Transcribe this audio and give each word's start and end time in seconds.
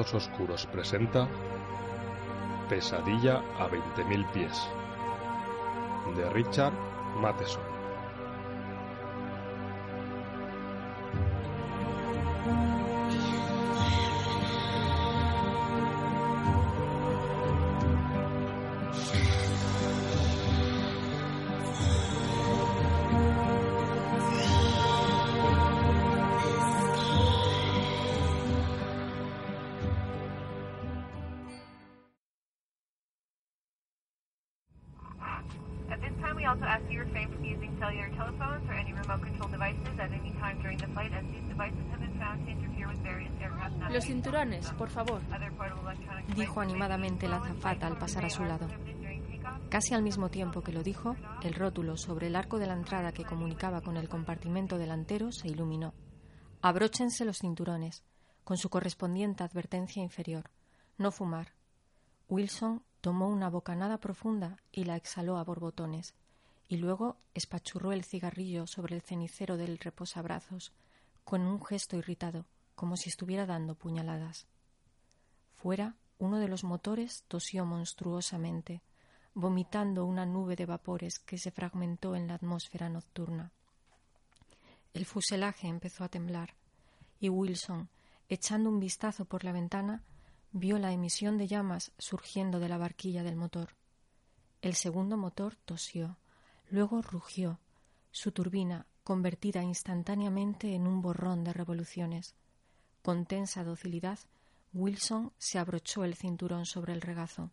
Oscuros 0.00 0.66
presenta 0.66 1.28
Pesadilla 2.68 3.42
a 3.58 3.68
20.000 3.68 4.32
pies 4.32 4.58
de 6.16 6.30
Richard 6.30 6.72
Matheson. 7.20 7.69
A 48.16 48.30
su 48.30 48.44
lado. 48.44 48.66
Casi 49.68 49.94
al 49.94 50.02
mismo 50.02 50.30
tiempo 50.30 50.62
que 50.62 50.72
lo 50.72 50.82
dijo, 50.82 51.14
el 51.42 51.54
rótulo 51.54 51.96
sobre 51.96 52.26
el 52.26 52.36
arco 52.36 52.58
de 52.58 52.66
la 52.66 52.74
entrada 52.74 53.12
que 53.12 53.24
comunicaba 53.24 53.82
con 53.82 53.96
el 53.96 54.08
compartimento 54.08 54.78
delantero 54.78 55.30
se 55.30 55.48
iluminó. 55.48 55.94
Abróchense 56.60 57.24
los 57.24 57.38
cinturones, 57.38 58.02
con 58.42 58.56
su 58.56 58.68
correspondiente 58.68 59.44
advertencia 59.44 60.02
inferior. 60.02 60.50
No 60.98 61.12
fumar. 61.12 61.54
Wilson 62.28 62.82
tomó 63.00 63.28
una 63.28 63.48
bocanada 63.48 63.98
profunda 63.98 64.56
y 64.72 64.84
la 64.84 64.96
exhaló 64.96 65.38
a 65.38 65.44
borbotones, 65.44 66.14
y 66.66 66.76
luego 66.76 67.16
espachurró 67.34 67.92
el 67.92 68.04
cigarrillo 68.04 68.66
sobre 68.66 68.96
el 68.96 69.02
cenicero 69.02 69.56
del 69.56 69.78
reposabrazos, 69.78 70.72
con 71.24 71.42
un 71.42 71.64
gesto 71.64 71.96
irritado, 71.96 72.46
como 72.74 72.96
si 72.96 73.08
estuviera 73.08 73.46
dando 73.46 73.76
puñaladas. 73.76 74.48
Fuera, 75.54 75.96
uno 76.20 76.38
de 76.38 76.48
los 76.48 76.62
motores 76.62 77.24
tosió 77.26 77.64
monstruosamente, 77.64 78.82
vomitando 79.34 80.04
una 80.04 80.26
nube 80.26 80.54
de 80.54 80.66
vapores 80.66 81.18
que 81.18 81.38
se 81.38 81.50
fragmentó 81.50 82.14
en 82.14 82.28
la 82.28 82.34
atmósfera 82.34 82.88
nocturna. 82.88 83.52
El 84.92 85.06
fuselaje 85.06 85.66
empezó 85.66 86.04
a 86.04 86.08
temblar, 86.08 86.54
y 87.18 87.30
Wilson, 87.30 87.88
echando 88.28 88.68
un 88.68 88.80
vistazo 88.80 89.24
por 89.24 89.44
la 89.44 89.52
ventana, 89.52 90.02
vio 90.52 90.78
la 90.78 90.92
emisión 90.92 91.38
de 91.38 91.46
llamas 91.46 91.92
surgiendo 91.98 92.60
de 92.60 92.68
la 92.68 92.76
barquilla 92.76 93.22
del 93.22 93.36
motor. 93.36 93.70
El 94.60 94.74
segundo 94.74 95.16
motor 95.16 95.56
tosió, 95.64 96.18
luego 96.68 97.00
rugió, 97.00 97.58
su 98.10 98.30
turbina 98.32 98.86
convertida 99.04 99.62
instantáneamente 99.62 100.74
en 100.74 100.86
un 100.86 101.00
borrón 101.00 101.44
de 101.44 101.52
revoluciones. 101.54 102.34
Con 103.02 103.24
tensa 103.24 103.64
docilidad, 103.64 104.18
Wilson 104.72 105.32
se 105.36 105.58
abrochó 105.58 106.04
el 106.04 106.14
cinturón 106.14 106.64
sobre 106.64 106.92
el 106.92 107.00
regazo. 107.00 107.50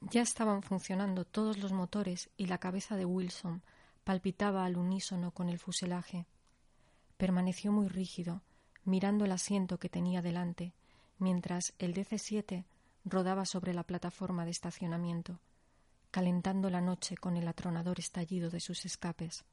Ya 0.00 0.22
estaban 0.22 0.62
funcionando 0.62 1.24
todos 1.24 1.58
los 1.58 1.72
motores 1.72 2.30
y 2.36 2.46
la 2.46 2.58
cabeza 2.58 2.96
de 2.96 3.04
Wilson 3.04 3.62
palpitaba 4.04 4.64
al 4.64 4.78
unísono 4.78 5.32
con 5.32 5.50
el 5.50 5.58
fuselaje. 5.58 6.26
Permaneció 7.18 7.72
muy 7.72 7.88
rígido, 7.88 8.42
mirando 8.84 9.26
el 9.26 9.32
asiento 9.32 9.78
que 9.78 9.90
tenía 9.90 10.22
delante, 10.22 10.72
mientras 11.18 11.74
el 11.78 11.92
DC-7 11.92 12.64
rodaba 13.04 13.44
sobre 13.44 13.74
la 13.74 13.82
plataforma 13.82 14.44
de 14.44 14.52
estacionamiento, 14.52 15.40
calentando 16.10 16.70
la 16.70 16.80
noche 16.80 17.16
con 17.16 17.36
el 17.36 17.46
atronador 17.48 17.98
estallido 17.98 18.48
de 18.50 18.60
sus 18.60 18.86
escapes. 18.86 19.44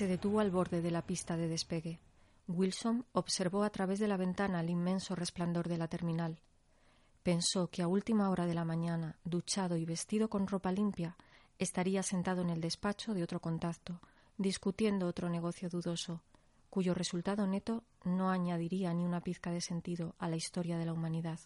Se 0.00 0.06
detuvo 0.06 0.40
al 0.40 0.50
borde 0.50 0.80
de 0.80 0.90
la 0.90 1.04
pista 1.04 1.36
de 1.36 1.46
despegue. 1.46 2.00
Wilson 2.48 3.04
observó 3.12 3.64
a 3.64 3.68
través 3.68 3.98
de 3.98 4.08
la 4.08 4.16
ventana 4.16 4.62
el 4.62 4.70
inmenso 4.70 5.14
resplandor 5.14 5.68
de 5.68 5.76
la 5.76 5.88
terminal. 5.88 6.40
Pensó 7.22 7.68
que 7.68 7.82
a 7.82 7.86
última 7.86 8.30
hora 8.30 8.46
de 8.46 8.54
la 8.54 8.64
mañana, 8.64 9.18
duchado 9.24 9.76
y 9.76 9.84
vestido 9.84 10.30
con 10.30 10.46
ropa 10.46 10.72
limpia, 10.72 11.18
estaría 11.58 12.02
sentado 12.02 12.40
en 12.40 12.48
el 12.48 12.62
despacho 12.62 13.12
de 13.12 13.22
otro 13.22 13.40
contacto, 13.40 14.00
discutiendo 14.38 15.06
otro 15.06 15.28
negocio 15.28 15.68
dudoso, 15.68 16.22
cuyo 16.70 16.94
resultado 16.94 17.46
neto 17.46 17.84
no 18.02 18.30
añadiría 18.30 18.94
ni 18.94 19.04
una 19.04 19.20
pizca 19.20 19.50
de 19.50 19.60
sentido 19.60 20.14
a 20.18 20.30
la 20.30 20.36
historia 20.36 20.78
de 20.78 20.86
la 20.86 20.94
humanidad. 20.94 21.40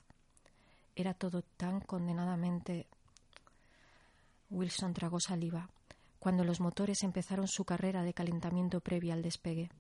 Era 0.95 1.13
todo 1.13 1.43
tan 1.43 1.81
condenadamente. 1.81 2.87
Wilson 4.49 4.95
tragó 4.95 5.19
saliva 5.19 5.69
cuando 6.25 6.43
los 6.43 6.59
motores 6.59 7.03
empezaron 7.03 7.47
su 7.47 7.67
carrera 7.67 8.03
de 8.03 8.15
calentamiento 8.15 8.81
previa 8.81 9.13
al 9.13 9.21
despegue. 9.21 9.71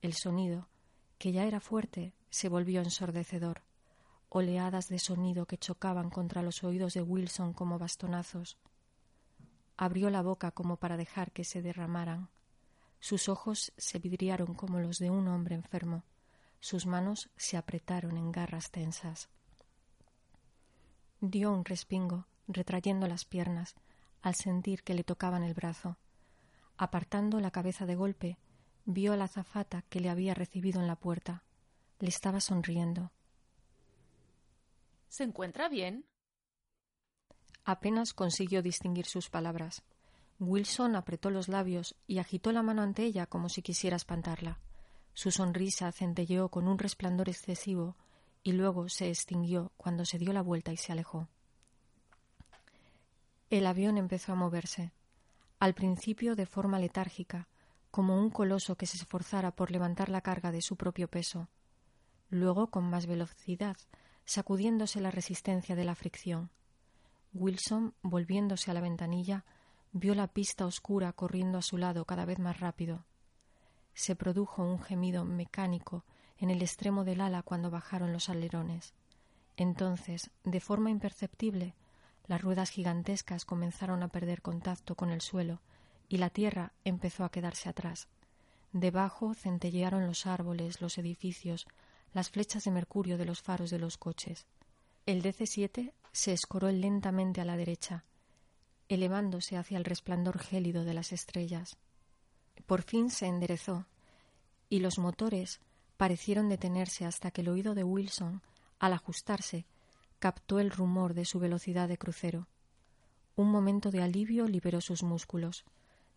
El 0.00 0.14
sonido, 0.14 0.68
que 1.18 1.32
ya 1.32 1.42
era 1.42 1.58
fuerte, 1.58 2.14
se 2.30 2.48
volvió 2.48 2.82
ensordecedor. 2.82 3.62
Oleadas 4.28 4.88
de 4.88 5.00
sonido 5.00 5.46
que 5.46 5.58
chocaban 5.58 6.08
contra 6.08 6.40
los 6.40 6.62
oídos 6.62 6.94
de 6.94 7.02
Wilson 7.02 7.52
como 7.52 7.80
bastonazos. 7.80 8.58
Abrió 9.76 10.08
la 10.08 10.22
boca 10.22 10.52
como 10.52 10.76
para 10.76 10.96
dejar 10.96 11.32
que 11.32 11.42
se 11.42 11.62
derramaran. 11.62 12.28
Sus 13.00 13.28
ojos 13.28 13.72
se 13.76 13.98
vidriaron 13.98 14.54
como 14.54 14.78
los 14.78 15.00
de 15.00 15.10
un 15.10 15.26
hombre 15.26 15.56
enfermo. 15.56 16.04
Sus 16.60 16.86
manos 16.86 17.28
se 17.36 17.56
apretaron 17.56 18.16
en 18.16 18.30
garras 18.30 18.70
tensas. 18.70 19.30
Dio 21.20 21.50
un 21.50 21.64
respingo, 21.64 22.28
retrayendo 22.46 23.08
las 23.08 23.24
piernas, 23.24 23.74
al 24.22 24.34
sentir 24.34 24.82
que 24.82 24.94
le 24.94 25.04
tocaban 25.04 25.42
el 25.42 25.54
brazo. 25.54 25.98
Apartando 26.76 27.40
la 27.40 27.50
cabeza 27.50 27.86
de 27.86 27.96
golpe, 27.96 28.38
vio 28.84 29.12
a 29.12 29.16
la 29.16 29.24
azafata 29.24 29.82
que 29.82 30.00
le 30.00 30.08
había 30.08 30.34
recibido 30.34 30.80
en 30.80 30.86
la 30.86 30.96
puerta. 30.96 31.44
Le 31.98 32.08
estaba 32.08 32.40
sonriendo. 32.40 33.12
¿Se 35.08 35.24
encuentra 35.24 35.68
bien? 35.68 36.06
Apenas 37.64 38.12
consiguió 38.12 38.62
distinguir 38.62 39.06
sus 39.06 39.28
palabras. 39.28 39.82
Wilson 40.38 40.96
apretó 40.96 41.30
los 41.30 41.48
labios 41.48 41.94
y 42.06 42.18
agitó 42.18 42.50
la 42.50 42.62
mano 42.62 42.82
ante 42.82 43.04
ella 43.04 43.26
como 43.26 43.48
si 43.48 43.62
quisiera 43.62 43.96
espantarla. 43.96 44.58
Su 45.12 45.30
sonrisa 45.30 45.92
centelleó 45.92 46.48
con 46.48 46.66
un 46.66 46.78
resplandor 46.78 47.28
excesivo 47.28 47.96
y 48.42 48.52
luego 48.52 48.88
se 48.88 49.08
extinguió 49.08 49.72
cuando 49.76 50.04
se 50.04 50.18
dio 50.18 50.32
la 50.32 50.42
vuelta 50.42 50.72
y 50.72 50.76
se 50.76 50.90
alejó. 50.90 51.28
El 53.52 53.66
avión 53.66 53.98
empezó 53.98 54.32
a 54.32 54.34
moverse, 54.34 54.94
al 55.58 55.74
principio 55.74 56.36
de 56.36 56.46
forma 56.46 56.78
letárgica, 56.78 57.48
como 57.90 58.18
un 58.18 58.30
coloso 58.30 58.76
que 58.76 58.86
se 58.86 58.96
esforzara 58.96 59.50
por 59.50 59.70
levantar 59.70 60.08
la 60.08 60.22
carga 60.22 60.50
de 60.52 60.62
su 60.62 60.76
propio 60.76 61.06
peso. 61.06 61.50
Luego, 62.30 62.68
con 62.70 62.88
más 62.88 63.04
velocidad, 63.04 63.76
sacudiéndose 64.24 65.02
la 65.02 65.10
resistencia 65.10 65.76
de 65.76 65.84
la 65.84 65.94
fricción. 65.94 66.48
Wilson, 67.34 67.92
volviéndose 68.00 68.70
a 68.70 68.74
la 68.74 68.80
ventanilla, 68.80 69.44
vio 69.92 70.14
la 70.14 70.28
pista 70.28 70.64
oscura 70.64 71.12
corriendo 71.12 71.58
a 71.58 71.62
su 71.62 71.76
lado 71.76 72.06
cada 72.06 72.24
vez 72.24 72.38
más 72.38 72.58
rápido. 72.58 73.04
Se 73.92 74.16
produjo 74.16 74.62
un 74.64 74.80
gemido 74.80 75.26
mecánico 75.26 76.06
en 76.38 76.48
el 76.48 76.62
extremo 76.62 77.04
del 77.04 77.20
ala 77.20 77.42
cuando 77.42 77.70
bajaron 77.70 78.14
los 78.14 78.30
alerones. 78.30 78.94
Entonces, 79.58 80.30
de 80.42 80.60
forma 80.60 80.88
imperceptible, 80.88 81.74
las 82.26 82.40
ruedas 82.40 82.70
gigantescas 82.70 83.44
comenzaron 83.44 84.02
a 84.02 84.08
perder 84.08 84.42
contacto 84.42 84.94
con 84.94 85.10
el 85.10 85.20
suelo 85.20 85.60
y 86.08 86.18
la 86.18 86.30
tierra 86.30 86.72
empezó 86.84 87.24
a 87.24 87.30
quedarse 87.30 87.68
atrás. 87.68 88.08
Debajo 88.72 89.34
centellearon 89.34 90.06
los 90.06 90.26
árboles, 90.26 90.80
los 90.80 90.98
edificios, 90.98 91.66
las 92.12 92.30
flechas 92.30 92.64
de 92.64 92.70
mercurio 92.70 93.18
de 93.18 93.24
los 93.24 93.42
faros 93.42 93.70
de 93.70 93.78
los 93.78 93.96
coches. 93.96 94.46
El 95.06 95.22
DC-7 95.22 95.92
se 96.12 96.32
escoró 96.32 96.70
lentamente 96.70 97.40
a 97.40 97.44
la 97.44 97.56
derecha, 97.56 98.04
elevándose 98.88 99.56
hacia 99.56 99.78
el 99.78 99.84
resplandor 99.84 100.38
gélido 100.38 100.84
de 100.84 100.94
las 100.94 101.12
estrellas. 101.12 101.76
Por 102.66 102.82
fin 102.82 103.10
se 103.10 103.26
enderezó, 103.26 103.86
y 104.68 104.80
los 104.80 104.98
motores 104.98 105.60
parecieron 105.96 106.48
detenerse 106.48 107.04
hasta 107.04 107.30
que 107.30 107.40
el 107.40 107.48
oído 107.48 107.74
de 107.74 107.84
Wilson, 107.84 108.42
al 108.78 108.92
ajustarse, 108.92 109.66
captó 110.22 110.60
el 110.60 110.70
rumor 110.70 111.14
de 111.14 111.24
su 111.24 111.40
velocidad 111.40 111.88
de 111.88 111.98
crucero. 111.98 112.46
Un 113.34 113.50
momento 113.50 113.90
de 113.90 114.02
alivio 114.02 114.46
liberó 114.46 114.80
sus 114.80 115.02
músculos, 115.02 115.64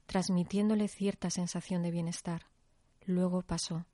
transmitiéndole 0.05 0.87
cierta 0.89 1.31
sensación 1.31 1.81
de 1.81 1.89
bienestar. 1.89 2.45
Luego 3.07 3.41
pasó. 3.41 3.87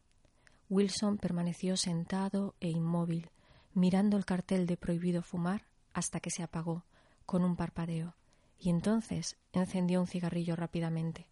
Wilson 0.70 1.18
permaneció 1.18 1.78
sentado 1.78 2.56
e 2.60 2.68
inmóvil, 2.68 3.32
mirando 3.74 4.18
el 4.18 4.26
cartel 4.26 4.66
de 4.66 4.76
prohibido 4.76 5.22
fumar 5.22 5.66
hasta 5.94 6.20
que 6.20 6.30
se 6.30 6.44
apagó, 6.44 6.84
con 7.26 7.46
un 7.46 7.56
parpadeo, 7.56 8.18
y 8.60 8.70
entonces 8.70 9.38
encendió 9.54 10.02
un 10.02 10.08
cigarrillo 10.08 10.58
rápidamente. 10.58 11.30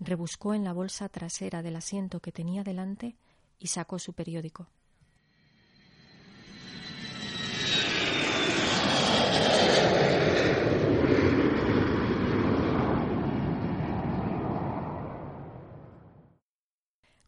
Rebuscó 0.00 0.52
en 0.52 0.64
la 0.64 0.72
bolsa 0.72 1.08
trasera 1.10 1.62
del 1.62 1.76
asiento 1.76 2.18
que 2.18 2.32
tenía 2.32 2.64
delante 2.64 3.14
y 3.60 3.68
sacó 3.68 4.00
su 4.00 4.14
periódico. 4.14 4.66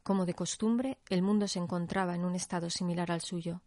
Como 0.08 0.24
de 0.24 0.32
costumbre, 0.32 0.96
el 1.10 1.20
mundo 1.20 1.48
se 1.48 1.58
encontraba 1.58 2.14
en 2.14 2.24
un 2.24 2.34
estado 2.34 2.70
similar 2.70 3.10
al 3.10 3.20
suyo. 3.20 3.60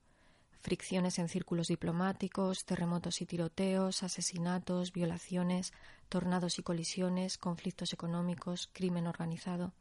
Fricciones 0.59 1.19
en 1.19 1.29
círculos 1.29 1.67
diplomáticos, 1.67 2.65
terremotos 2.65 3.21
y 3.21 3.27
tiroteos, 3.27 4.01
asesinatos, 4.01 4.91
violaciones, 4.91 5.71
tornados 6.09 6.57
y 6.57 6.63
colisiones, 6.63 7.37
conflictos 7.37 7.93
económicos, 7.93 8.71
crimen 8.73 9.05
organizado. 9.05 9.73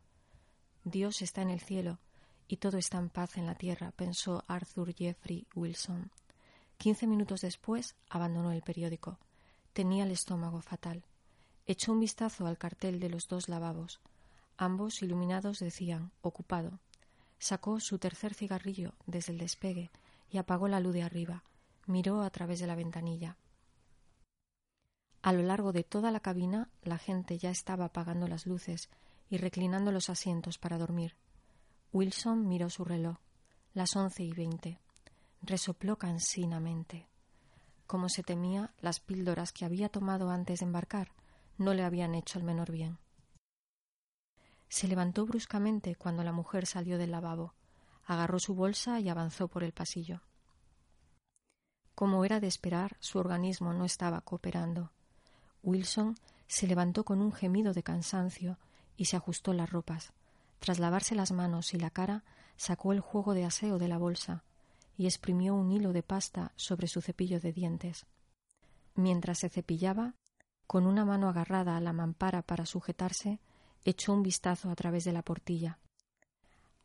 Dios 0.84 1.22
está 1.22 1.40
en 1.40 1.48
el 1.48 1.60
cielo 1.60 1.98
y 2.46 2.58
todo 2.58 2.76
está 2.76 2.98
en 2.98 3.08
paz 3.08 3.38
en 3.38 3.46
la 3.46 3.54
tierra, 3.54 3.92
pensó 3.92 4.44
Arthur 4.46 4.94
Jeffrey 4.94 5.46
Wilson. 5.54 6.10
Quince 6.76 7.06
minutos 7.06 7.40
después 7.40 7.96
abandonó 8.10 8.52
el 8.52 8.60
periódico. 8.60 9.18
Tenía 9.72 10.04
el 10.04 10.10
estómago 10.10 10.60
fatal. 10.60 11.06
Echó 11.64 11.92
un 11.92 12.00
vistazo 12.00 12.46
al 12.46 12.58
cartel 12.58 13.00
de 13.00 13.08
los 13.08 13.28
dos 13.28 13.48
lavabos. 13.48 14.02
Ambos 14.62 15.00
iluminados 15.00 15.58
decían 15.58 16.12
ocupado. 16.20 16.80
Sacó 17.38 17.80
su 17.80 17.98
tercer 17.98 18.34
cigarrillo 18.34 18.92
desde 19.06 19.32
el 19.32 19.38
despegue 19.38 19.90
y 20.30 20.36
apagó 20.36 20.68
la 20.68 20.80
luz 20.80 20.92
de 20.92 21.02
arriba. 21.02 21.44
Miró 21.86 22.20
a 22.20 22.28
través 22.28 22.60
de 22.60 22.66
la 22.66 22.74
ventanilla. 22.74 23.38
A 25.22 25.32
lo 25.32 25.42
largo 25.42 25.72
de 25.72 25.82
toda 25.82 26.10
la 26.10 26.20
cabina 26.20 26.68
la 26.82 26.98
gente 26.98 27.38
ya 27.38 27.48
estaba 27.48 27.86
apagando 27.86 28.28
las 28.28 28.44
luces 28.44 28.90
y 29.30 29.38
reclinando 29.38 29.92
los 29.92 30.10
asientos 30.10 30.58
para 30.58 30.76
dormir. 30.76 31.16
Wilson 31.94 32.46
miró 32.46 32.68
su 32.68 32.84
reloj. 32.84 33.16
Las 33.72 33.96
once 33.96 34.24
y 34.24 34.32
veinte. 34.34 34.78
Resopló 35.40 35.96
cansinamente. 35.96 37.06
Como 37.86 38.10
se 38.10 38.22
temía, 38.22 38.74
las 38.82 39.00
píldoras 39.00 39.52
que 39.52 39.64
había 39.64 39.88
tomado 39.88 40.28
antes 40.28 40.60
de 40.60 40.66
embarcar 40.66 41.12
no 41.56 41.72
le 41.72 41.82
habían 41.82 42.14
hecho 42.14 42.38
el 42.38 42.44
menor 42.44 42.70
bien. 42.70 42.98
Se 44.70 44.86
levantó 44.86 45.26
bruscamente 45.26 45.96
cuando 45.96 46.22
la 46.22 46.32
mujer 46.32 46.64
salió 46.64 46.96
del 46.96 47.10
lavabo, 47.10 47.54
agarró 48.06 48.38
su 48.38 48.54
bolsa 48.54 49.00
y 49.00 49.08
avanzó 49.08 49.48
por 49.48 49.64
el 49.64 49.72
pasillo. 49.72 50.22
Como 51.96 52.24
era 52.24 52.38
de 52.38 52.46
esperar, 52.46 52.96
su 53.00 53.18
organismo 53.18 53.72
no 53.72 53.84
estaba 53.84 54.20
cooperando. 54.20 54.92
Wilson 55.64 56.16
se 56.46 56.68
levantó 56.68 57.04
con 57.04 57.20
un 57.20 57.32
gemido 57.32 57.74
de 57.74 57.82
cansancio 57.82 58.58
y 58.96 59.06
se 59.06 59.16
ajustó 59.16 59.52
las 59.52 59.70
ropas. 59.70 60.12
Tras 60.60 60.78
lavarse 60.78 61.16
las 61.16 61.32
manos 61.32 61.74
y 61.74 61.78
la 61.78 61.90
cara, 61.90 62.22
sacó 62.56 62.92
el 62.92 63.00
juego 63.00 63.34
de 63.34 63.44
aseo 63.44 63.78
de 63.78 63.88
la 63.88 63.98
bolsa 63.98 64.44
y 64.96 65.06
exprimió 65.06 65.56
un 65.56 65.72
hilo 65.72 65.92
de 65.92 66.04
pasta 66.04 66.52
sobre 66.54 66.86
su 66.86 67.02
cepillo 67.02 67.40
de 67.40 67.52
dientes. 67.52 68.06
Mientras 68.94 69.38
se 69.38 69.48
cepillaba, 69.48 70.14
con 70.68 70.86
una 70.86 71.04
mano 71.04 71.28
agarrada 71.28 71.76
a 71.76 71.80
la 71.80 71.92
mampara 71.92 72.42
para 72.42 72.66
sujetarse, 72.66 73.40
echó 73.84 74.12
un 74.12 74.22
vistazo 74.22 74.70
a 74.70 74.74
través 74.74 75.04
de 75.04 75.12
la 75.12 75.22
portilla. 75.22 75.78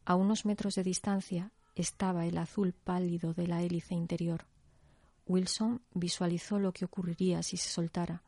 A 0.05 0.15
unos 0.15 0.45
metros 0.45 0.75
de 0.75 0.83
distancia 0.83 1.51
estaba 1.75 2.25
el 2.25 2.37
azul 2.37 2.73
pálido 2.73 3.33
de 3.33 3.47
la 3.47 3.61
hélice 3.61 3.95
interior. 3.95 4.45
Wilson 5.27 5.81
visualizó 5.93 6.59
lo 6.59 6.71
que 6.71 6.85
ocurriría 6.85 7.41
si 7.41 7.57
se 7.57 7.69
soltara, 7.69 8.21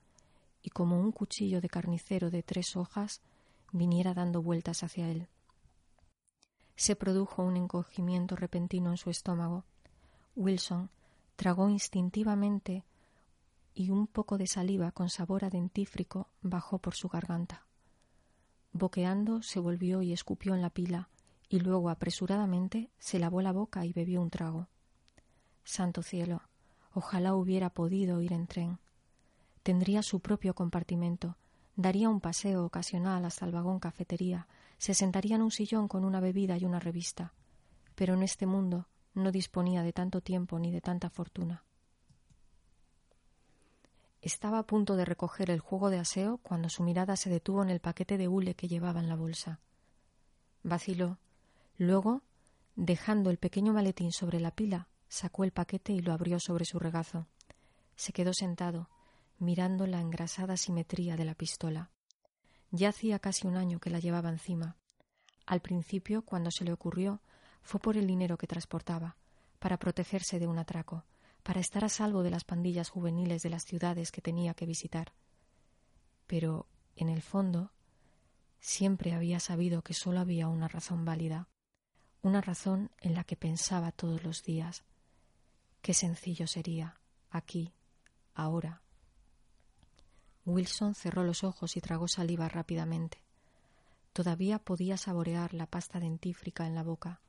y 0.64 0.70
como 0.72 1.00
un 1.00 1.12
cuchillo 1.12 1.62
de 1.62 1.70
carnicero 1.70 2.30
de 2.32 2.44
tres 2.44 2.76
hojas 2.76 3.22
viniera 3.72 4.14
dando 4.14 4.42
vueltas 4.42 4.84
hacia 4.84 5.10
él. 5.10 5.28
Se 6.76 6.96
produjo 6.96 7.44
un 7.44 7.58
encogimiento 7.58 8.36
repentino 8.36 8.92
en 8.92 8.98
su 8.98 9.10
estómago. 9.10 9.64
Wilson 10.36 10.90
tragó 11.36 11.70
instintivamente 11.70 12.84
y 13.74 13.92
un 13.92 14.08
poco 14.08 14.38
de 14.38 14.48
saliva 14.48 14.92
con 14.92 15.10
sabor 15.10 15.46
a 15.46 15.50
dentífrico 15.50 16.30
bajó 16.42 16.80
por 16.80 16.96
su 16.96 17.08
garganta. 17.08 17.67
Boqueando 18.78 19.42
se 19.42 19.60
volvió 19.60 20.02
y 20.02 20.14
escupió 20.14 20.54
en 20.54 20.62
la 20.62 20.70
pila, 20.70 21.10
y 21.50 21.60
luego 21.60 21.90
apresuradamente 21.90 22.92
se 23.00 23.20
lavó 23.20 23.42
la 23.42 23.52
boca 23.52 23.86
y 23.86 23.94
bebió 23.94 24.22
un 24.22 24.30
trago. 24.30 24.68
Santo 25.64 26.04
cielo, 26.04 26.42
ojalá 26.94 27.34
hubiera 27.36 27.70
podido 27.70 28.22
ir 28.22 28.34
en 28.34 28.48
tren. 28.48 28.80
Tendría 29.64 30.04
su 30.04 30.20
propio 30.20 30.54
compartimento, 30.54 31.38
daría 31.76 32.10
un 32.10 32.22
paseo 32.22 32.66
ocasional 32.66 33.26
hasta 33.26 33.46
el 33.46 33.52
vagón 33.52 33.80
cafetería, 33.80 34.48
se 34.78 34.94
sentaría 34.94 35.36
en 35.36 35.42
un 35.42 35.52
sillón 35.52 35.88
con 35.88 36.06
una 36.06 36.20
bebida 36.20 36.58
y 36.58 36.66
una 36.66 36.80
revista. 36.80 37.34
Pero 37.96 38.14
en 38.14 38.24
este 38.24 38.46
mundo 38.46 38.88
no 39.14 39.32
disponía 39.32 39.82
de 39.82 39.94
tanto 39.94 40.22
tiempo 40.22 40.60
ni 40.60 40.72
de 40.72 40.82
tanta 40.82 41.10
fortuna. 41.10 41.64
Estaba 44.22 44.60
a 44.60 44.64
punto 44.64 44.96
de 44.96 45.06
recoger 45.06 45.52
el 45.52 45.60
juego 45.60 45.90
de 45.90 46.00
aseo 46.00 46.38
cuando 46.40 46.70
su 46.70 46.84
mirada 46.84 47.16
se 47.16 47.30
detuvo 47.30 47.62
en 47.64 47.70
el 47.70 47.80
paquete 47.80 48.18
de 48.18 48.28
hule 48.28 48.56
que 48.56 48.68
llevaba 48.68 49.00
en 49.00 49.10
la 49.10 49.16
bolsa. 49.16 49.60
Vaciló. 50.64 51.20
Luego, 51.78 52.24
dejando 52.76 53.30
el 53.30 53.38
pequeño 53.38 53.74
maletín 53.74 54.12
sobre 54.12 54.40
la 54.40 54.52
pila, 54.52 54.88
sacó 55.08 55.44
el 55.44 55.52
paquete 55.52 55.94
y 55.94 56.02
lo 56.02 56.14
abrió 56.14 56.40
sobre 56.40 56.66
su 56.66 56.80
regazo. 56.80 57.28
Se 57.96 58.12
quedó 58.12 58.34
sentado, 58.34 58.90
mirando 59.40 59.86
la 59.86 60.02
engrasada 60.02 60.58
simetría 60.58 61.16
de 61.16 61.26
la 61.26 61.36
pistola. 61.36 61.92
Ya 62.72 62.90
hacía 62.90 63.20
casi 63.20 63.48
un 63.48 63.56
año 63.56 63.80
que 63.80 63.90
la 63.90 64.00
llevaba 64.00 64.30
encima. 64.30 64.78
Al 65.46 65.62
principio, 65.62 66.24
cuando 66.24 66.52
se 66.52 66.66
le 66.66 66.74
ocurrió, 66.74 67.22
fue 67.62 67.80
por 67.80 67.98
el 67.98 68.08
dinero 68.08 68.38
que 68.38 68.48
transportaba, 68.48 69.16
para 69.60 69.78
protegerse 69.78 70.40
de 70.40 70.48
un 70.48 70.58
atraco, 70.58 71.06
para 71.48 71.62
estar 71.62 71.86
a 71.86 71.90
salvo 71.90 72.24
de 72.24 72.30
las 72.30 72.44
pandillas 72.44 72.90
juveniles 72.90 73.42
de 73.42 73.50
las 73.50 73.64
ciudades 73.64 74.12
que 74.12 74.20
tenía 74.20 74.54
que 74.54 74.66
visitar. 74.66 75.14
Pero, 76.26 76.68
en 76.98 77.08
el 77.08 77.22
fondo, 77.22 77.72
siempre 78.60 79.14
había 79.14 79.40
sabido 79.40 79.82
que 79.82 79.94
sólo 79.94 80.20
había 80.20 80.50
una 80.50 80.68
razón 80.68 81.06
válida, 81.06 81.48
una 82.22 82.42
razón 82.42 82.92
en 83.00 83.14
la 83.14 83.24
que 83.24 83.38
pensaba 83.38 83.94
todos 83.94 84.26
los 84.26 84.44
días. 84.44 84.84
Qué 85.82 85.94
sencillo 85.94 86.48
sería, 86.48 87.00
aquí, 87.30 87.72
ahora. 88.34 88.82
Wilson 90.44 90.96
cerró 90.96 91.24
los 91.24 91.46
ojos 91.46 91.78
y 91.78 91.80
tragó 91.80 92.10
saliva 92.10 92.50
rápidamente. 92.50 93.24
Todavía 94.12 94.60
podía 94.60 94.98
saborear 94.98 95.54
la 95.54 95.66
pasta 95.66 96.02
dentífrica 96.02 96.68
en 96.68 96.76
la 96.76 96.84
boca, 96.84 97.22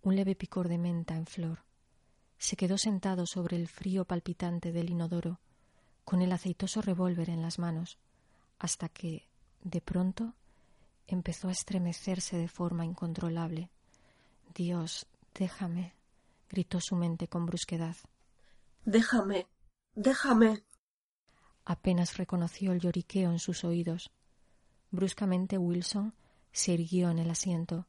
un 0.00 0.16
leve 0.16 0.34
picor 0.34 0.66
de 0.68 0.78
menta 0.78 1.14
en 1.14 1.26
flor, 1.26 1.66
se 2.40 2.56
quedó 2.56 2.78
sentado 2.78 3.26
sobre 3.26 3.56
el 3.56 3.68
frío 3.68 4.06
palpitante 4.06 4.72
del 4.72 4.88
inodoro, 4.88 5.38
con 6.06 6.22
el 6.22 6.32
aceitoso 6.32 6.80
revólver 6.80 7.28
en 7.28 7.42
las 7.42 7.58
manos, 7.58 7.98
hasta 8.58 8.88
que, 8.88 9.28
de 9.62 9.82
pronto, 9.82 10.34
empezó 11.06 11.48
a 11.48 11.52
estremecerse 11.52 12.38
de 12.38 12.48
forma 12.48 12.86
incontrolable. 12.86 13.70
Dios, 14.54 15.06
déjame, 15.34 15.94
gritó 16.48 16.80
su 16.80 16.96
mente 16.96 17.28
con 17.28 17.44
brusquedad. 17.44 17.96
Déjame. 18.86 19.46
Déjame. 19.94 20.64
Apenas 21.66 22.16
reconoció 22.16 22.72
el 22.72 22.80
lloriqueo 22.80 23.30
en 23.30 23.38
sus 23.38 23.64
oídos. 23.64 24.10
Bruscamente 24.90 25.58
Wilson 25.58 26.14
se 26.52 26.72
irguió 26.72 27.10
en 27.10 27.18
el 27.18 27.30
asiento. 27.30 27.86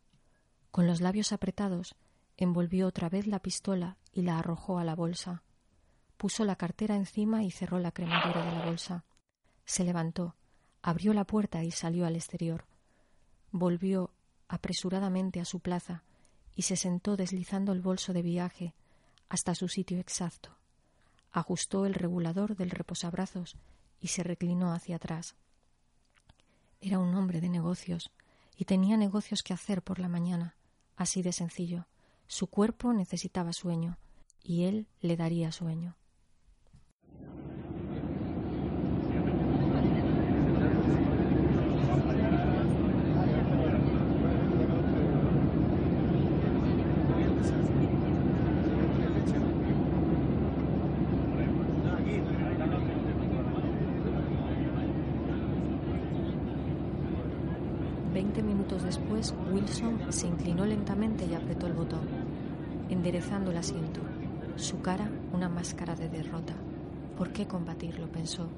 Con 0.72 0.88
los 0.88 1.00
labios 1.00 1.32
apretados, 1.32 1.96
envolvió 2.44 2.88
otra 2.88 3.10
vez 3.10 3.28
la 3.28 3.40
pistola 3.40 3.98
y 4.14 4.24
la 4.24 4.40
arrojó 4.40 4.80
a 4.80 4.84
la 4.84 4.96
bolsa. 4.96 5.44
Puso 6.18 6.46
la 6.46 6.56
cartera 6.56 6.96
encima 6.96 7.44
y 7.44 7.52
cerró 7.52 7.80
la 7.80 7.92
cremallera 7.92 8.46
de 8.46 8.52
la 8.52 8.66
bolsa. 8.66 9.06
Se 9.66 9.84
levantó, 9.84 10.36
abrió 10.82 11.14
la 11.14 11.26
puerta 11.26 11.64
y 11.64 11.72
salió 11.72 12.06
al 12.06 12.16
exterior. 12.16 12.66
Volvió 13.52 14.12
apresuradamente 14.48 15.40
a 15.40 15.46
su 15.46 15.60
plaza 15.60 16.04
y 16.56 16.64
se 16.64 16.76
sentó 16.76 17.16
deslizando 17.16 17.72
el 17.72 17.82
bolso 17.82 18.14
de 18.14 18.22
viaje 18.22 18.76
hasta 19.30 19.56
su 19.56 19.68
sitio 19.68 20.00
exacto. 20.00 20.58
Ajustó 21.32 21.86
el 21.86 21.94
regulador 21.94 22.56
del 22.56 22.70
reposabrazos 22.70 23.56
y 24.00 24.08
se 24.08 24.24
reclinó 24.24 24.74
hacia 24.74 24.98
atrás. 24.98 25.36
Era 26.82 27.00
un 27.00 27.16
hombre 27.16 27.40
de 27.40 27.50
negocios 27.50 28.12
y 28.58 28.66
tenía 28.66 28.98
negocios 28.98 29.44
que 29.44 29.54
hacer 29.54 29.82
por 29.82 30.00
la 30.00 30.10
mañana, 30.10 30.56
así 30.98 31.22
de 31.22 31.32
sencillo. 31.32 31.88
Su 32.32 32.48
cuerpo 32.48 32.94
necesitaba 32.94 33.52
sueño 33.52 33.98
y 34.42 34.64
él 34.64 34.88
le 35.02 35.18
daría 35.18 35.52
sueño. 35.52 35.98
Veinte 58.14 58.44
minutos 58.44 58.84
después, 58.84 59.34
Wilson 59.52 60.14
se 60.14 60.28
inclinó 60.28 60.66
lentamente 60.66 61.26
y 61.26 61.34
apretó 61.34 61.68
el 61.68 61.74
botón, 61.74 62.21
enderezando 62.92 63.52
el 63.52 63.58
asiento. 63.58 64.02
Su 64.58 64.82
cara, 64.82 65.10
una 65.32 65.48
máscara 65.48 65.96
de 65.96 66.10
derrota. 66.10 66.54
¿Por 67.18 67.32
qué 67.32 67.48
combatirlo? 67.48 68.12
pensó. 68.12 68.50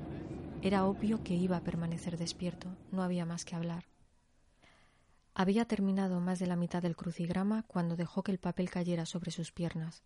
Era 0.63 0.86
obvio 0.86 1.24
que 1.24 1.36
iba 1.36 1.58
a 1.58 1.63
permanecer 1.63 2.18
despierto, 2.18 2.68
no 2.92 3.04
había 3.04 3.25
más 3.25 3.46
que 3.46 3.56
hablar. 3.56 3.86
Había 5.36 5.66
terminado 5.66 6.20
más 6.20 6.40
de 6.40 6.48
la 6.48 6.56
mitad 6.56 6.82
del 6.82 6.96
crucigrama 6.96 7.63
cuando 7.63 7.96
dejó 7.96 8.24
que 8.24 8.32
el 8.32 8.40
papel 8.40 8.70
cayera 8.70 9.06
sobre 9.06 9.32
sus 9.32 9.52
piernas. 9.52 10.04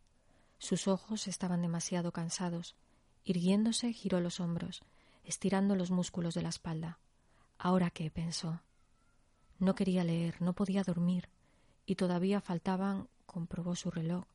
Sus 0.57 0.87
ojos 0.87 1.27
estaban 1.27 1.61
demasiado 1.61 2.11
cansados. 2.11 2.75
Irguiéndose, 3.23 3.93
giró 3.93 4.19
los 4.19 4.39
hombros, 4.39 4.83
estirando 5.23 5.75
los 5.75 5.91
músculos 5.91 6.33
de 6.33 6.41
la 6.41 6.49
espalda. 6.49 6.99
¿Ahora 7.57 7.91
qué? 7.91 8.11
pensó. 8.11 8.61
No 9.59 9.73
quería 9.73 10.03
leer, 10.03 10.41
no 10.41 10.53
podía 10.53 10.83
dormir, 10.83 11.29
y 11.85 11.95
todavía 11.95 12.41
faltaban, 12.41 13.07
comprobó 13.27 13.75
su 13.75 13.91
reloj, 13.91 14.25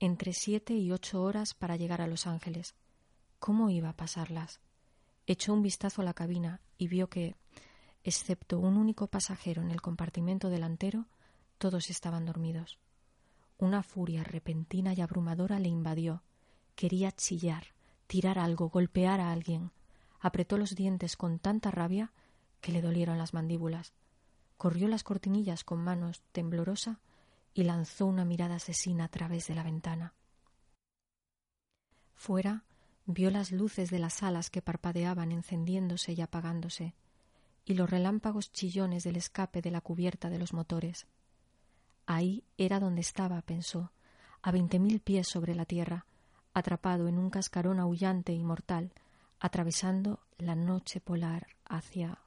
entre 0.00 0.32
siete 0.32 0.72
y 0.72 0.90
ocho 0.90 1.22
horas 1.22 1.52
para 1.52 1.76
llegar 1.76 2.00
a 2.00 2.06
Los 2.06 2.26
Ángeles. 2.26 2.74
¿Cómo 3.38 3.68
iba 3.68 3.90
a 3.90 3.96
pasarlas? 3.96 4.60
Echó 5.26 5.52
un 5.52 5.60
vistazo 5.60 6.00
a 6.00 6.04
la 6.06 6.14
cabina 6.14 6.62
y 6.78 6.88
vio 6.88 7.10
que, 7.10 7.36
excepto 8.02 8.58
un 8.58 8.78
único 8.78 9.08
pasajero 9.08 9.60
en 9.60 9.70
el 9.70 9.82
compartimento 9.82 10.48
delantero, 10.48 11.04
todos 11.58 11.90
estaban 11.90 12.24
dormidos. 12.24 12.78
Una 13.58 13.82
furia 13.82 14.24
repentina 14.24 14.94
y 14.94 15.02
abrumadora 15.02 15.58
le 15.58 15.68
invadió. 15.68 16.22
Quería 16.74 17.12
chillar, 17.12 17.74
tirar 18.06 18.38
algo, 18.38 18.70
golpear 18.70 19.20
a 19.20 19.30
alguien. 19.32 19.70
Apretó 20.20 20.56
los 20.56 20.74
dientes 20.74 21.16
con 21.16 21.38
tanta 21.38 21.70
rabia 21.70 22.12
que 22.62 22.72
le 22.72 22.80
dolieron 22.80 23.18
las 23.18 23.34
mandíbulas 23.34 23.92
corrió 24.56 24.88
las 24.88 25.04
cortinillas 25.04 25.64
con 25.64 25.82
manos 25.82 26.22
temblorosa 26.32 26.98
y 27.56 27.64
lanzó 27.64 28.04
una 28.04 28.26
mirada 28.26 28.56
asesina 28.56 29.04
a 29.04 29.08
través 29.08 29.46
de 29.46 29.54
la 29.54 29.62
ventana. 29.62 30.12
Fuera 32.14 32.64
vio 33.06 33.30
las 33.30 33.50
luces 33.50 33.88
de 33.90 33.98
las 33.98 34.22
alas 34.22 34.50
que 34.50 34.60
parpadeaban 34.60 35.32
encendiéndose 35.32 36.12
y 36.12 36.20
apagándose, 36.20 36.94
y 37.64 37.72
los 37.72 37.88
relámpagos 37.88 38.52
chillones 38.52 39.04
del 39.04 39.16
escape 39.16 39.62
de 39.62 39.70
la 39.70 39.80
cubierta 39.80 40.28
de 40.28 40.38
los 40.38 40.52
motores. 40.52 41.06
Ahí 42.04 42.44
era 42.58 42.78
donde 42.78 43.00
estaba, 43.00 43.40
pensó, 43.40 43.90
a 44.42 44.50
veinte 44.50 44.78
mil 44.78 45.00
pies 45.00 45.26
sobre 45.26 45.54
la 45.54 45.64
tierra, 45.64 46.04
atrapado 46.52 47.08
en 47.08 47.18
un 47.18 47.30
cascarón 47.30 47.80
aullante 47.80 48.34
y 48.34 48.44
mortal, 48.44 48.92
atravesando 49.40 50.20
la 50.36 50.56
noche 50.56 51.00
polar 51.00 51.46
hacia 51.64 52.18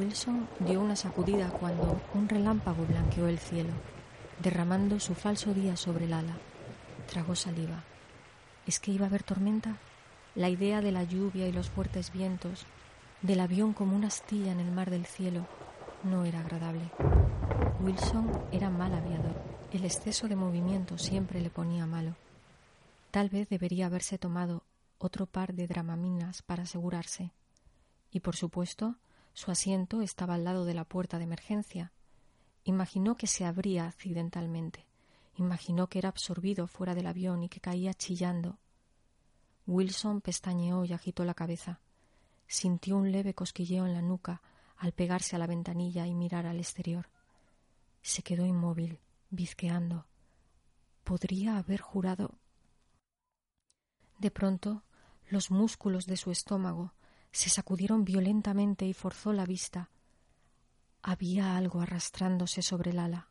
Wilson 0.00 0.48
dio 0.60 0.80
una 0.80 0.96
sacudida 0.96 1.50
cuando 1.50 2.00
un 2.14 2.26
relámpago 2.26 2.86
blanqueó 2.86 3.28
el 3.28 3.38
cielo, 3.38 3.74
derramando 4.42 4.98
su 4.98 5.14
falso 5.14 5.52
día 5.52 5.76
sobre 5.76 6.06
el 6.06 6.14
ala. 6.14 6.38
Tragó 7.06 7.34
saliva. 7.36 7.84
¿Es 8.66 8.80
que 8.80 8.92
iba 8.92 9.04
a 9.04 9.08
haber 9.10 9.24
tormenta? 9.24 9.76
La 10.34 10.48
idea 10.48 10.80
de 10.80 10.90
la 10.90 11.04
lluvia 11.04 11.46
y 11.46 11.52
los 11.52 11.68
fuertes 11.68 12.12
vientos, 12.14 12.64
del 13.20 13.40
avión 13.40 13.74
como 13.74 13.94
una 13.94 14.06
astilla 14.06 14.52
en 14.52 14.60
el 14.60 14.70
mar 14.70 14.88
del 14.88 15.04
cielo, 15.04 15.46
no 16.02 16.24
era 16.24 16.40
agradable. 16.40 16.90
Wilson 17.80 18.32
era 18.52 18.70
mal 18.70 18.94
aviador. 18.94 19.34
El 19.70 19.84
exceso 19.84 20.28
de 20.28 20.36
movimiento 20.36 20.96
siempre 20.96 21.42
le 21.42 21.50
ponía 21.50 21.84
malo. 21.84 22.16
Tal 23.10 23.28
vez 23.28 23.50
debería 23.50 23.84
haberse 23.84 24.16
tomado 24.16 24.62
otro 24.96 25.26
par 25.26 25.52
de 25.52 25.66
dramaminas 25.66 26.40
para 26.40 26.62
asegurarse. 26.62 27.32
Y 28.10 28.20
por 28.20 28.34
supuesto, 28.34 28.96
su 29.32 29.50
asiento 29.50 30.02
estaba 30.02 30.34
al 30.34 30.44
lado 30.44 30.64
de 30.64 30.74
la 30.74 30.84
puerta 30.84 31.18
de 31.18 31.24
emergencia. 31.24 31.92
Imaginó 32.64 33.16
que 33.16 33.26
se 33.26 33.44
abría 33.44 33.86
accidentalmente. 33.86 34.86
Imaginó 35.36 35.88
que 35.88 35.98
era 35.98 36.08
absorbido 36.08 36.66
fuera 36.66 36.94
del 36.94 37.06
avión 37.06 37.42
y 37.42 37.48
que 37.48 37.60
caía 37.60 37.94
chillando. 37.94 38.58
Wilson 39.66 40.20
pestañeó 40.20 40.84
y 40.84 40.92
agitó 40.92 41.24
la 41.24 41.34
cabeza. 41.34 41.80
Sintió 42.46 42.96
un 42.96 43.12
leve 43.12 43.34
cosquilleo 43.34 43.86
en 43.86 43.94
la 43.94 44.02
nuca 44.02 44.42
al 44.76 44.92
pegarse 44.92 45.36
a 45.36 45.38
la 45.38 45.46
ventanilla 45.46 46.06
y 46.06 46.14
mirar 46.14 46.46
al 46.46 46.58
exterior. 46.58 47.08
Se 48.02 48.22
quedó 48.22 48.46
inmóvil, 48.46 48.98
bizqueando. 49.30 50.06
Podría 51.04 51.58
haber 51.58 51.80
jurado. 51.80 52.38
De 54.18 54.30
pronto, 54.30 54.82
los 55.28 55.50
músculos 55.50 56.06
de 56.06 56.16
su 56.16 56.30
estómago 56.30 56.92
se 57.32 57.50
sacudieron 57.50 58.04
violentamente 58.04 58.84
y 58.86 58.92
forzó 58.92 59.32
la 59.32 59.46
vista. 59.46 59.90
Había 61.02 61.56
algo 61.56 61.80
arrastrándose 61.80 62.62
sobre 62.62 62.90
el 62.90 62.98
ala. 62.98 63.30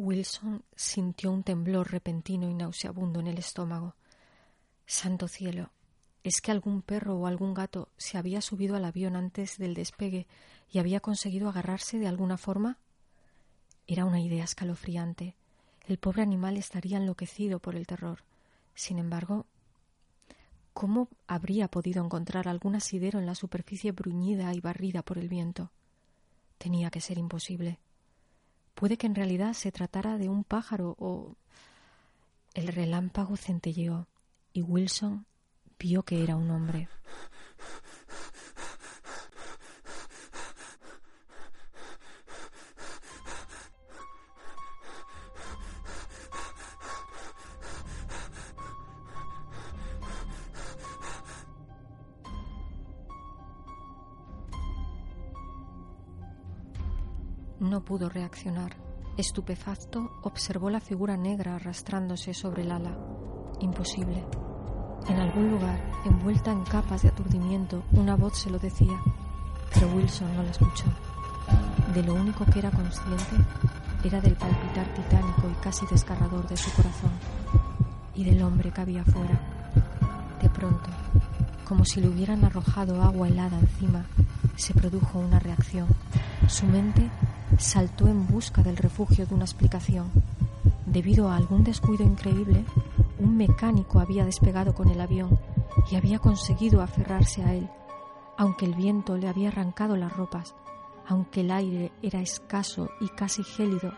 Wilson 0.00 0.64
sintió 0.74 1.30
un 1.30 1.42
temblor 1.42 1.92
repentino 1.92 2.48
y 2.48 2.54
nauseabundo 2.54 3.20
en 3.20 3.26
el 3.26 3.38
estómago. 3.38 3.96
Santo 4.86 5.28
cielo, 5.28 5.72
¿Es 6.22 6.40
que 6.40 6.50
algún 6.50 6.82
perro 6.82 7.16
o 7.16 7.26
algún 7.26 7.54
gato 7.54 7.88
se 7.96 8.18
había 8.18 8.42
subido 8.42 8.76
al 8.76 8.84
avión 8.84 9.16
antes 9.16 9.56
del 9.56 9.74
despegue 9.74 10.26
y 10.70 10.78
había 10.78 11.00
conseguido 11.00 11.48
agarrarse 11.48 11.98
de 11.98 12.08
alguna 12.08 12.36
forma? 12.36 12.78
Era 13.86 14.04
una 14.04 14.20
idea 14.20 14.44
escalofriante. 14.44 15.34
El 15.86 15.98
pobre 15.98 16.22
animal 16.22 16.56
estaría 16.56 16.98
enloquecido 16.98 17.58
por 17.58 17.74
el 17.74 17.86
terror. 17.86 18.22
Sin 18.74 18.98
embargo, 18.98 19.46
¿cómo 20.74 21.08
habría 21.26 21.68
podido 21.68 22.04
encontrar 22.04 22.48
algún 22.48 22.76
asidero 22.76 23.18
en 23.18 23.26
la 23.26 23.34
superficie 23.34 23.92
bruñida 23.92 24.52
y 24.54 24.60
barrida 24.60 25.02
por 25.02 25.16
el 25.16 25.28
viento? 25.28 25.70
Tenía 26.58 26.90
que 26.90 27.00
ser 27.00 27.16
imposible. 27.16 27.78
Puede 28.74 28.98
que 28.98 29.06
en 29.06 29.14
realidad 29.14 29.54
se 29.54 29.72
tratara 29.72 30.18
de 30.18 30.28
un 30.28 30.44
pájaro 30.44 30.96
o. 30.98 31.34
El 32.52 32.68
relámpago 32.68 33.36
centelleó 33.36 34.06
y 34.52 34.62
Wilson 34.62 35.24
vio 35.80 36.02
que 36.02 36.22
era 36.22 36.36
un 36.36 36.50
hombre. 36.50 36.88
No 57.58 57.84
pudo 57.84 58.08
reaccionar. 58.08 58.76
Estupefacto, 59.16 60.10
observó 60.22 60.70
la 60.70 60.80
figura 60.80 61.16
negra 61.16 61.56
arrastrándose 61.56 62.34
sobre 62.34 62.62
el 62.62 62.72
ala. 62.72 62.98
Imposible. 63.60 64.49
En 65.10 65.18
algún 65.18 65.50
lugar, 65.50 65.76
envuelta 66.04 66.52
en 66.52 66.62
capas 66.62 67.02
de 67.02 67.08
aturdimiento, 67.08 67.82
una 67.90 68.14
voz 68.14 68.38
se 68.38 68.48
lo 68.48 68.60
decía, 68.60 68.96
pero 69.74 69.88
Wilson 69.88 70.36
no 70.36 70.44
la 70.44 70.50
escuchó. 70.50 70.84
De 71.92 72.04
lo 72.04 72.14
único 72.14 72.44
que 72.44 72.60
era 72.60 72.70
consciente 72.70 73.36
era 74.04 74.20
del 74.20 74.36
palpitar 74.36 74.86
titánico 74.94 75.50
y 75.50 75.62
casi 75.64 75.84
desgarrador 75.90 76.46
de 76.46 76.56
su 76.56 76.70
corazón 76.70 77.10
y 78.14 78.22
del 78.22 78.40
hombre 78.40 78.70
que 78.70 78.80
había 78.82 79.04
fuera. 79.04 79.40
De 80.40 80.48
pronto, 80.48 80.88
como 81.64 81.84
si 81.84 82.00
le 82.00 82.08
hubieran 82.08 82.44
arrojado 82.44 83.02
agua 83.02 83.26
helada 83.26 83.58
encima, 83.58 84.04
se 84.54 84.74
produjo 84.74 85.18
una 85.18 85.40
reacción. 85.40 85.88
Su 86.46 86.66
mente 86.66 87.10
saltó 87.58 88.06
en 88.06 88.28
busca 88.28 88.62
del 88.62 88.76
refugio 88.76 89.26
de 89.26 89.34
una 89.34 89.44
explicación. 89.44 90.06
Debido 90.86 91.28
a 91.28 91.36
algún 91.36 91.64
descuido 91.64 92.04
increíble, 92.04 92.64
un 93.20 93.36
mecánico 93.36 94.00
había 94.00 94.24
despegado 94.24 94.74
con 94.74 94.88
el 94.88 95.00
avión 95.00 95.38
y 95.90 95.96
había 95.96 96.18
conseguido 96.18 96.80
aferrarse 96.80 97.44
a 97.44 97.54
él, 97.54 97.68
aunque 98.36 98.64
el 98.64 98.74
viento 98.74 99.16
le 99.16 99.28
había 99.28 99.48
arrancado 99.48 99.96
las 99.96 100.16
ropas, 100.16 100.54
aunque 101.06 101.42
el 101.42 101.50
aire 101.50 101.92
era 102.02 102.20
escaso 102.20 102.88
y 103.00 103.08
casi 103.08 103.42
gélido. 103.44 103.92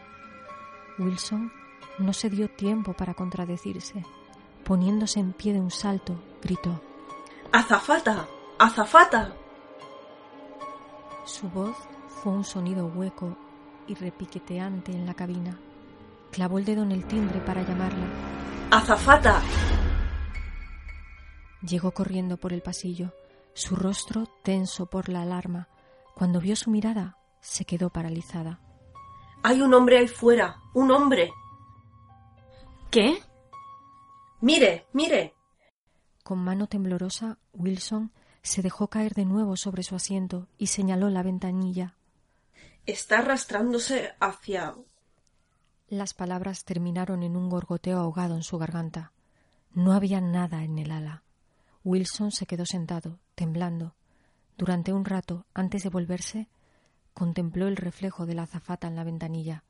Wilson 0.99 1.53
no 1.99 2.13
se 2.13 2.31
dio 2.31 2.49
tiempo 2.49 2.93
para 2.93 3.15
contradecirse. 3.15 4.05
Poniéndose 4.65 5.21
en 5.21 5.33
pie 5.33 5.53
de 5.53 5.61
un 5.61 5.71
salto, 5.71 6.15
gritó 6.41 6.81
¡Azafata! 7.53 8.27
¡Azafata! 8.59 9.35
Su 11.25 11.49
voz 11.49 11.77
fue 12.09 12.33
un 12.33 12.45
sonido 12.45 12.87
hueco 12.87 13.37
y 13.87 13.95
repiqueteante 13.95 14.93
en 14.93 15.07
la 15.07 15.15
cabina. 15.15 15.59
Clavó 16.31 16.59
el 16.59 16.65
dedo 16.65 16.83
en 16.83 16.93
el 16.93 17.05
timbre 17.05 17.41
para 17.41 17.63
llamarla. 17.63 18.42
¡Azafata! 18.73 19.43
Llegó 21.61 21.93
corriendo 21.93 22.39
por 22.39 22.55
el 22.55 22.63
pasillo, 22.63 23.13
su 23.53 23.77
rostro 23.77 24.27
tenso 24.43 24.87
por 24.87 25.11
la 25.11 25.21
alarma. 25.21 25.69
Cuando 26.15 26.41
vio 26.41 26.57
su 26.57 26.71
mirada, 26.71 27.19
se 27.43 27.67
quedó 27.67 27.91
paralizada. 27.91 28.61
Hay 29.43 29.61
un 29.61 29.75
hombre 29.75 29.99
ahí 29.99 30.09
fuera, 30.09 30.57
un 30.73 30.91
hombre. 30.91 31.31
¿Qué? 32.91 33.19
Mire, 34.41 34.87
mire. 34.95 35.35
Con 36.25 36.39
mano 36.39 36.67
temblorosa, 36.67 37.37
Wilson 37.53 38.11
se 38.43 38.63
dejó 38.63 38.89
caer 38.89 39.13
de 39.13 39.27
nuevo 39.27 39.59
sobre 39.59 39.83
su 39.83 39.97
asiento 39.97 40.49
y 40.57 40.69
señaló 40.69 41.11
la 41.11 41.23
ventanilla. 41.23 41.95
Está 42.87 43.19
arrastrándose 43.19 44.15
hacia. 44.19 44.75
Las 45.93 46.15
palabras 46.15 46.65
terminaron 46.65 47.23
en 47.23 47.37
un 47.37 47.51
gorgoteo 47.51 47.99
ahogado 47.99 48.35
en 48.35 48.43
su 48.43 48.57
garganta. 48.57 49.13
No 49.75 49.93
había 49.93 50.23
nada 50.23 50.65
en 50.65 50.79
el 50.79 50.91
ala. 50.91 51.23
Wilson 51.85 52.33
se 52.33 52.47
quedó 52.47 52.65
sentado, 52.65 53.19
temblando. 53.35 53.95
Durante 54.57 54.95
un 54.95 55.05
rato, 55.05 55.45
antes 55.53 55.83
de 55.83 55.91
volverse, 55.91 56.49
contempló 57.13 57.69
el 57.69 57.77
reflejo 57.77 58.25
de 58.25 58.35
la 58.35 58.45
azafata 58.45 58.89
en 58.89 58.97
la 58.97 59.05
ventanilla. 59.05 59.65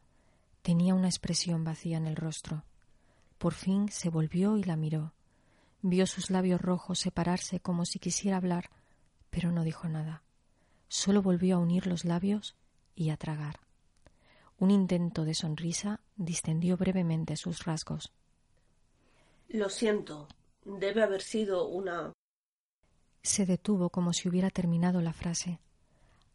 Tenía 0.62 0.94
una 0.94 1.08
expresión 1.08 1.64
vacía 1.64 1.96
en 1.96 2.06
el 2.06 2.14
rostro. 2.14 2.62
Por 3.36 3.54
fin 3.54 3.88
se 3.88 4.08
volvió 4.08 4.56
y 4.56 4.62
la 4.62 4.76
miró. 4.76 5.14
Vio 5.80 6.06
sus 6.06 6.30
labios 6.30 6.60
rojos 6.60 7.00
separarse 7.00 7.58
como 7.58 7.84
si 7.84 7.98
quisiera 7.98 8.36
hablar, 8.36 8.70
pero 9.28 9.50
no 9.50 9.64
dijo 9.64 9.88
nada. 9.88 10.22
Solo 10.86 11.20
volvió 11.20 11.56
a 11.56 11.58
unir 11.58 11.88
los 11.88 12.04
labios 12.04 12.54
y 12.94 13.10
a 13.10 13.16
tragar. 13.16 13.58
Un 14.62 14.70
intento 14.70 15.24
de 15.24 15.34
sonrisa 15.34 15.98
distendió 16.14 16.76
brevemente 16.76 17.34
sus 17.34 17.64
rasgos. 17.64 18.12
Lo 19.48 19.68
siento. 19.68 20.28
Debe 20.64 21.02
haber 21.02 21.20
sido 21.20 21.66
una. 21.66 22.12
Se 23.24 23.44
detuvo 23.44 23.90
como 23.90 24.12
si 24.12 24.28
hubiera 24.28 24.50
terminado 24.50 25.00
la 25.00 25.12
frase. 25.12 25.58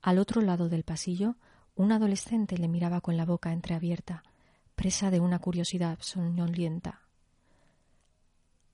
Al 0.01 0.19
otro 0.19 0.41
lado 0.41 0.67
del 0.67 0.83
pasillo, 0.83 1.37
un 1.75 1.93
adolescente 1.93 2.57
le 2.57 2.67
miraba 2.67 2.99
con 2.99 3.15
la 3.15 3.23
boca 3.23 3.53
entreabierta, 3.53 4.23
presa 4.75 5.09
de 5.09 5.21
una 5.21 5.39
curiosidad 5.39 5.97
soñolienta. 6.01 7.03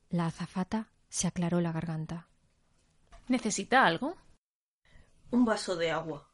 La 0.10 0.26
azafata 0.26 0.90
se 1.10 1.28
aclaró 1.28 1.62
la 1.62 1.72
garganta. 1.72 2.28
¿Necesita 3.28 3.86
algo? 3.86 4.18
Un 5.30 5.46
vaso 5.46 5.76
de 5.76 5.92
agua. 5.92 6.33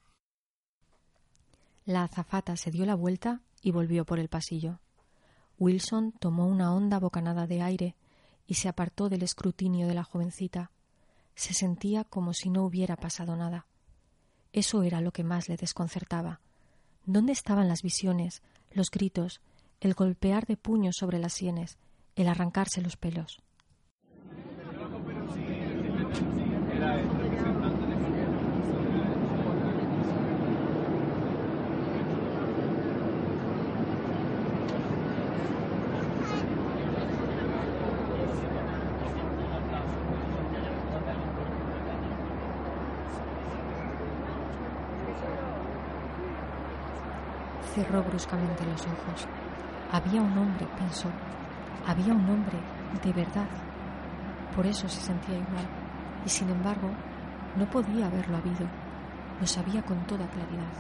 La 1.90 2.04
azafata 2.04 2.56
se 2.56 2.70
dio 2.70 2.86
la 2.86 2.94
vuelta 2.94 3.42
y 3.64 3.72
volvió 3.72 4.06
por 4.06 4.20
el 4.20 4.30
pasillo. 4.30 4.80
Wilson 5.58 6.12
tomó 6.12 6.46
una 6.46 6.72
honda 6.72 7.00
bocanada 7.00 7.48
de 7.48 7.64
aire 7.64 7.96
y 8.46 8.54
se 8.54 8.70
apartó 8.70 9.10
del 9.10 9.24
escrutinio 9.24 9.88
de 9.88 9.96
la 9.96 10.04
jovencita. 10.04 10.70
Se 11.34 11.56
sentía 11.56 12.04
como 12.04 12.36
si 12.36 12.52
no 12.52 12.64
hubiera 12.64 12.96
pasado 12.96 13.36
nada. 13.36 13.66
Eso 14.54 14.84
era 14.84 15.02
lo 15.02 15.12
que 15.12 15.24
más 15.24 15.50
le 15.50 15.58
desconcertaba. 15.58 16.42
¿Dónde 17.08 17.32
estaban 17.32 17.68
las 17.68 17.82
visiones, 17.82 18.44
los 18.70 18.92
gritos, 18.92 19.42
el 19.80 19.96
golpear 19.96 20.46
de 20.46 20.58
puños 20.58 20.96
sobre 20.96 21.18
las 21.18 21.34
sienes, 21.34 21.80
el 22.16 22.28
arrancarse 22.28 22.84
los 22.84 22.98
pelos? 22.98 23.42
Cerró 47.80 48.04
bruscamente 48.04 48.66
los 48.66 48.82
ojos. 48.82 49.26
Había 49.90 50.22
un 50.22 50.38
hombre, 50.38 50.68
pensó. 50.78 51.08
Había 51.88 52.14
un 52.14 52.30
hombre, 52.30 52.60
de 53.02 53.14
verdad. 53.14 53.48
Por 54.54 54.66
eso 54.66 54.90
se 54.90 55.00
sentía 55.00 55.36
igual. 55.36 55.66
Y 56.26 56.30
sin 56.30 56.50
embargo, 56.50 56.90
no 57.56 57.70
podía 57.70 58.08
haberlo 58.08 58.36
habido. 58.36 58.68
Lo 59.40 59.48
sabía 59.48 59.82
con 59.82 60.06
toda 60.08 60.28
claridad. 60.28 60.74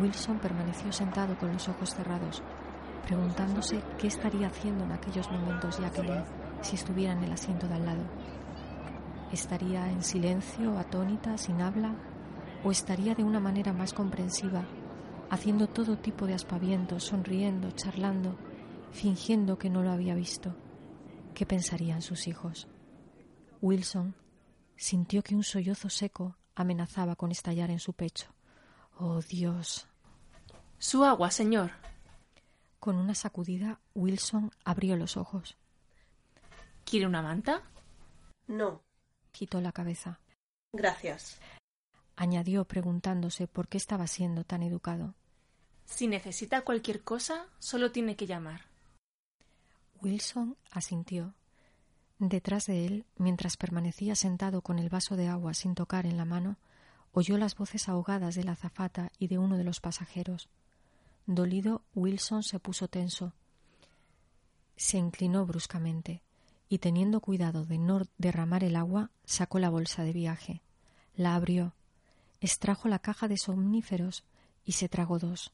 Wilson 0.00 0.38
permaneció 0.38 0.92
sentado 0.92 1.36
con 1.36 1.52
los 1.52 1.68
ojos 1.68 1.92
cerrados, 1.92 2.44
preguntándose 3.04 3.82
qué 3.98 4.06
estaría 4.06 4.46
haciendo 4.46 4.84
en 4.84 4.92
aquellos 4.92 5.28
momentos 5.32 5.80
Jacqueline 5.80 6.22
si 6.60 6.76
estuviera 6.76 7.14
en 7.14 7.24
el 7.24 7.32
asiento 7.32 7.66
de 7.66 7.74
al 7.74 7.84
lado. 7.84 8.04
¿Estaría 9.32 9.90
en 9.90 10.04
silencio, 10.04 10.78
atónita, 10.78 11.36
sin 11.38 11.60
habla? 11.60 11.96
¿O 12.62 12.70
estaría 12.70 13.16
de 13.16 13.24
una 13.24 13.40
manera 13.40 13.72
más 13.72 13.92
comprensiva, 13.92 14.62
haciendo 15.30 15.68
todo 15.68 15.98
tipo 15.98 16.26
de 16.26 16.34
aspavientos, 16.34 17.04
sonriendo, 17.04 17.70
charlando, 17.72 18.36
fingiendo 18.92 19.58
que 19.58 19.70
no 19.70 19.82
lo 19.82 19.90
había 19.90 20.14
visto? 20.14 20.56
¿Qué 21.34 21.46
pensarían 21.46 22.02
sus 22.02 22.26
hijos? 22.26 22.68
Wilson 23.60 24.14
sintió 24.76 25.22
que 25.22 25.34
un 25.34 25.42
sollozo 25.42 25.88
seco 25.90 26.36
amenazaba 26.54 27.16
con 27.16 27.30
estallar 27.30 27.70
en 27.70 27.78
su 27.78 27.92
pecho. 27.92 28.34
¡Oh, 28.96 29.20
Dios! 29.20 29.86
Su 30.78 31.04
agua, 31.04 31.30
señor. 31.30 31.70
Con 32.80 32.96
una 32.96 33.14
sacudida, 33.14 33.80
Wilson 33.94 34.50
abrió 34.64 34.96
los 34.96 35.16
ojos. 35.16 35.56
¿Quiere 36.84 37.06
una 37.06 37.22
manta? 37.22 37.62
No. 38.46 38.82
Quitó 39.32 39.60
la 39.60 39.72
cabeza. 39.72 40.20
Gracias. 40.72 41.38
Añadió 42.16 42.64
preguntándose 42.64 43.46
por 43.46 43.68
qué 43.68 43.76
estaba 43.76 44.06
siendo 44.06 44.44
tan 44.44 44.62
educado. 44.62 45.14
Si 45.88 46.06
necesita 46.06 46.62
cualquier 46.62 47.02
cosa, 47.02 47.46
solo 47.58 47.90
tiene 47.90 48.14
que 48.14 48.26
llamar. 48.26 48.60
Wilson 50.00 50.56
asintió. 50.70 51.34
Detrás 52.18 52.66
de 52.66 52.86
él, 52.86 53.04
mientras 53.16 53.56
permanecía 53.56 54.14
sentado 54.14 54.62
con 54.62 54.78
el 54.78 54.90
vaso 54.90 55.16
de 55.16 55.28
agua 55.28 55.54
sin 55.54 55.74
tocar 55.74 56.06
en 56.06 56.16
la 56.16 56.24
mano, 56.24 56.56
oyó 57.12 57.38
las 57.38 57.56
voces 57.56 57.88
ahogadas 57.88 58.34
de 58.34 58.44
la 58.44 58.52
azafata 58.52 59.10
y 59.18 59.28
de 59.28 59.38
uno 59.38 59.56
de 59.56 59.64
los 59.64 59.80
pasajeros. 59.80 60.48
Dolido, 61.26 61.82
Wilson 61.94 62.42
se 62.42 62.60
puso 62.60 62.88
tenso. 62.88 63.32
Se 64.76 64.98
inclinó 64.98 65.46
bruscamente 65.46 66.22
y, 66.68 66.78
teniendo 66.78 67.20
cuidado 67.20 67.64
de 67.64 67.78
no 67.78 68.02
derramar 68.18 68.62
el 68.62 68.76
agua, 68.76 69.10
sacó 69.24 69.58
la 69.58 69.70
bolsa 69.70 70.04
de 70.04 70.12
viaje. 70.12 70.62
La 71.16 71.34
abrió, 71.34 71.74
extrajo 72.40 72.88
la 72.88 72.98
caja 72.98 73.26
de 73.26 73.38
somníferos 73.38 74.24
y 74.64 74.72
se 74.72 74.88
tragó 74.88 75.18
dos. 75.18 75.52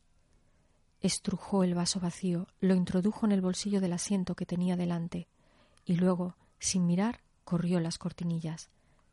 Estrujó 1.04 1.64
el 1.64 1.74
vaso 1.74 2.00
vacío, 2.00 2.46
lo 2.60 2.74
introdujo 2.74 3.26
en 3.26 3.32
el 3.32 3.42
bolsillo 3.42 3.82
del 3.82 3.92
asiento 3.92 4.34
que 4.34 4.46
tenía 4.46 4.74
delante, 4.74 5.28
y 5.84 5.96
luego, 5.96 6.34
sin 6.58 6.86
mirar, 6.86 7.20
corrió 7.44 7.78
las 7.78 7.98
cortinillas. 7.98 8.70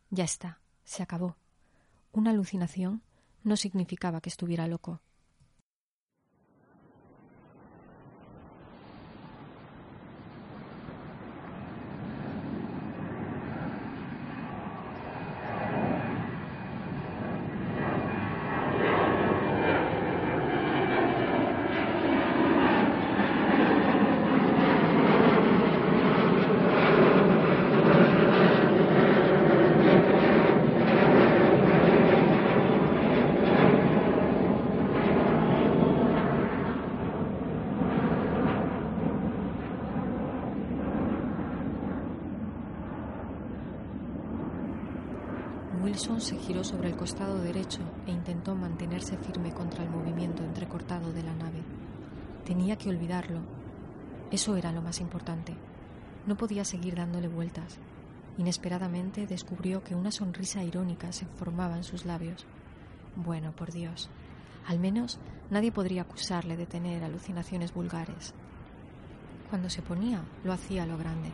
Ya 0.09 0.23
está, 0.23 0.61
se 0.85 1.03
acabó. 1.03 1.35
Una 2.13 2.29
alucinación 2.29 3.01
no 3.43 3.57
significaba 3.57 4.21
que 4.21 4.29
estuviera 4.29 4.67
loco. 4.67 5.01
Wilson 45.91 46.10
se 46.21 46.37
giró 46.37 46.63
sobre 46.63 46.89
el 46.89 46.95
costado 46.95 47.41
derecho 47.41 47.81
e 48.05 48.11
intentó 48.11 48.55
mantenerse 48.55 49.17
firme 49.17 49.51
contra 49.53 49.83
el 49.83 49.89
movimiento 49.89 50.43
entrecortado 50.43 51.11
de 51.11 51.23
la 51.23 51.33
nave. 51.33 51.63
Tenía 52.45 52.77
que 52.77 52.89
olvidarlo. 52.89 53.39
Eso 54.29 54.55
era 54.55 54.71
lo 54.71 54.81
más 54.81 55.01
importante. 55.01 55.55
No 56.27 56.37
podía 56.37 56.63
seguir 56.63 56.95
dándole 56.95 57.27
vueltas. 57.27 57.79
Inesperadamente 58.37 59.25
descubrió 59.25 59.83
que 59.83 59.95
una 59.95 60.11
sonrisa 60.11 60.63
irónica 60.63 61.11
se 61.11 61.25
formaba 61.25 61.75
en 61.75 61.83
sus 61.83 62.05
labios. 62.05 62.45
Bueno, 63.15 63.51
por 63.55 63.71
Dios. 63.71 64.09
Al 64.67 64.79
menos 64.79 65.19
nadie 65.49 65.71
podría 65.71 66.03
acusarle 66.03 66.55
de 66.55 66.67
tener 66.67 67.03
alucinaciones 67.03 67.73
vulgares. 67.73 68.33
Cuando 69.49 69.69
se 69.69 69.81
ponía, 69.81 70.23
lo 70.43 70.53
hacía 70.53 70.83
a 70.83 70.85
lo 70.85 70.97
grande. 70.97 71.31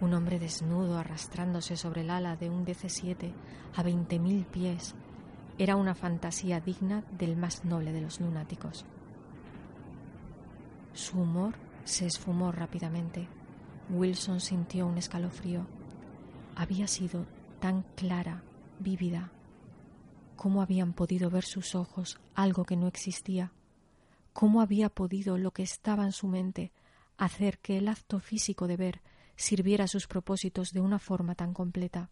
Un 0.00 0.12
hombre 0.12 0.38
desnudo 0.38 0.98
arrastrándose 0.98 1.76
sobre 1.76 2.02
el 2.02 2.10
ala 2.10 2.36
de 2.36 2.50
un 2.50 2.66
DC-7 2.66 3.32
a 3.74 3.82
veinte 3.82 4.18
mil 4.18 4.44
pies 4.44 4.94
era 5.56 5.76
una 5.76 5.94
fantasía 5.94 6.60
digna 6.60 7.04
del 7.16 7.36
más 7.36 7.64
noble 7.64 7.92
de 7.92 8.00
los 8.00 8.20
lunáticos. 8.20 8.84
Su 10.92 11.20
humor 11.20 11.54
se 11.84 12.06
esfumó 12.06 12.50
rápidamente. 12.52 13.28
Wilson 13.90 14.40
sintió 14.40 14.86
un 14.86 14.98
escalofrío. 14.98 15.66
Había 16.56 16.86
sido 16.88 17.26
tan 17.60 17.82
clara, 17.94 18.42
vívida. 18.78 19.30
¿Cómo 20.36 20.62
habían 20.62 20.92
podido 20.92 21.30
ver 21.30 21.44
sus 21.44 21.74
ojos 21.74 22.20
algo 22.34 22.64
que 22.64 22.76
no 22.76 22.88
existía? 22.88 23.52
¿Cómo 24.32 24.60
había 24.60 24.88
podido 24.88 25.38
lo 25.38 25.52
que 25.52 25.62
estaba 25.62 26.04
en 26.04 26.12
su 26.12 26.26
mente 26.26 26.72
hacer 27.16 27.58
que 27.58 27.78
el 27.78 27.88
acto 27.88 28.18
físico 28.18 28.66
de 28.66 28.76
ver 28.76 29.00
sirviera 29.36 29.84
a 29.84 29.88
sus 29.88 30.06
propósitos 30.06 30.72
de 30.72 30.80
una 30.80 30.98
forma 30.98 31.34
tan 31.34 31.54
completa? 31.54 32.10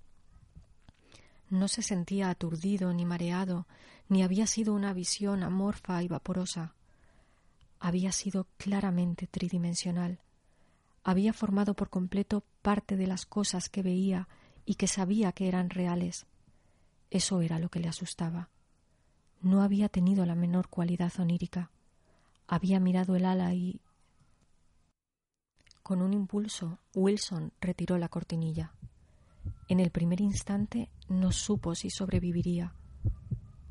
No 1.51 1.69
se 1.69 1.83
sentía 1.83 2.31
aturdido 2.31 2.93
ni 2.93 3.05
mareado, 3.05 3.67
ni 4.09 4.23
había 4.23 4.47
sido 4.47 4.75
una 4.75 4.93
visión 4.93 5.43
amorfa 5.43 6.03
y 6.03 6.09
vaporosa. 6.09 6.75
Había 7.79 8.13
sido 8.13 8.47
claramente 8.57 9.27
tridimensional 9.27 10.21
había 11.05 11.33
formado 11.33 11.75
por 11.75 11.91
completo 11.91 12.45
parte 12.63 12.97
de 12.97 13.07
las 13.07 13.27
cosas 13.27 13.69
que 13.69 13.83
veía 13.83 14.29
y 14.65 14.77
que 14.77 14.87
sabía 14.87 15.33
que 15.33 15.49
eran 15.49 15.71
reales. 15.71 16.27
Eso 17.11 17.41
era 17.41 17.59
lo 17.59 17.69
que 17.69 17.81
le 17.81 17.89
asustaba. 17.89 18.51
No 19.41 19.63
había 19.63 19.89
tenido 19.89 20.25
la 20.25 20.37
menor 20.37 20.69
cualidad 20.69 21.13
onírica. 21.19 21.71
Había 22.47 22.79
mirado 22.79 23.17
el 23.17 23.25
ala 23.25 23.53
y. 23.55 23.81
Con 25.83 26.03
un 26.03 26.12
impulso, 26.12 26.79
Wilson 26.95 27.53
retiró 27.61 27.99
la 27.99 28.09
cortinilla. 28.09 28.73
En 29.68 29.81
el 29.81 29.90
primer 29.90 30.21
instante 30.21 30.90
no 31.09 31.33
supo 31.33 31.75
si 31.75 31.90
sobreviviría. 31.90 32.75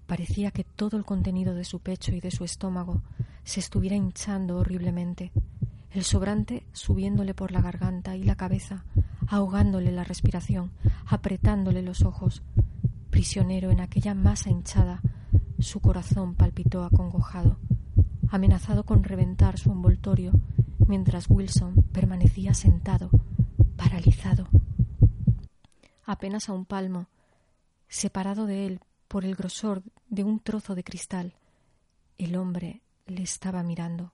Parecía 0.08 0.52
que 0.52 0.64
todo 0.64 0.98
el 0.98 1.06
contenido 1.06 1.54
de 1.56 1.64
su 1.64 1.80
pecho 1.80 2.14
y 2.14 2.20
de 2.20 2.32
su 2.32 2.44
estómago 2.44 3.02
se 3.44 3.60
estuviera 3.60 3.96
hinchando 3.96 4.58
horriblemente 4.58 5.32
el 5.94 6.04
sobrante 6.04 6.64
subiéndole 6.72 7.34
por 7.34 7.52
la 7.52 7.62
garganta 7.62 8.16
y 8.16 8.24
la 8.24 8.36
cabeza, 8.36 8.86
ahogándole 9.28 9.92
la 9.92 10.06
respiración, 10.06 10.72
apretándole 11.06 11.82
los 11.82 12.04
ojos. 12.04 12.44
Prisionero 13.10 13.72
en 13.72 13.82
aquella 13.82 14.14
masa 14.14 14.50
hinchada, 14.50 15.02
su 15.60 15.82
corazón 15.82 16.36
palpitó 16.36 16.86
acongojado, 16.86 17.58
amenazado 18.30 18.86
con 18.86 19.04
reventar 19.04 19.58
su 19.58 19.72
envoltorio, 19.72 20.32
mientras 20.92 21.30
Wilson 21.30 21.84
permanecía 21.94 22.54
sentado, 22.54 23.10
paralizado. 23.78 24.50
Apenas 26.04 26.50
a 26.50 26.52
un 26.52 26.66
palmo, 26.66 27.08
separado 27.88 28.46
de 28.46 28.66
él 28.66 28.82
por 29.08 29.24
el 29.24 29.36
grosor 29.36 29.84
de 30.10 30.26
un 30.26 30.42
trozo 30.42 30.76
de 30.76 30.84
cristal, 30.84 31.34
el 32.18 32.36
hombre 32.36 32.82
le 33.06 33.24
estaba 33.24 33.64
mirando. 33.64 34.12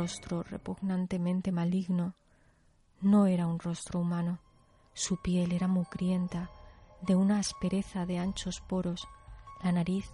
Rostro 0.00 0.42
repugnantemente 0.42 1.52
maligno. 1.52 2.14
No 3.02 3.26
era 3.26 3.46
un 3.46 3.58
rostro 3.58 4.00
humano. 4.00 4.38
Su 4.94 5.18
piel 5.18 5.52
era 5.52 5.68
mugrienta, 5.68 6.48
de 7.02 7.16
una 7.16 7.38
aspereza 7.38 8.06
de 8.06 8.18
anchos 8.18 8.62
poros. 8.62 9.06
La 9.62 9.72
nariz 9.72 10.06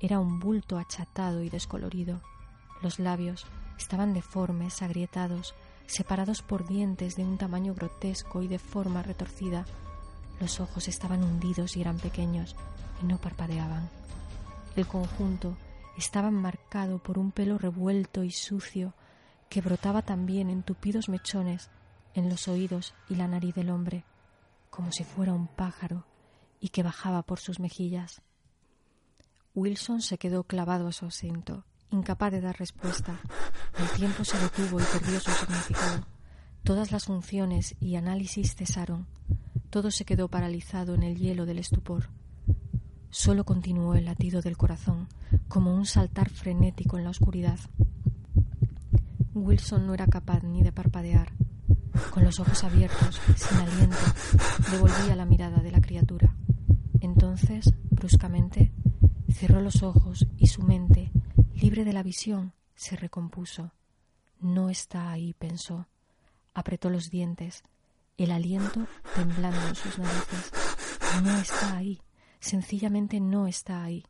era 0.00 0.20
un 0.20 0.40
bulto 0.40 0.78
achatado 0.78 1.42
y 1.42 1.50
descolorido. 1.50 2.22
Los 2.80 2.98
labios 2.98 3.44
estaban 3.78 4.14
deformes, 4.14 4.80
agrietados, 4.80 5.54
separados 5.86 6.40
por 6.40 6.66
dientes 6.66 7.14
de 7.16 7.24
un 7.24 7.36
tamaño 7.36 7.74
grotesco 7.74 8.40
y 8.42 8.48
de 8.48 8.58
forma 8.58 9.02
retorcida. 9.02 9.66
Los 10.40 10.60
ojos 10.60 10.88
estaban 10.88 11.22
hundidos 11.22 11.76
y 11.76 11.82
eran 11.82 11.98
pequeños 11.98 12.56
y 13.02 13.04
no 13.04 13.18
parpadeaban. 13.18 13.90
El 14.76 14.86
conjunto 14.86 15.58
estaba 15.98 16.30
marcado 16.30 16.98
por 16.98 17.18
un 17.18 17.32
pelo 17.32 17.58
revuelto 17.58 18.24
y 18.24 18.30
sucio 18.30 18.94
que 19.48 19.60
brotaba 19.60 20.02
también 20.02 20.50
en 20.50 20.62
tupidos 20.62 21.08
mechones 21.08 21.70
en 22.14 22.28
los 22.30 22.48
oídos 22.48 22.94
y 23.08 23.14
la 23.14 23.28
nariz 23.28 23.54
del 23.54 23.70
hombre, 23.70 24.04
como 24.70 24.90
si 24.90 25.04
fuera 25.04 25.34
un 25.34 25.48
pájaro, 25.48 26.06
y 26.60 26.70
que 26.70 26.82
bajaba 26.82 27.22
por 27.22 27.38
sus 27.38 27.60
mejillas. 27.60 28.22
Wilson 29.54 30.02
se 30.02 30.18
quedó 30.18 30.44
clavado 30.44 30.88
a 30.88 30.92
su 30.92 31.06
asiento, 31.06 31.64
incapaz 31.90 32.32
de 32.32 32.40
dar 32.40 32.58
respuesta. 32.58 33.20
El 33.78 33.88
tiempo 33.90 34.24
se 34.24 34.38
detuvo 34.38 34.80
y 34.80 34.84
perdió 34.84 35.20
su 35.20 35.30
significado. 35.30 36.06
Todas 36.62 36.90
las 36.90 37.04
funciones 37.04 37.76
y 37.80 37.96
análisis 37.96 38.54
cesaron. 38.54 39.06
Todo 39.70 39.90
se 39.90 40.04
quedó 40.04 40.28
paralizado 40.28 40.94
en 40.94 41.02
el 41.02 41.16
hielo 41.16 41.46
del 41.46 41.58
estupor. 41.58 42.10
Solo 43.10 43.44
continuó 43.44 43.94
el 43.94 44.06
latido 44.06 44.42
del 44.42 44.56
corazón, 44.56 45.08
como 45.48 45.74
un 45.74 45.86
saltar 45.86 46.28
frenético 46.28 46.98
en 46.98 47.04
la 47.04 47.10
oscuridad. 47.10 47.58
Wilson 49.44 49.86
no 49.86 49.94
era 49.94 50.06
capaz 50.06 50.42
ni 50.42 50.62
de 50.62 50.72
parpadear. 50.72 51.32
Con 52.10 52.24
los 52.24 52.40
ojos 52.40 52.64
abiertos, 52.64 53.20
sin 53.36 53.58
aliento, 53.58 53.96
devolvía 54.70 55.16
la 55.16 55.24
mirada 55.24 55.62
de 55.62 55.70
la 55.70 55.80
criatura. 55.80 56.34
Entonces, 57.00 57.72
bruscamente, 57.90 58.72
cerró 59.32 59.60
los 59.60 59.82
ojos 59.82 60.26
y 60.36 60.46
su 60.48 60.62
mente, 60.62 61.10
libre 61.54 61.84
de 61.84 61.92
la 61.92 62.02
visión, 62.02 62.52
se 62.74 62.96
recompuso. 62.96 63.72
No 64.40 64.70
está 64.70 65.10
ahí, 65.10 65.34
pensó. 65.34 65.86
Apretó 66.54 66.90
los 66.90 67.10
dientes, 67.10 67.64
el 68.16 68.30
aliento 68.30 68.86
temblando 69.14 69.68
en 69.68 69.74
sus 69.74 69.98
narices. 69.98 70.52
No 71.22 71.36
está 71.36 71.76
ahí, 71.76 72.00
sencillamente 72.40 73.20
no 73.20 73.46
está 73.46 73.82
ahí 73.82 74.04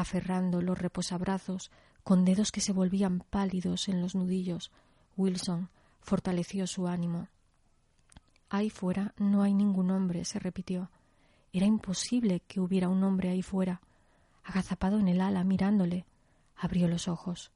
aferrando 0.00 0.62
los 0.62 0.78
reposabrazos 0.78 1.70
con 2.02 2.24
dedos 2.24 2.52
que 2.52 2.60
se 2.60 2.72
volvían 2.72 3.20
pálidos 3.30 3.88
en 3.88 4.00
los 4.00 4.14
nudillos, 4.14 4.70
Wilson 5.16 5.68
fortaleció 6.00 6.66
su 6.66 6.88
ánimo. 6.88 7.28
Ahí 8.48 8.70
fuera 8.70 9.14
no 9.16 9.42
hay 9.42 9.54
ningún 9.54 9.90
hombre, 9.90 10.24
se 10.24 10.38
repitió. 10.38 10.90
Era 11.52 11.66
imposible 11.66 12.40
que 12.40 12.60
hubiera 12.60 12.88
un 12.88 13.02
hombre 13.04 13.28
ahí 13.28 13.42
fuera. 13.42 13.80
Agazapado 14.42 14.98
en 14.98 15.08
el 15.08 15.20
ala, 15.20 15.44
mirándole, 15.44 16.06
abrió 16.56 16.88
los 16.88 17.06
ojos. 17.06 17.52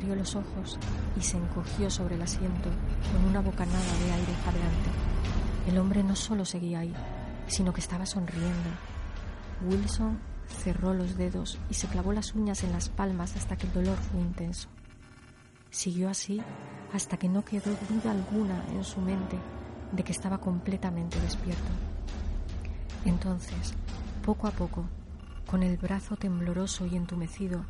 Abrió 0.00 0.16
los 0.16 0.34
ojos 0.34 0.78
y 1.18 1.20
se 1.20 1.36
encogió 1.36 1.90
sobre 1.90 2.14
el 2.14 2.22
asiento 2.22 2.70
con 3.12 3.24
una 3.26 3.40
bocanada 3.40 3.98
de 3.98 4.12
aire 4.12 4.32
jadeante. 4.44 4.90
El 5.68 5.78
hombre 5.78 6.02
no 6.02 6.16
solo 6.16 6.46
seguía 6.46 6.80
ahí, 6.80 6.94
sino 7.46 7.74
que 7.74 7.80
estaba 7.80 8.06
sonriendo. 8.06 8.70
Wilson 9.68 10.18
cerró 10.48 10.94
los 10.94 11.18
dedos 11.18 11.58
y 11.68 11.74
se 11.74 11.86
clavó 11.86 12.14
las 12.14 12.34
uñas 12.34 12.64
en 12.64 12.72
las 12.72 12.88
palmas 12.88 13.36
hasta 13.36 13.56
que 13.56 13.66
el 13.66 13.74
dolor 13.74 13.98
fue 13.98 14.20
intenso. 14.20 14.68
Siguió 15.68 16.08
así 16.08 16.40
hasta 16.94 17.18
que 17.18 17.28
no 17.28 17.44
quedó 17.44 17.70
duda 17.90 18.12
alguna 18.12 18.64
en 18.72 18.84
su 18.84 19.02
mente 19.02 19.36
de 19.92 20.02
que 20.02 20.12
estaba 20.12 20.38
completamente 20.38 21.20
despierto. 21.20 21.70
Entonces, 23.04 23.74
poco 24.24 24.46
a 24.46 24.50
poco, 24.50 24.86
con 25.46 25.62
el 25.62 25.76
brazo 25.76 26.16
tembloroso 26.16 26.86
y 26.86 26.96
entumecido, 26.96 27.66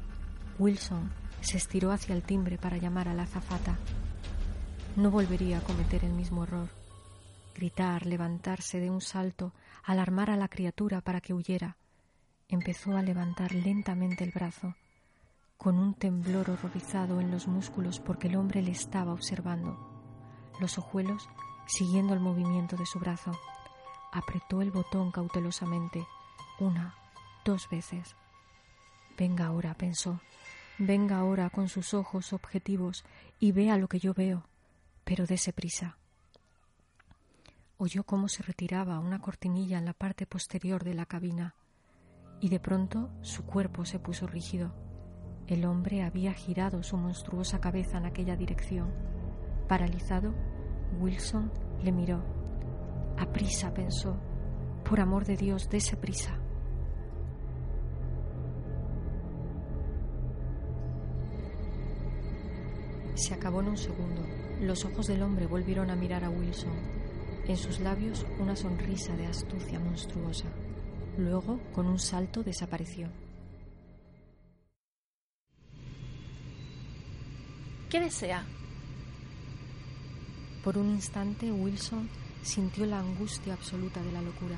Wilson 0.61 1.11
se 1.41 1.57
estiró 1.57 1.93
hacia 1.93 2.15
el 2.15 2.23
timbre 2.23 2.59
para 2.59 2.77
llamar 2.77 3.09
a 3.09 3.15
la 3.15 3.25
azafata. 3.25 3.79
No 4.97 5.11
volvería 5.11 5.59
a 5.59 5.63
cometer 5.63 6.05
el 6.05 6.13
mismo 6.13 6.45
error. 6.45 6.69
Gritar, 7.55 8.07
levantarse 8.07 8.81
de 8.81 8.91
un 8.91 9.01
salto, 9.01 9.53
alarmar 9.85 10.31
a 10.31 10.37
la 10.37 10.49
criatura 10.49 11.01
para 11.01 11.21
que 11.21 11.35
huyera. 11.35 11.77
Empezó 12.49 12.97
a 12.97 13.03
levantar 13.03 13.55
lentamente 13.55 14.25
el 14.25 14.33
brazo, 14.33 14.75
con 15.57 15.79
un 15.79 15.95
temblor 15.95 16.51
horrorizado 16.51 17.21
en 17.21 17.31
los 17.31 17.47
músculos 17.47 18.01
porque 18.01 18.29
el 18.29 18.37
hombre 18.37 18.63
le 18.63 18.73
estaba 18.73 19.13
observando. 19.13 19.79
Los 20.61 20.79
ojuelos 20.79 21.29
siguiendo 21.71 22.15
el 22.15 22.21
movimiento 22.21 22.77
de 22.77 22.87
su 22.87 22.99
brazo. 22.99 23.33
Apretó 24.13 24.61
el 24.61 24.71
botón 24.71 25.13
cautelosamente, 25.13 26.05
una, 26.59 26.95
dos 27.45 27.69
veces. 27.71 28.17
Venga 29.17 29.47
ahora, 29.47 29.75
pensó. 29.75 30.21
Venga 30.83 31.19
ahora 31.19 31.51
con 31.51 31.69
sus 31.69 31.93
ojos 31.93 32.33
objetivos 32.33 33.05
y 33.39 33.53
vea 33.53 33.77
lo 33.77 33.87
que 33.87 33.99
yo 33.99 34.15
veo, 34.15 34.47
pero 35.05 35.27
dése 35.27 35.53
prisa. 35.53 35.99
Oyó 37.77 38.03
cómo 38.03 38.29
se 38.29 38.43
retiraba 38.43 38.99
una 38.99 39.19
cortinilla 39.19 39.77
en 39.77 39.85
la 39.85 39.93
parte 39.93 40.25
posterior 40.25 40.83
de 40.83 40.95
la 40.95 41.05
cabina 41.05 41.55
y 42.41 42.49
de 42.49 42.61
pronto 42.61 43.11
su 43.21 43.45
cuerpo 43.45 43.85
se 43.85 43.99
puso 43.99 44.27
rígido. 44.27 44.73
El 45.49 45.67
hombre 45.67 46.03
había 46.03 46.33
girado 46.33 46.83
su 46.83 46.97
monstruosa 46.97 47.61
cabeza 47.61 47.99
en 47.99 48.07
aquella 48.07 48.35
dirección. 48.35 48.91
Paralizado, 49.69 50.33
Wilson 50.99 51.53
le 51.85 51.93
miró. 51.93 52.25
A 53.19 53.27
prisa, 53.27 53.75
pensó. 53.75 54.19
Por 54.83 54.99
amor 55.01 55.27
de 55.27 55.37
Dios, 55.37 55.69
dése 55.69 55.99
prisa. 55.99 56.41
Se 63.21 63.35
acabó 63.35 63.61
en 63.61 63.69
un 63.69 63.77
segundo. 63.77 64.27
Los 64.63 64.87
ojos 64.87 65.07
del 65.07 65.23
hombre 65.23 65.47
volvieron 65.47 65.91
a 65.91 65.95
mirar 65.95 66.25
a 66.25 66.31
Wilson. 66.31 66.73
En 67.47 67.59
sus 67.59 67.79
labios 67.79 68.25
una 68.39 68.57
sonrisa 68.57 69.15
de 69.15 69.27
astucia 69.27 69.79
monstruosa. 69.79 70.47
Luego, 71.19 71.61
con 71.75 71.87
un 71.87 71.99
salto, 71.99 72.43
desapareció. 72.43 73.09
¿Qué 77.91 78.01
desea? 78.01 78.47
Por 80.65 80.79
un 80.79 80.89
instante 80.89 81.53
Wilson 81.53 82.09
sintió 82.43 82.87
la 82.87 83.01
angustia 83.01 83.53
absoluta 83.53 84.03
de 84.03 84.13
la 84.13 84.23
locura. 84.23 84.57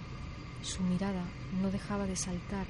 Su 0.62 0.84
mirada 0.84 1.24
no 1.60 1.72
dejaba 1.72 2.06
de 2.06 2.14
saltar 2.14 2.66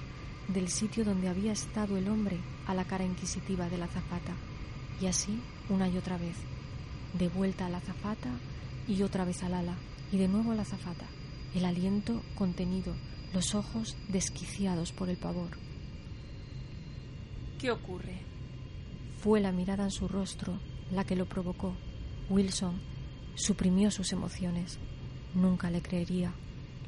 del 0.49 0.69
sitio 0.69 1.05
donde 1.05 1.29
había 1.29 1.53
estado 1.53 1.99
el 1.99 2.09
hombre 2.09 2.39
a 2.67 2.75
la 2.75 2.87
cara 2.87 3.05
inquisitiva 3.05 3.69
de 3.69 3.77
la 3.77 3.85
azafata, 3.85 4.33
y 5.03 5.07
así 5.07 5.41
una 5.73 5.89
y 5.89 5.97
otra 5.97 6.19
vez, 6.19 6.37
de 7.19 7.29
vuelta 7.29 7.67
a 7.67 7.71
la 7.71 7.79
azafata 7.79 8.31
y 8.87 9.03
otra 9.03 9.25
vez 9.25 9.43
al 9.43 9.55
ala, 9.55 9.77
y 10.13 10.19
de 10.19 10.29
nuevo 10.29 10.53
a 10.53 10.55
la 10.55 10.63
azafata, 10.63 11.07
el 11.55 11.65
aliento 11.65 12.23
contenido, 12.35 12.95
los 13.33 13.55
ojos 13.55 13.97
desquiciados 14.09 14.93
por 14.93 15.09
el 15.09 15.17
pavor. 15.17 15.51
¿Qué 17.59 17.71
ocurre? 17.71 18.21
Fue 19.21 19.41
la 19.41 19.53
mirada 19.53 19.85
en 19.85 19.91
su 19.91 20.09
rostro 20.09 20.59
la 20.91 21.05
que 21.05 21.17
lo 21.17 21.27
provocó. 21.27 21.75
Wilson 22.29 22.93
Suprimió 23.35 23.91
sus 23.91 24.13
emociones. 24.13 24.79
Nunca 25.35 25.71
le 25.71 25.81
creería. 25.81 26.33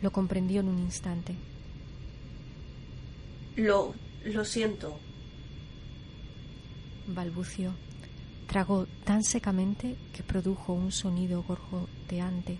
Lo 0.02 0.12
comprendió 0.12 0.60
en 0.60 0.68
un 0.68 0.78
instante. 0.78 1.34
Lo... 3.56 3.94
lo 4.24 4.44
siento. 4.44 4.98
Balbució. 7.06 7.72
Tragó 8.46 8.86
tan 9.04 9.22
secamente 9.24 9.96
que 10.12 10.22
produjo 10.22 10.72
un 10.72 10.92
sonido 10.92 11.42
gorgoteante 11.42 12.58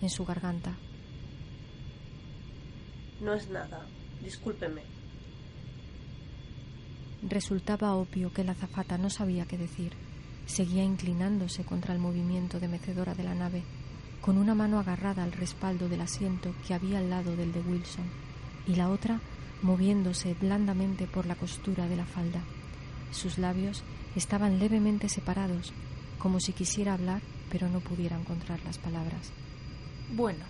en 0.00 0.10
su 0.10 0.24
garganta. 0.24 0.74
No 3.20 3.34
es 3.34 3.48
nada. 3.48 3.86
Discúlpeme. 4.22 4.82
Resultaba 7.22 7.94
obvio 7.94 8.32
que 8.32 8.44
la 8.44 8.52
azafata 8.52 8.98
no 8.98 9.10
sabía 9.10 9.46
qué 9.46 9.56
decir. 9.58 9.92
Seguía 10.46 10.84
inclinándose 10.84 11.64
contra 11.64 11.92
el 11.94 12.00
movimiento 12.00 12.60
de 12.60 12.68
mecedora 12.68 13.14
de 13.14 13.24
la 13.24 13.34
nave, 13.34 13.62
con 14.20 14.38
una 14.38 14.54
mano 14.54 14.78
agarrada 14.78 15.24
al 15.24 15.32
respaldo 15.32 15.88
del 15.88 16.02
asiento 16.02 16.54
que 16.66 16.74
había 16.74 16.98
al 16.98 17.10
lado 17.10 17.34
del 17.36 17.52
de 17.52 17.60
Wilson, 17.60 18.04
y 18.66 18.76
la 18.76 18.90
otra 18.90 19.20
moviéndose 19.62 20.34
blandamente 20.34 21.06
por 21.06 21.26
la 21.26 21.34
costura 21.34 21.88
de 21.88 21.96
la 21.96 22.04
falda. 22.04 22.42
Sus 23.10 23.38
labios 23.38 23.82
estaban 24.14 24.58
levemente 24.58 25.08
separados, 25.08 25.72
como 26.18 26.40
si 26.40 26.52
quisiera 26.52 26.94
hablar, 26.94 27.22
pero 27.50 27.68
no 27.68 27.80
pudiera 27.80 28.18
encontrar 28.18 28.60
las 28.64 28.78
palabras. 28.78 29.32
Bueno, 30.12 30.44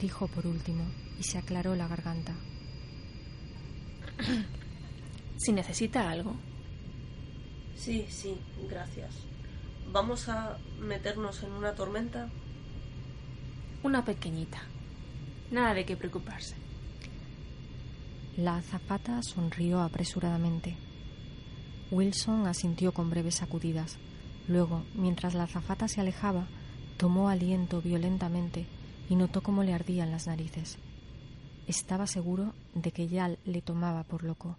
dijo 0.00 0.28
por 0.28 0.46
último, 0.46 0.84
y 1.18 1.24
se 1.24 1.38
aclaró 1.38 1.74
la 1.74 1.88
garganta. 1.88 2.34
si 5.38 5.52
necesita 5.52 6.10
algo, 6.10 6.36
Sí, 7.80 8.04
sí, 8.10 8.38
gracias. 8.68 9.14
¿Vamos 9.90 10.28
a 10.28 10.58
meternos 10.80 11.42
en 11.42 11.52
una 11.52 11.74
tormenta? 11.74 12.28
Una 13.82 14.04
pequeñita. 14.04 14.60
Nada 15.50 15.72
de 15.72 15.86
qué 15.86 15.96
preocuparse. 15.96 16.56
La 18.36 18.56
azafata 18.56 19.22
sonrió 19.22 19.80
apresuradamente. 19.80 20.76
Wilson 21.90 22.46
asintió 22.46 22.92
con 22.92 23.10
breves 23.10 23.36
sacudidas. 23.36 23.98
Luego, 24.48 24.84
mientras 24.94 25.34
la 25.34 25.44
azafata 25.44 25.88
se 25.88 26.00
alejaba, 26.00 26.46
tomó 26.96 27.28
aliento 27.28 27.80
violentamente 27.80 28.66
y 29.08 29.16
notó 29.16 29.42
cómo 29.42 29.62
le 29.62 29.74
ardían 29.74 30.10
las 30.10 30.26
narices. 30.26 30.78
Estaba 31.66 32.06
seguro 32.06 32.54
de 32.74 32.92
que 32.92 33.08
ya 33.08 33.36
le 33.44 33.62
tomaba 33.62 34.04
por 34.04 34.24
loco 34.24 34.56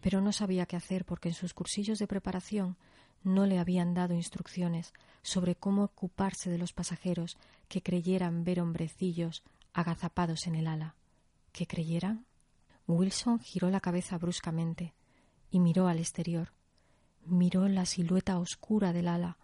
pero 0.00 0.20
no 0.20 0.32
sabía 0.32 0.66
qué 0.66 0.76
hacer 0.76 1.04
porque 1.04 1.28
en 1.28 1.34
sus 1.34 1.54
cursillos 1.54 1.98
de 1.98 2.06
preparación 2.06 2.76
no 3.24 3.46
le 3.46 3.58
habían 3.58 3.94
dado 3.94 4.14
instrucciones 4.14 4.92
sobre 5.22 5.56
cómo 5.56 5.84
ocuparse 5.84 6.50
de 6.50 6.58
los 6.58 6.72
pasajeros 6.72 7.36
que 7.68 7.82
creyeran 7.82 8.44
ver 8.44 8.60
hombrecillos 8.60 9.42
agazapados 9.72 10.46
en 10.46 10.54
el 10.54 10.66
ala. 10.66 10.94
¿Que 11.52 11.66
creyeran? 11.66 12.26
Wilson 12.86 13.40
giró 13.40 13.70
la 13.70 13.80
cabeza 13.80 14.16
bruscamente 14.18 14.94
y 15.50 15.60
miró 15.60 15.88
al 15.88 15.98
exterior. 15.98 16.52
Miró 17.28 17.68
la 17.68 17.84
silueta 17.84 18.38
oscura 18.38 18.94
del 18.94 19.06
ala, 19.06 19.36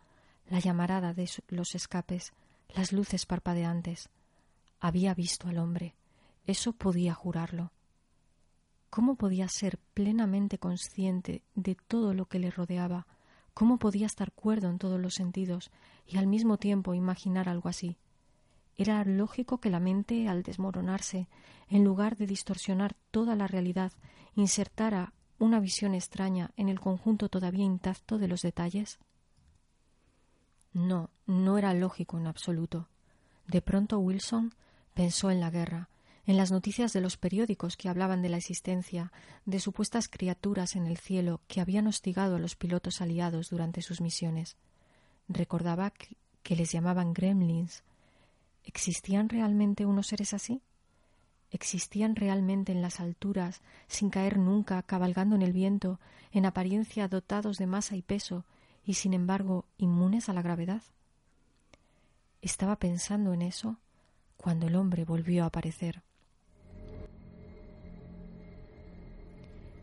la 0.49 0.59
llamarada 0.59 1.13
de 1.13 1.29
los 1.49 1.75
escapes, 1.75 2.33
las 2.75 2.93
luces 2.93 3.27
parpadeantes. 3.27 4.09
Había 4.81 5.13
visto 5.13 5.49
al 5.49 5.59
hombre. 5.59 5.95
Eso 6.47 6.73
podía 6.73 7.13
jurarlo. 7.13 7.73
¿Cómo 8.89 9.17
podía 9.17 9.49
ser 9.49 9.79
plenamente 9.93 10.57
consciente 10.57 11.43
de 11.55 11.75
todo 11.75 12.15
lo 12.15 12.25
que 12.25 12.39
le 12.39 12.51
rodeaba? 12.51 13.07
¿Cómo 13.53 13.79
podía 13.79 14.07
estar 14.07 14.33
cuerdo 14.33 14.71
en 14.71 14.79
todos 14.79 14.99
los 14.99 15.13
sentidos 15.13 15.71
y 16.07 16.17
al 16.17 16.27
mismo 16.27 16.57
tiempo 16.57 16.95
imaginar 16.95 17.51
algo 17.51 17.69
así? 17.69 17.99
Era 18.77 19.05
lógico 19.05 19.59
que 19.59 19.69
la 19.69 19.79
mente, 19.79 20.27
al 20.27 20.43
desmoronarse, 20.43 21.29
en 21.69 21.85
lugar 21.85 22.17
de 22.17 22.27
distorsionar 22.27 22.97
toda 23.11 23.37
la 23.37 23.47
realidad, 23.47 23.93
insertara 24.37 25.13
una 25.39 25.61
visión 25.61 25.95
extraña 25.95 26.51
en 26.57 26.69
el 26.69 26.81
conjunto 26.81 27.29
todavía 27.29 27.65
intacto 27.65 28.19
de 28.19 28.29
los 28.29 28.43
detalles? 28.43 28.99
No, 30.73 31.11
no 31.27 31.59
era 31.59 31.73
lógico 31.75 32.19
en 32.19 32.27
absoluto. 32.27 32.89
De 33.47 33.63
pronto 33.63 33.99
Wilson 33.99 34.55
pensó 34.95 35.31
en 35.31 35.41
la 35.41 35.51
guerra, 35.51 35.89
en 36.27 36.37
las 36.37 36.51
noticias 36.51 36.93
de 36.93 37.01
los 37.01 37.17
periódicos 37.17 37.77
que 37.77 37.89
hablaban 37.89 38.23
de 38.23 38.29
la 38.29 38.39
existencia 38.39 39.13
de 39.45 39.61
supuestas 39.61 40.09
criaturas 40.09 40.75
en 40.75 40.87
el 40.87 40.97
cielo 40.97 41.41
que 41.49 41.61
habían 41.61 41.87
hostigado 41.87 42.37
a 42.37 42.39
los 42.39 42.57
pilotos 42.57 43.01
aliados 43.01 43.51
durante 43.51 43.83
sus 43.83 44.01
misiones. 44.01 44.57
Recordaba 45.29 45.93
que 46.43 46.57
les 46.57 46.73
llamaban 46.73 47.13
gremlins. 47.13 47.83
¿Existían 48.65 49.29
realmente 49.29 49.85
unos 49.85 50.07
seres 50.07 50.33
así? 50.33 50.63
¿Existían 51.55 52.17
realmente 52.17 52.73
en 52.73 52.83
las 52.83 52.99
alturas, 52.99 53.63
sin 53.87 54.11
caer 54.11 54.39
nunca, 54.39 54.83
cabalgando 54.83 55.37
en 55.37 55.43
el 55.43 55.53
viento, 55.53 56.01
en 56.33 56.47
apariencia 56.47 57.07
dotados 57.07 57.59
de 57.59 57.69
masa 57.69 57.95
y 57.95 58.03
peso, 58.03 58.45
y 58.85 58.95
sin 58.95 59.15
embargo 59.15 59.65
inmunes 59.79 60.29
a 60.29 60.33
la 60.33 60.43
gravedad? 60.43 60.83
Estaba 62.43 62.75
pensando 62.81 63.33
en 63.33 63.43
eso 63.43 63.77
cuando 64.37 64.67
el 64.67 64.75
hombre 64.75 65.05
volvió 65.05 65.45
a 65.45 65.47
aparecer. 65.47 66.03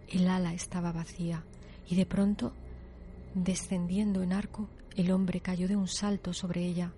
El 0.10 0.27
ala 0.27 0.53
estaba 0.53 0.91
vacía 0.91 1.45
y 1.88 1.95
de 1.95 2.05
pronto, 2.05 2.51
descendiendo 3.34 4.23
en 4.23 4.34
arco, 4.34 4.67
el 4.97 5.10
hombre 5.10 5.39
cayó 5.39 5.69
de 5.69 5.77
un 5.77 5.88
salto 5.88 6.34
sobre 6.34 6.65
ella. 6.65 6.91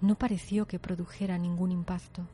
No 0.00 0.14
pareció 0.14 0.66
que 0.66 0.78
produjera 0.78 1.36
ningún 1.36 1.70
impacto. 1.70 2.26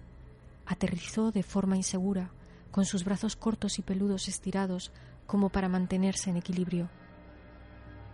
Aterrizó 0.66 1.32
de 1.32 1.42
forma 1.42 1.76
insegura, 1.76 2.30
con 2.70 2.84
sus 2.84 3.04
brazos 3.04 3.36
cortos 3.36 3.78
y 3.78 3.82
peludos 3.82 4.28
estirados 4.28 4.92
como 5.26 5.48
para 5.48 5.68
mantenerse 5.68 6.30
en 6.30 6.36
equilibrio. 6.36 6.88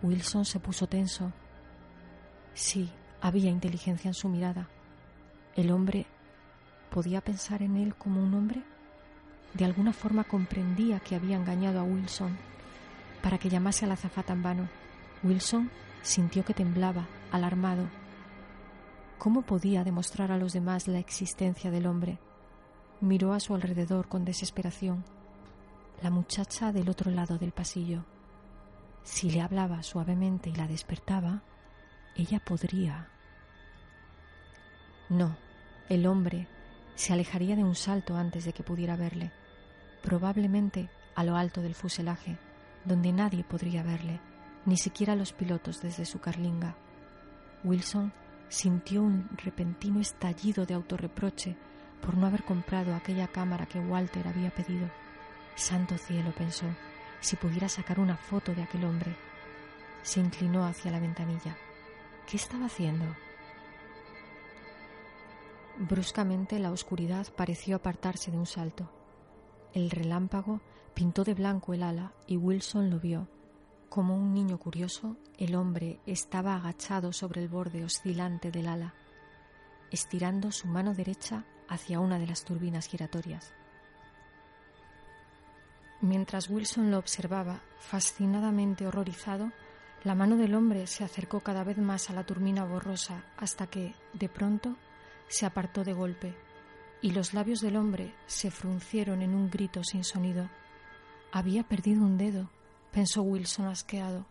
Wilson 0.03 0.45
se 0.45 0.59
puso 0.59 0.87
tenso. 0.87 1.31
Sí, 2.53 2.91
había 3.21 3.49
inteligencia 3.49 4.09
en 4.09 4.13
su 4.13 4.29
mirada. 4.29 4.69
¿El 5.55 5.71
hombre 5.71 6.05
podía 6.89 7.21
pensar 7.21 7.61
en 7.61 7.77
él 7.77 7.95
como 7.95 8.21
un 8.21 8.33
hombre? 8.33 8.63
De 9.53 9.65
alguna 9.65 9.93
forma 9.93 10.23
comprendía 10.23 10.99
que 10.99 11.15
había 11.15 11.37
engañado 11.37 11.79
a 11.79 11.83
Wilson 11.83 12.37
para 13.21 13.37
que 13.37 13.49
llamase 13.49 13.85
a 13.85 13.87
la 13.87 13.93
azafata 13.93 14.33
en 14.33 14.43
vano. 14.43 14.69
Wilson 15.23 15.69
sintió 16.01 16.43
que 16.43 16.53
temblaba, 16.53 17.07
alarmado. 17.31 17.87
¿Cómo 19.17 19.43
podía 19.43 19.83
demostrar 19.83 20.31
a 20.31 20.37
los 20.37 20.53
demás 20.53 20.87
la 20.87 20.99
existencia 20.99 21.69
del 21.69 21.85
hombre? 21.85 22.19
Miró 23.01 23.33
a 23.33 23.39
su 23.39 23.55
alrededor 23.55 24.07
con 24.07 24.25
desesperación. 24.25 25.03
La 26.03 26.11
muchacha 26.11 26.71
del 26.71 26.87
otro 26.87 27.09
lado 27.09 27.39
del 27.39 27.51
pasillo. 27.51 28.05
Si 29.01 29.31
le 29.31 29.41
hablaba 29.41 29.81
suavemente 29.81 30.51
y 30.51 30.53
la 30.53 30.67
despertaba, 30.67 31.41
ella 32.15 32.39
podría. 32.39 33.09
No, 35.09 35.35
el 35.89 36.05
hombre 36.05 36.47
se 36.93 37.11
alejaría 37.11 37.55
de 37.55 37.63
un 37.63 37.73
salto 37.73 38.15
antes 38.15 38.45
de 38.45 38.53
que 38.53 38.61
pudiera 38.61 38.95
verle, 38.95 39.31
probablemente 40.03 40.91
a 41.15 41.23
lo 41.23 41.35
alto 41.35 41.63
del 41.63 41.73
fuselaje, 41.73 42.37
donde 42.85 43.11
nadie 43.11 43.43
podría 43.43 43.81
verle, 43.81 44.19
ni 44.67 44.77
siquiera 44.77 45.15
los 45.15 45.33
pilotos 45.33 45.81
desde 45.81 46.05
su 46.05 46.19
carlinga. 46.19 46.75
Wilson 47.63 48.13
sintió 48.47 49.01
un 49.01 49.27
repentino 49.43 49.99
estallido 49.99 50.67
de 50.67 50.75
autorreproche 50.75 51.57
por 52.01 52.17
no 52.17 52.27
haber 52.27 52.43
comprado 52.43 52.95
aquella 52.95 53.27
cámara 53.27 53.65
que 53.65 53.79
Walter 53.79 54.27
había 54.27 54.51
pedido. 54.51 54.89
Santo 55.55 55.97
cielo, 55.97 56.33
pensó, 56.35 56.65
si 57.19 57.35
pudiera 57.35 57.69
sacar 57.69 57.99
una 57.99 58.17
foto 58.17 58.53
de 58.53 58.63
aquel 58.63 58.83
hombre. 58.85 59.15
Se 60.01 60.19
inclinó 60.19 60.65
hacia 60.65 60.91
la 60.91 60.99
ventanilla. 60.99 61.55
¿Qué 62.27 62.37
estaba 62.37 62.65
haciendo? 62.65 63.05
Bruscamente 65.77 66.59
la 66.59 66.71
oscuridad 66.71 67.27
pareció 67.35 67.75
apartarse 67.75 68.31
de 68.31 68.37
un 68.37 68.45
salto. 68.45 68.91
El 69.73 69.89
relámpago 69.89 70.61
pintó 70.93 71.23
de 71.23 71.33
blanco 71.33 71.73
el 71.73 71.83
ala 71.83 72.13
y 72.27 72.37
Wilson 72.37 72.89
lo 72.89 72.99
vio. 72.99 73.27
Como 73.89 74.15
un 74.15 74.33
niño 74.33 74.57
curioso, 74.57 75.17
el 75.37 75.55
hombre 75.55 75.99
estaba 76.05 76.55
agachado 76.55 77.13
sobre 77.13 77.41
el 77.41 77.49
borde 77.49 77.83
oscilante 77.83 78.51
del 78.51 78.67
ala, 78.67 78.93
estirando 79.91 80.51
su 80.51 80.67
mano 80.67 80.93
derecha 80.93 81.45
hacia 81.71 82.01
una 82.01 82.19
de 82.19 82.27
las 82.27 82.43
turbinas 82.43 82.87
giratorias. 82.87 83.53
Mientras 86.01 86.49
Wilson 86.49 86.91
lo 86.91 86.97
observaba, 86.97 87.61
fascinadamente 87.79 88.85
horrorizado, 88.85 89.51
la 90.03 90.13
mano 90.13 90.35
del 90.35 90.53
hombre 90.53 90.85
se 90.85 91.05
acercó 91.05 91.39
cada 91.39 91.63
vez 91.63 91.77
más 91.77 92.09
a 92.09 92.13
la 92.13 92.25
turbina 92.25 92.65
borrosa 92.65 93.23
hasta 93.37 93.67
que, 93.67 93.95
de 94.11 94.27
pronto, 94.27 94.75
se 95.29 95.45
apartó 95.45 95.85
de 95.85 95.93
golpe, 95.93 96.35
y 97.01 97.11
los 97.11 97.33
labios 97.33 97.61
del 97.61 97.77
hombre 97.77 98.13
se 98.25 98.51
fruncieron 98.51 99.21
en 99.21 99.33
un 99.33 99.49
grito 99.49 99.81
sin 99.85 100.03
sonido. 100.03 100.49
Había 101.31 101.63
perdido 101.63 102.03
un 102.03 102.17
dedo, 102.17 102.49
pensó 102.91 103.21
Wilson 103.21 103.67
asqueado, 103.67 104.25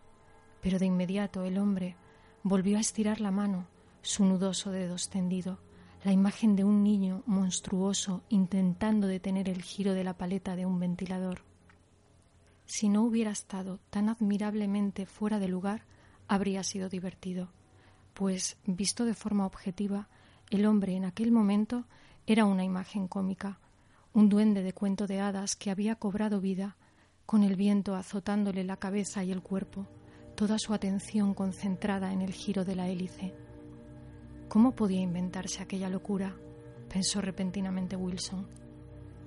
pero 0.61 0.77
de 0.77 0.85
inmediato 0.85 1.43
el 1.43 1.57
hombre 1.57 1.95
volvió 2.43 2.77
a 2.77 2.81
estirar 2.81 3.19
la 3.19 3.31
mano, 3.31 3.65
su 4.03 4.25
nudoso 4.25 4.69
dedo 4.69 4.93
extendido, 4.93 5.57
la 6.03 6.11
imagen 6.11 6.55
de 6.55 6.63
un 6.63 6.83
niño 6.83 7.23
monstruoso 7.27 8.23
intentando 8.29 9.07
detener 9.07 9.49
el 9.49 9.61
giro 9.61 9.93
de 9.93 10.03
la 10.03 10.17
paleta 10.17 10.55
de 10.55 10.65
un 10.65 10.79
ventilador. 10.79 11.41
Si 12.65 12.89
no 12.89 13.03
hubiera 13.03 13.31
estado 13.31 13.79
tan 13.89 14.09
admirablemente 14.09 15.05
fuera 15.05 15.39
de 15.39 15.47
lugar, 15.47 15.85
habría 16.27 16.63
sido 16.63 16.89
divertido, 16.89 17.49
pues, 18.13 18.57
visto 18.65 19.05
de 19.05 19.13
forma 19.13 19.45
objetiva, 19.45 20.07
el 20.49 20.65
hombre 20.65 20.95
en 20.95 21.05
aquel 21.05 21.31
momento 21.31 21.85
era 22.25 22.45
una 22.45 22.63
imagen 22.63 23.07
cómica, 23.07 23.59
un 24.13 24.29
duende 24.29 24.63
de 24.63 24.73
cuento 24.73 25.07
de 25.07 25.19
hadas 25.19 25.55
que 25.55 25.71
había 25.71 25.95
cobrado 25.95 26.41
vida, 26.41 26.77
con 27.25 27.43
el 27.43 27.55
viento 27.55 27.95
azotándole 27.95 28.63
la 28.63 28.77
cabeza 28.77 29.23
y 29.23 29.31
el 29.31 29.41
cuerpo, 29.41 29.87
toda 30.35 30.57
su 30.57 30.73
atención 30.73 31.33
concentrada 31.33 32.11
en 32.11 32.21
el 32.21 32.33
giro 32.33 32.65
de 32.65 32.75
la 32.75 32.89
hélice. 32.89 33.33
¿Cómo 34.51 34.75
podía 34.75 34.99
inventarse 34.99 35.63
aquella 35.63 35.87
locura? 35.87 36.35
pensó 36.89 37.21
repentinamente 37.21 37.95
Wilson. 37.95 38.45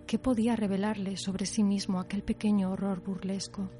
¿Qué 0.06 0.18
podía 0.18 0.54
revelarle 0.54 1.16
sobre 1.16 1.46
sí 1.46 1.62
mismo 1.62 1.98
aquel 1.98 2.22
pequeño 2.22 2.70
horror 2.70 3.02
burlesco? 3.02 3.70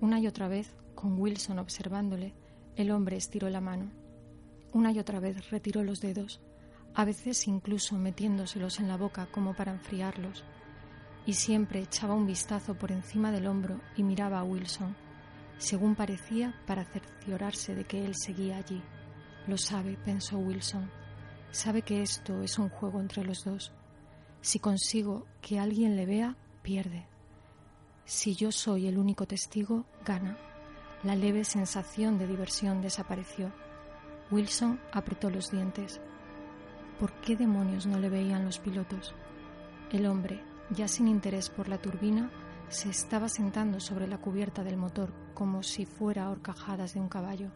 Una 0.00 0.18
y 0.18 0.26
otra 0.26 0.48
vez, 0.48 0.74
con 0.96 1.20
Wilson 1.20 1.60
observándole, 1.60 2.34
el 2.74 2.90
hombre 2.90 3.16
estiró 3.16 3.48
la 3.48 3.60
mano. 3.60 3.92
Una 4.72 4.90
y 4.90 4.98
otra 4.98 5.20
vez 5.20 5.50
retiró 5.50 5.84
los 5.84 6.00
dedos, 6.00 6.40
a 6.94 7.04
veces 7.04 7.46
incluso 7.46 7.96
metiéndoselos 7.96 8.80
en 8.80 8.88
la 8.88 8.96
boca 8.96 9.28
como 9.30 9.54
para 9.54 9.70
enfriarlos, 9.70 10.42
y 11.26 11.34
siempre 11.34 11.80
echaba 11.80 12.14
un 12.14 12.26
vistazo 12.26 12.74
por 12.74 12.92
encima 12.92 13.30
del 13.30 13.46
hombro 13.46 13.80
y 13.96 14.02
miraba 14.02 14.40
a 14.40 14.44
Wilson 14.44 14.94
según 15.62 15.94
parecía, 15.94 16.54
para 16.66 16.84
cerciorarse 16.84 17.76
de 17.76 17.84
que 17.84 18.04
él 18.04 18.16
seguía 18.16 18.56
allí. 18.56 18.82
Lo 19.46 19.56
sabe, 19.56 19.96
pensó 20.04 20.36
Wilson. 20.38 20.90
Sabe 21.52 21.82
que 21.82 22.02
esto 22.02 22.42
es 22.42 22.58
un 22.58 22.68
juego 22.68 23.00
entre 23.00 23.24
los 23.24 23.44
dos. 23.44 23.72
Si 24.40 24.58
consigo 24.58 25.24
que 25.40 25.60
alguien 25.60 25.94
le 25.94 26.04
vea, 26.04 26.36
pierde. 26.62 27.06
Si 28.04 28.34
yo 28.34 28.50
soy 28.50 28.88
el 28.88 28.98
único 28.98 29.26
testigo, 29.26 29.84
gana. 30.04 30.36
La 31.04 31.14
leve 31.14 31.44
sensación 31.44 32.18
de 32.18 32.26
diversión 32.26 32.82
desapareció. 32.82 33.52
Wilson 34.32 34.80
apretó 34.92 35.30
los 35.30 35.52
dientes. 35.52 36.00
¿Por 36.98 37.12
qué 37.20 37.36
demonios 37.36 37.86
no 37.86 38.00
le 38.00 38.08
veían 38.08 38.44
los 38.44 38.58
pilotos? 38.58 39.14
El 39.92 40.06
hombre, 40.06 40.42
ya 40.74 40.88
sin 40.88 41.08
interés 41.08 41.50
por 41.50 41.68
la 41.68 41.78
turbina, 41.78 42.30
se 42.68 42.88
estaba 42.88 43.28
sentando 43.28 43.80
sobre 43.80 44.06
la 44.06 44.18
cubierta 44.18 44.64
del 44.64 44.76
motor 44.76 45.12
como 45.34 45.62
si 45.62 45.84
fuera 45.84 46.30
horcajadas 46.30 46.94
de 46.94 47.00
un 47.00 47.08
caballo. 47.08 47.50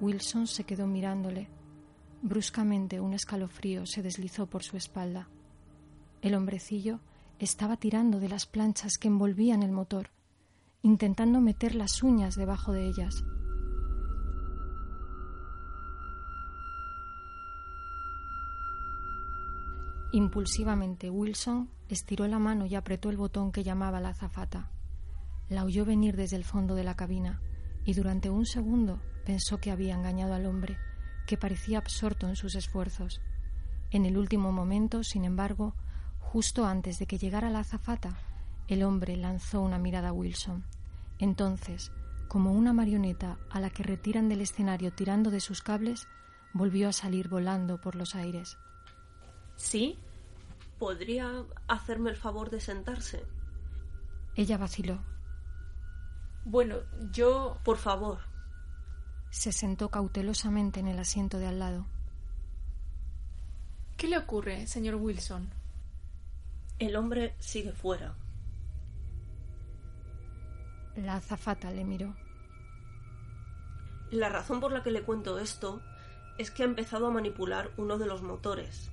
Wilson 0.00 0.46
se 0.46 0.64
quedó 0.64 0.86
mirándole. 0.86 1.48
Bruscamente 2.22 3.00
un 3.00 3.14
escalofrío 3.14 3.86
se 3.86 4.02
deslizó 4.02 4.46
por 4.46 4.62
su 4.62 4.76
espalda. 4.76 5.28
El 6.22 6.34
hombrecillo 6.34 7.00
estaba 7.38 7.76
tirando 7.76 8.20
de 8.20 8.28
las 8.28 8.46
planchas 8.46 8.98
que 8.98 9.08
envolvían 9.08 9.62
el 9.62 9.72
motor, 9.72 10.10
intentando 10.82 11.40
meter 11.40 11.74
las 11.74 12.02
uñas 12.02 12.34
debajo 12.34 12.72
de 12.72 12.86
ellas. 12.86 13.24
Impulsivamente 20.12 21.08
Wilson 21.08 21.70
estiró 21.88 22.26
la 22.26 22.40
mano 22.40 22.66
y 22.66 22.74
apretó 22.74 23.10
el 23.10 23.16
botón 23.16 23.52
que 23.52 23.62
llamaba 23.62 24.00
la 24.00 24.08
azafata. 24.08 24.70
La 25.48 25.64
oyó 25.64 25.84
venir 25.84 26.16
desde 26.16 26.34
el 26.36 26.44
fondo 26.44 26.74
de 26.74 26.82
la 26.82 26.96
cabina 26.96 27.40
y 27.84 27.94
durante 27.94 28.28
un 28.28 28.44
segundo 28.44 29.00
pensó 29.24 29.58
que 29.58 29.70
había 29.70 29.94
engañado 29.94 30.34
al 30.34 30.46
hombre, 30.46 30.78
que 31.26 31.36
parecía 31.36 31.78
absorto 31.78 32.28
en 32.28 32.34
sus 32.34 32.56
esfuerzos. 32.56 33.20
En 33.92 34.04
el 34.04 34.18
último 34.18 34.50
momento, 34.50 35.04
sin 35.04 35.24
embargo, 35.24 35.74
justo 36.18 36.66
antes 36.66 36.98
de 36.98 37.06
que 37.06 37.18
llegara 37.18 37.48
la 37.48 37.60
azafata, 37.60 38.18
el 38.66 38.82
hombre 38.82 39.16
lanzó 39.16 39.60
una 39.60 39.78
mirada 39.78 40.08
a 40.08 40.12
Wilson. 40.12 40.64
Entonces, 41.20 41.92
como 42.26 42.52
una 42.52 42.72
marioneta 42.72 43.38
a 43.50 43.60
la 43.60 43.70
que 43.70 43.84
retiran 43.84 44.28
del 44.28 44.40
escenario 44.40 44.92
tirando 44.92 45.30
de 45.30 45.40
sus 45.40 45.62
cables, 45.62 46.08
volvió 46.52 46.88
a 46.88 46.92
salir 46.92 47.28
volando 47.28 47.80
por 47.80 47.94
los 47.94 48.16
aires. 48.16 48.58
¿Sí? 49.60 49.98
¿Podría 50.78 51.44
hacerme 51.68 52.08
el 52.08 52.16
favor 52.16 52.48
de 52.48 52.60
sentarse? 52.60 53.22
Ella 54.34 54.56
vaciló. 54.56 54.98
Bueno, 56.46 56.78
yo... 57.12 57.58
Por 57.62 57.76
favor. 57.76 58.20
Se 59.28 59.52
sentó 59.52 59.90
cautelosamente 59.90 60.80
en 60.80 60.88
el 60.88 60.98
asiento 60.98 61.38
de 61.38 61.46
al 61.46 61.58
lado. 61.58 61.86
¿Qué 63.98 64.08
le 64.08 64.16
ocurre, 64.16 64.66
señor 64.66 64.94
Wilson? 64.94 65.50
El 66.78 66.96
hombre 66.96 67.36
sigue 67.38 67.72
fuera. 67.72 68.14
La 70.96 71.16
azafata 71.16 71.70
le 71.70 71.84
miró. 71.84 72.16
La 74.10 74.30
razón 74.30 74.58
por 74.58 74.72
la 74.72 74.82
que 74.82 74.90
le 74.90 75.02
cuento 75.02 75.38
esto 75.38 75.82
es 76.38 76.50
que 76.50 76.62
ha 76.62 76.66
empezado 76.66 77.08
a 77.08 77.10
manipular 77.10 77.70
uno 77.76 77.98
de 77.98 78.06
los 78.06 78.22
motores. 78.22 78.90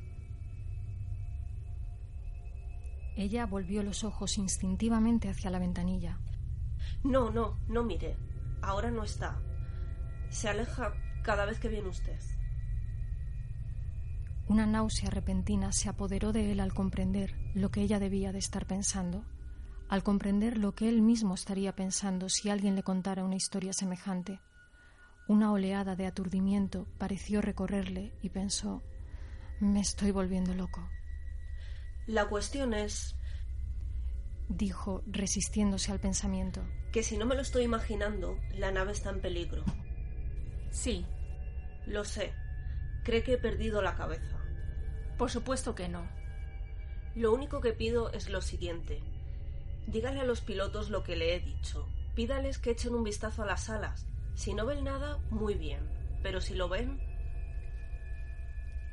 Ella 3.17 3.47
volvió 3.47 3.81
los 3.81 4.03
ojos 4.03 4.37
instintivamente 4.37 5.27
hacia 5.27 5.49
la 5.49 5.57
ventanilla. 5.57 6.19
No, 7.03 7.31
no, 7.31 7.57
no 7.67 7.83
mire. 7.83 8.15
Ahora 8.61 8.91
no 8.91 9.03
está. 9.03 9.41
Se 10.29 10.47
aleja 10.47 10.93
cada 11.23 11.45
vez 11.45 11.59
que 11.59 11.67
viene 11.67 11.89
usted. 11.89 12.19
Una 14.47 14.67
náusea 14.67 15.09
repentina 15.09 15.71
se 15.71 15.89
apoderó 15.89 16.31
de 16.31 16.51
él 16.51 16.59
al 16.59 16.75
comprender 16.75 17.35
lo 17.55 17.71
que 17.71 17.81
ella 17.81 17.99
debía 17.99 18.31
de 18.31 18.39
estar 18.39 18.67
pensando, 18.67 19.25
al 19.89 20.03
comprender 20.03 20.57
lo 20.57 20.75
que 20.75 20.87
él 20.87 21.01
mismo 21.01 21.33
estaría 21.33 21.75
pensando 21.75 22.29
si 22.29 22.49
alguien 22.49 22.75
le 22.75 22.83
contara 22.83 23.23
una 23.23 23.35
historia 23.35 23.73
semejante. 23.73 24.39
Una 25.27 25.51
oleada 25.51 25.95
de 25.95 26.05
aturdimiento 26.05 26.87
pareció 26.99 27.41
recorrerle 27.41 28.13
y 28.21 28.29
pensó 28.29 28.83
me 29.59 29.79
estoy 29.79 30.11
volviendo 30.11 30.53
loco. 30.53 30.87
La 32.07 32.25
cuestión 32.25 32.73
es, 32.73 33.17
dijo, 34.47 35.03
resistiéndose 35.07 35.91
al 35.91 35.99
pensamiento, 35.99 36.65
que 36.93 37.03
si 37.03 37.17
no 37.17 37.25
me 37.25 37.35
lo 37.35 37.41
estoy 37.41 37.63
imaginando, 37.63 38.39
la 38.55 38.71
nave 38.71 38.93
está 38.93 39.09
en 39.09 39.19
peligro. 39.19 39.65
Sí. 40.71 41.05
Lo 41.85 42.05
sé. 42.05 42.33
Cree 43.03 43.23
que 43.23 43.33
he 43.33 43.37
perdido 43.37 43.81
la 43.81 43.95
cabeza. 43.95 44.37
Por 45.17 45.29
supuesto 45.29 45.75
que 45.75 45.89
no. 45.89 46.07
Lo 47.13 47.33
único 47.33 47.59
que 47.59 47.73
pido 47.73 48.11
es 48.13 48.29
lo 48.29 48.41
siguiente. 48.41 49.01
Dígale 49.85 50.21
a 50.21 50.25
los 50.25 50.41
pilotos 50.41 50.89
lo 50.89 51.03
que 51.03 51.17
le 51.17 51.35
he 51.35 51.39
dicho. 51.41 51.89
Pídales 52.15 52.57
que 52.57 52.71
echen 52.71 52.95
un 52.95 53.03
vistazo 53.03 53.43
a 53.43 53.45
las 53.45 53.69
alas. 53.69 54.07
Si 54.33 54.53
no 54.53 54.65
ven 54.65 54.83
nada, 54.83 55.17
muy 55.29 55.55
bien. 55.55 55.89
Pero 56.23 56.39
si 56.39 56.55
lo 56.55 56.69
ven... 56.69 57.01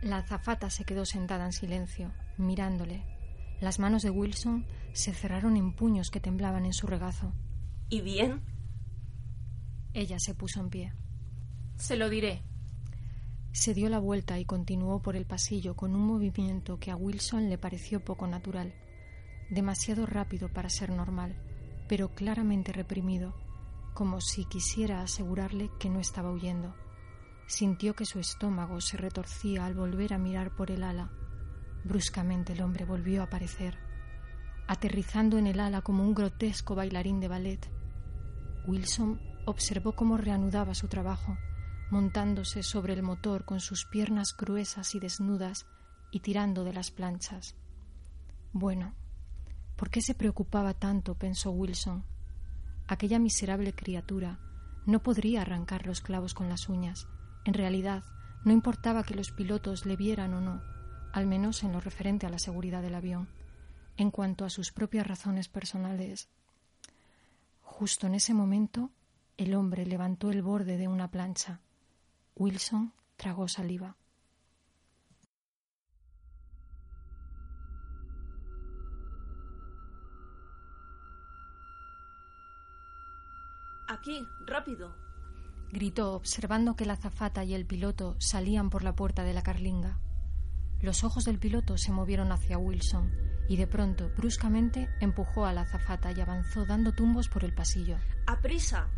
La 0.02 0.18
azafata 0.18 0.68
se 0.68 0.84
quedó 0.84 1.04
sentada 1.04 1.46
en 1.46 1.52
silencio, 1.52 2.12
mirándole. 2.36 3.04
Las 3.60 3.78
manos 3.78 4.02
de 4.02 4.10
Wilson 4.10 4.66
se 4.92 5.12
cerraron 5.12 5.56
en 5.56 5.72
puños 5.72 6.10
que 6.10 6.20
temblaban 6.20 6.66
en 6.66 6.72
su 6.72 6.86
regazo. 6.86 7.32
¿Y 7.88 8.00
bien? 8.00 8.42
Ella 9.92 10.18
se 10.18 10.34
puso 10.34 10.60
en 10.60 10.70
pie. 10.70 10.92
Se 11.76 11.96
lo 11.96 12.08
diré. 12.08 12.42
Se 13.52 13.72
dio 13.72 13.88
la 13.88 14.00
vuelta 14.00 14.38
y 14.38 14.44
continuó 14.44 15.00
por 15.00 15.14
el 15.14 15.26
pasillo 15.26 15.76
con 15.76 15.94
un 15.94 16.06
movimiento 16.06 16.80
que 16.80 16.90
a 16.90 16.96
Wilson 16.96 17.48
le 17.48 17.58
pareció 17.58 18.04
poco 18.04 18.26
natural, 18.26 18.74
demasiado 19.50 20.06
rápido 20.06 20.48
para 20.48 20.68
ser 20.68 20.90
normal, 20.90 21.36
pero 21.88 22.14
claramente 22.14 22.72
reprimido, 22.72 23.34
como 23.94 24.20
si 24.20 24.44
quisiera 24.44 25.02
asegurarle 25.02 25.70
que 25.78 25.88
no 25.88 26.00
estaba 26.00 26.32
huyendo. 26.32 26.74
Sintió 27.46 27.94
que 27.94 28.06
su 28.06 28.18
estómago 28.18 28.80
se 28.80 28.96
retorcía 28.96 29.66
al 29.66 29.74
volver 29.74 30.14
a 30.14 30.18
mirar 30.18 30.56
por 30.56 30.72
el 30.72 30.82
ala. 30.82 31.12
Bruscamente 31.84 32.54
el 32.54 32.62
hombre 32.62 32.84
volvió 32.84 33.20
a 33.20 33.26
aparecer, 33.26 33.78
aterrizando 34.66 35.38
en 35.38 35.46
el 35.46 35.60
ala 35.60 35.82
como 35.82 36.02
un 36.02 36.14
grotesco 36.14 36.74
bailarín 36.74 37.20
de 37.20 37.28
ballet. 37.28 37.70
Wilson 38.66 39.20
observó 39.46 39.92
cómo 39.92 40.16
reanudaba 40.16 40.74
su 40.74 40.88
trabajo 40.88 41.36
montándose 41.90 42.62
sobre 42.62 42.92
el 42.94 43.02
motor 43.02 43.44
con 43.44 43.60
sus 43.60 43.84
piernas 43.84 44.34
gruesas 44.36 44.94
y 44.96 45.00
desnudas 45.00 45.66
y 46.10 46.20
tirando 46.20 46.64
de 46.64 46.72
las 46.72 46.90
planchas. 46.90 47.56
Bueno, 48.52 48.94
¿por 49.76 49.90
qué 49.90 50.00
se 50.00 50.14
preocupaba 50.14 50.74
tanto? 50.74 51.14
pensó 51.14 51.50
Wilson. 51.50 52.04
Aquella 52.88 53.18
miserable 53.18 53.74
criatura 53.74 54.40
no 54.86 55.02
podría 55.02 55.42
arrancar 55.42 55.86
los 55.86 56.00
clavos 56.00 56.34
con 56.34 56.48
las 56.48 56.68
uñas. 56.68 57.06
En 57.44 57.54
realidad, 57.54 58.02
no 58.44 58.52
importaba 58.52 59.04
que 59.04 59.14
los 59.14 59.30
pilotos 59.30 59.86
le 59.86 59.96
vieran 59.96 60.34
o 60.34 60.40
no, 60.40 60.62
al 61.14 61.26
menos 61.26 61.62
en 61.62 61.72
lo 61.72 61.80
referente 61.80 62.26
a 62.26 62.28
la 62.28 62.40
seguridad 62.40 62.82
del 62.82 62.96
avión. 62.96 63.28
En 63.96 64.10
cuanto 64.10 64.44
a 64.44 64.50
sus 64.50 64.72
propias 64.72 65.06
razones 65.06 65.46
personales, 65.48 66.28
justo 67.62 68.08
en 68.08 68.16
ese 68.16 68.34
momento, 68.34 68.90
el 69.36 69.54
hombre 69.54 69.86
levantó 69.86 70.32
el 70.32 70.42
borde 70.42 70.76
de 70.76 70.88
una 70.88 71.12
plancha. 71.12 71.60
Wilson 72.34 72.92
tragó 73.16 73.46
saliva. 73.46 73.96
Aquí, 83.86 84.26
rápido. 84.46 84.96
gritó, 85.70 86.14
observando 86.14 86.74
que 86.74 86.86
la 86.86 86.94
azafata 86.94 87.44
y 87.44 87.54
el 87.54 87.66
piloto 87.66 88.16
salían 88.18 88.68
por 88.68 88.82
la 88.82 88.96
puerta 88.96 89.22
de 89.22 89.32
la 89.32 89.44
carlinga. 89.44 90.00
Los 90.84 91.02
ojos 91.02 91.24
del 91.24 91.38
piloto 91.38 91.78
se 91.78 91.92
movieron 91.92 92.30
hacia 92.30 92.58
Wilson 92.58 93.10
y 93.48 93.56
de 93.56 93.66
pronto, 93.66 94.10
bruscamente, 94.18 94.90
empujó 95.00 95.46
a 95.46 95.54
la 95.54 95.62
azafata 95.62 96.12
y 96.12 96.20
avanzó 96.20 96.66
dando 96.66 96.92
tumbos 96.92 97.30
por 97.30 97.42
el 97.42 97.54
pasillo. 97.54 97.96
¡Aprisa! 98.26 98.90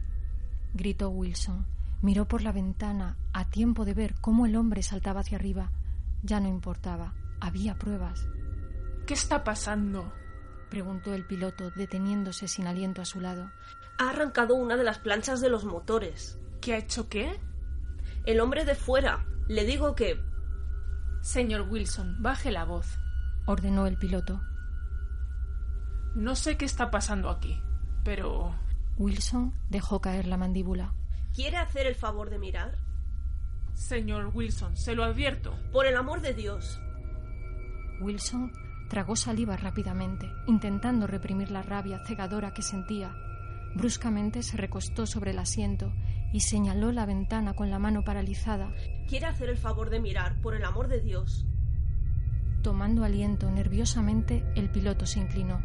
gritó 0.74 1.10
Wilson. 1.10 1.64
Miró 2.02 2.26
por 2.26 2.42
la 2.42 2.50
ventana 2.50 3.16
a 3.32 3.48
tiempo 3.50 3.84
de 3.84 3.94
ver 3.94 4.16
cómo 4.20 4.46
el 4.46 4.56
hombre 4.56 4.82
saltaba 4.82 5.20
hacia 5.20 5.38
arriba. 5.38 5.70
Ya 6.24 6.40
no 6.40 6.48
importaba. 6.48 7.14
Había 7.38 7.76
pruebas. 7.76 8.26
¿Qué 9.06 9.14
está 9.14 9.44
pasando? 9.44 10.12
preguntó 10.68 11.14
el 11.14 11.24
piloto, 11.24 11.70
deteniéndose 11.70 12.48
sin 12.48 12.66
aliento 12.66 13.00
a 13.00 13.04
su 13.04 13.20
lado. 13.20 13.52
Ha 13.98 14.10
arrancado 14.10 14.56
una 14.56 14.76
de 14.76 14.82
las 14.82 14.98
planchas 14.98 15.40
de 15.40 15.50
los 15.50 15.64
motores. 15.64 16.36
¿Qué 16.60 16.74
ha 16.74 16.78
hecho 16.78 17.08
qué? 17.08 17.38
El 18.24 18.40
hombre 18.40 18.64
de 18.64 18.74
fuera. 18.74 19.24
Le 19.46 19.64
digo 19.64 19.94
que... 19.94 20.20
Señor 21.26 21.62
Wilson, 21.62 22.22
baje 22.22 22.52
la 22.52 22.64
voz, 22.64 23.00
ordenó 23.46 23.88
el 23.88 23.98
piloto. 23.98 24.40
No 26.14 26.36
sé 26.36 26.56
qué 26.56 26.64
está 26.64 26.92
pasando 26.92 27.30
aquí, 27.30 27.60
pero... 28.04 28.54
Wilson 28.96 29.52
dejó 29.68 30.00
caer 30.00 30.28
la 30.28 30.36
mandíbula. 30.36 30.94
¿Quiere 31.34 31.56
hacer 31.56 31.88
el 31.88 31.96
favor 31.96 32.30
de 32.30 32.38
mirar? 32.38 32.78
Señor 33.74 34.30
Wilson, 34.32 34.76
se 34.76 34.94
lo 34.94 35.02
advierto. 35.02 35.58
Por 35.72 35.86
el 35.86 35.96
amor 35.96 36.20
de 36.20 36.32
Dios. 36.32 36.80
Wilson 38.00 38.52
tragó 38.88 39.16
saliva 39.16 39.56
rápidamente, 39.56 40.30
intentando 40.46 41.08
reprimir 41.08 41.50
la 41.50 41.62
rabia 41.62 42.04
cegadora 42.06 42.54
que 42.54 42.62
sentía. 42.62 43.12
Bruscamente 43.76 44.42
se 44.42 44.56
recostó 44.56 45.04
sobre 45.06 45.32
el 45.32 45.38
asiento 45.38 45.92
y 46.32 46.40
señaló 46.40 46.92
la 46.92 47.04
ventana 47.04 47.54
con 47.54 47.70
la 47.70 47.78
mano 47.78 48.04
paralizada. 48.04 48.72
¿Quiere 49.06 49.26
hacer 49.26 49.50
el 49.50 49.58
favor 49.58 49.90
de 49.90 50.00
mirar, 50.00 50.40
por 50.40 50.54
el 50.54 50.64
amor 50.64 50.88
de 50.88 51.02
Dios? 51.02 51.44
Tomando 52.62 53.04
aliento 53.04 53.50
nerviosamente, 53.50 54.50
el 54.56 54.70
piloto 54.70 55.04
se 55.04 55.20
inclinó. 55.20 55.60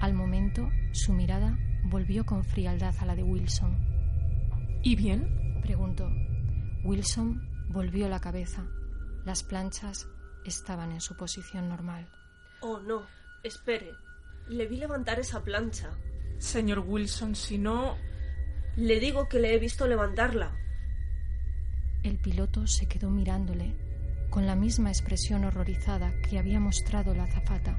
Al 0.00 0.14
momento, 0.14 0.68
su 0.92 1.12
mirada 1.12 1.58
volvió 1.86 2.24
con 2.24 2.44
frialdad 2.44 2.94
a 3.00 3.04
la 3.04 3.16
de 3.16 3.24
Wilson. 3.24 3.76
¿Y 4.84 4.94
bien? 4.94 5.60
preguntó. 5.60 6.08
Wilson 6.84 7.42
volvió 7.68 8.08
la 8.08 8.20
cabeza. 8.20 8.64
Las 9.24 9.42
planchas 9.42 10.06
estaban 10.44 10.92
en 10.92 11.00
su 11.00 11.16
posición 11.16 11.68
normal. 11.68 12.08
Oh, 12.60 12.78
no. 12.78 13.02
Espere. 13.42 13.90
Le 14.48 14.68
vi 14.68 14.76
levantar 14.76 15.18
esa 15.18 15.42
plancha. 15.42 15.90
Señor 16.40 16.80
Wilson, 16.80 17.36
si 17.36 17.58
no... 17.58 17.96
Le 18.74 18.98
digo 18.98 19.28
que 19.28 19.38
le 19.38 19.54
he 19.54 19.58
visto 19.58 19.86
levantarla. 19.86 20.56
El 22.02 22.16
piloto 22.18 22.66
se 22.66 22.86
quedó 22.86 23.10
mirándole, 23.10 23.76
con 24.30 24.46
la 24.46 24.56
misma 24.56 24.88
expresión 24.88 25.44
horrorizada 25.44 26.14
que 26.22 26.38
había 26.38 26.58
mostrado 26.58 27.14
la 27.14 27.24
azafata. 27.24 27.78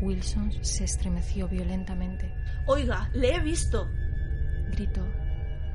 Wilson 0.00 0.52
se 0.64 0.84
estremeció 0.84 1.46
violentamente. 1.48 2.32
Oiga, 2.66 3.10
le 3.14 3.36
he 3.36 3.40
visto. 3.40 3.86
gritó. 4.72 5.06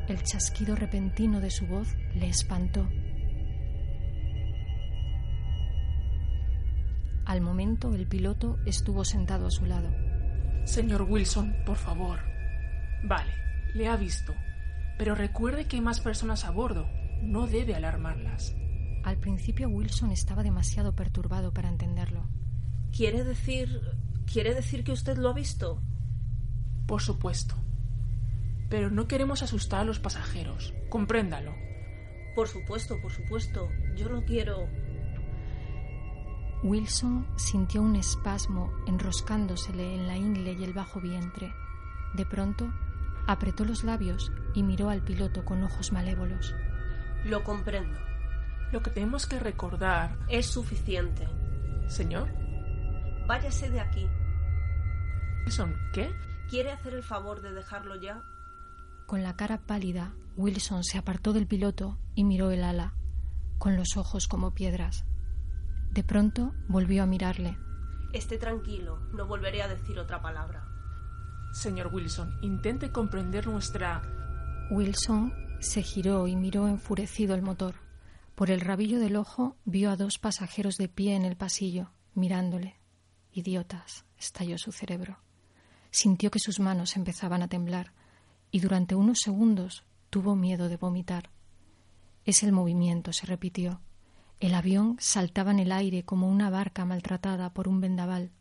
El 0.09 0.21
chasquido 0.23 0.75
repentino 0.75 1.39
de 1.39 1.51
su 1.51 1.65
voz 1.67 1.87
le 2.15 2.27
espantó. 2.27 2.85
Al 7.25 7.39
momento 7.39 7.95
el 7.95 8.07
piloto 8.07 8.59
estuvo 8.65 9.05
sentado 9.05 9.47
a 9.47 9.51
su 9.51 9.65
lado. 9.65 10.12
Señor 10.65 11.03
Wilson, 11.03 11.55
por 11.65 11.77
favor. 11.77 12.19
Vale, 13.03 13.33
le 13.73 13.87
ha 13.87 13.95
visto. 13.95 14.33
Pero 14.97 15.15
recuerde 15.15 15.65
que 15.65 15.77
hay 15.77 15.81
más 15.81 15.99
personas 15.99 16.45
a 16.45 16.51
bordo. 16.51 16.87
No 17.21 17.47
debe 17.47 17.75
alarmarlas. 17.75 18.55
Al 19.03 19.17
principio 19.17 19.67
Wilson 19.69 20.11
estaba 20.11 20.43
demasiado 20.43 20.95
perturbado 20.95 21.53
para 21.53 21.69
entenderlo. 21.69 22.27
¿Quiere 22.95 23.23
decir... 23.23 23.81
¿Quiere 24.31 24.53
decir 24.53 24.83
que 24.83 24.93
usted 24.93 25.17
lo 25.17 25.29
ha 25.29 25.33
visto? 25.33 25.81
Por 26.87 27.01
supuesto 27.01 27.55
pero 28.73 28.89
no 28.89 29.07
queremos 29.07 29.43
asustar 29.43 29.81
a 29.81 29.83
los 29.83 29.99
pasajeros. 29.99 30.73
Compréndalo. 30.89 31.53
Por 32.33 32.47
supuesto, 32.47 32.99
por 33.03 33.11
supuesto. 33.11 33.69
Yo 33.95 34.09
no 34.09 34.25
quiero. 34.25 34.67
Wilson 36.63 37.27
sintió 37.35 37.81
un 37.81 37.95
espasmo 37.95 38.71
enroscándosele 38.87 39.95
en 39.95 40.07
la 40.07 40.17
ingle 40.17 40.53
y 40.53 40.63
el 40.63 40.73
bajo 40.73 40.99
vientre. 41.01 41.53
De 42.15 42.25
pronto, 42.25 42.71
Apretó 43.25 43.63
los 43.63 43.83
labios 43.83 44.31
y 44.53 44.63
miró 44.63 44.89
al 44.89 45.01
piloto 45.01 45.45
con 45.45 45.63
ojos 45.63 45.93
malévolos. 45.93 46.53
Lo 47.23 47.43
comprendo. 47.43 47.97
Lo 48.71 48.81
que 48.81 48.91
tenemos 48.91 49.27
que 49.27 49.39
recordar 49.39 50.17
es 50.27 50.47
suficiente. 50.47 51.27
Señor. 51.87 52.27
Váyase 53.25 53.69
de 53.69 53.79
aquí. 53.79 54.07
¿Wilson 55.45 55.73
qué? 55.93 56.11
¿Quiere 56.49 56.71
hacer 56.71 56.93
el 56.95 57.03
favor 57.03 57.41
de 57.41 57.53
dejarlo 57.53 57.95
ya? 57.95 58.21
Con 59.05 59.23
la 59.23 59.35
cara 59.37 59.59
pálida, 59.59 60.13
Wilson 60.35 60.83
se 60.83 60.97
apartó 60.97 61.31
del 61.31 61.47
piloto 61.47 61.97
y 62.15 62.25
miró 62.25 62.51
el 62.51 62.63
ala, 62.63 62.93
con 63.57 63.77
los 63.77 63.95
ojos 63.95 64.27
como 64.27 64.53
piedras. 64.53 65.05
De 65.93 66.03
pronto 66.03 66.55
volvió 66.67 67.03
a 67.03 67.05
mirarle. 67.05 67.55
Esté 68.13 68.39
tranquilo, 68.39 68.97
no 69.13 69.27
volveré 69.27 69.61
a 69.61 69.67
decir 69.67 69.99
otra 69.99 70.23
palabra. 70.23 70.65
Señor 71.53 71.93
Wilson, 71.93 72.39
intente 72.41 72.91
comprender 72.91 73.45
nuestra... 73.45 74.01
Wilson 74.71 75.31
se 75.59 75.83
giró 75.83 76.27
y 76.27 76.35
miró 76.35 76.67
enfurecido 76.67 77.35
el 77.35 77.43
motor. 77.43 77.75
Por 78.33 78.49
el 78.49 78.61
rabillo 78.61 78.99
del 78.99 79.15
ojo 79.15 79.55
vio 79.65 79.91
a 79.91 79.95
dos 79.95 80.17
pasajeros 80.17 80.77
de 80.77 80.87
pie 80.87 81.15
en 81.15 81.25
el 81.25 81.37
pasillo, 81.37 81.91
mirándole. 82.15 82.79
Idiotas, 83.31 84.05
estalló 84.17 84.57
su 84.57 84.71
cerebro. 84.71 85.19
Sintió 85.91 86.31
que 86.31 86.39
sus 86.39 86.59
manos 86.59 86.95
empezaban 86.95 87.43
a 87.43 87.47
temblar 87.47 87.93
y 88.49 88.61
durante 88.61 88.95
unos 88.95 89.19
segundos 89.19 89.83
tuvo 90.09 90.35
miedo 90.35 90.69
de 90.69 90.77
vomitar. 90.77 91.29
Ese 92.25 92.47
el 92.47 92.51
movimiento 92.51 93.13
se 93.13 93.27
repitió. 93.27 93.79
El 94.43 94.55
avión 94.55 94.97
saltaba 94.99 95.51
en 95.51 95.59
el 95.59 95.71
aire 95.71 96.03
como 96.03 96.27
una 96.27 96.49
barca 96.49 96.83
maltratada 96.83 97.53
por 97.53 97.69
un 97.69 97.79
vendaval. 97.79 98.33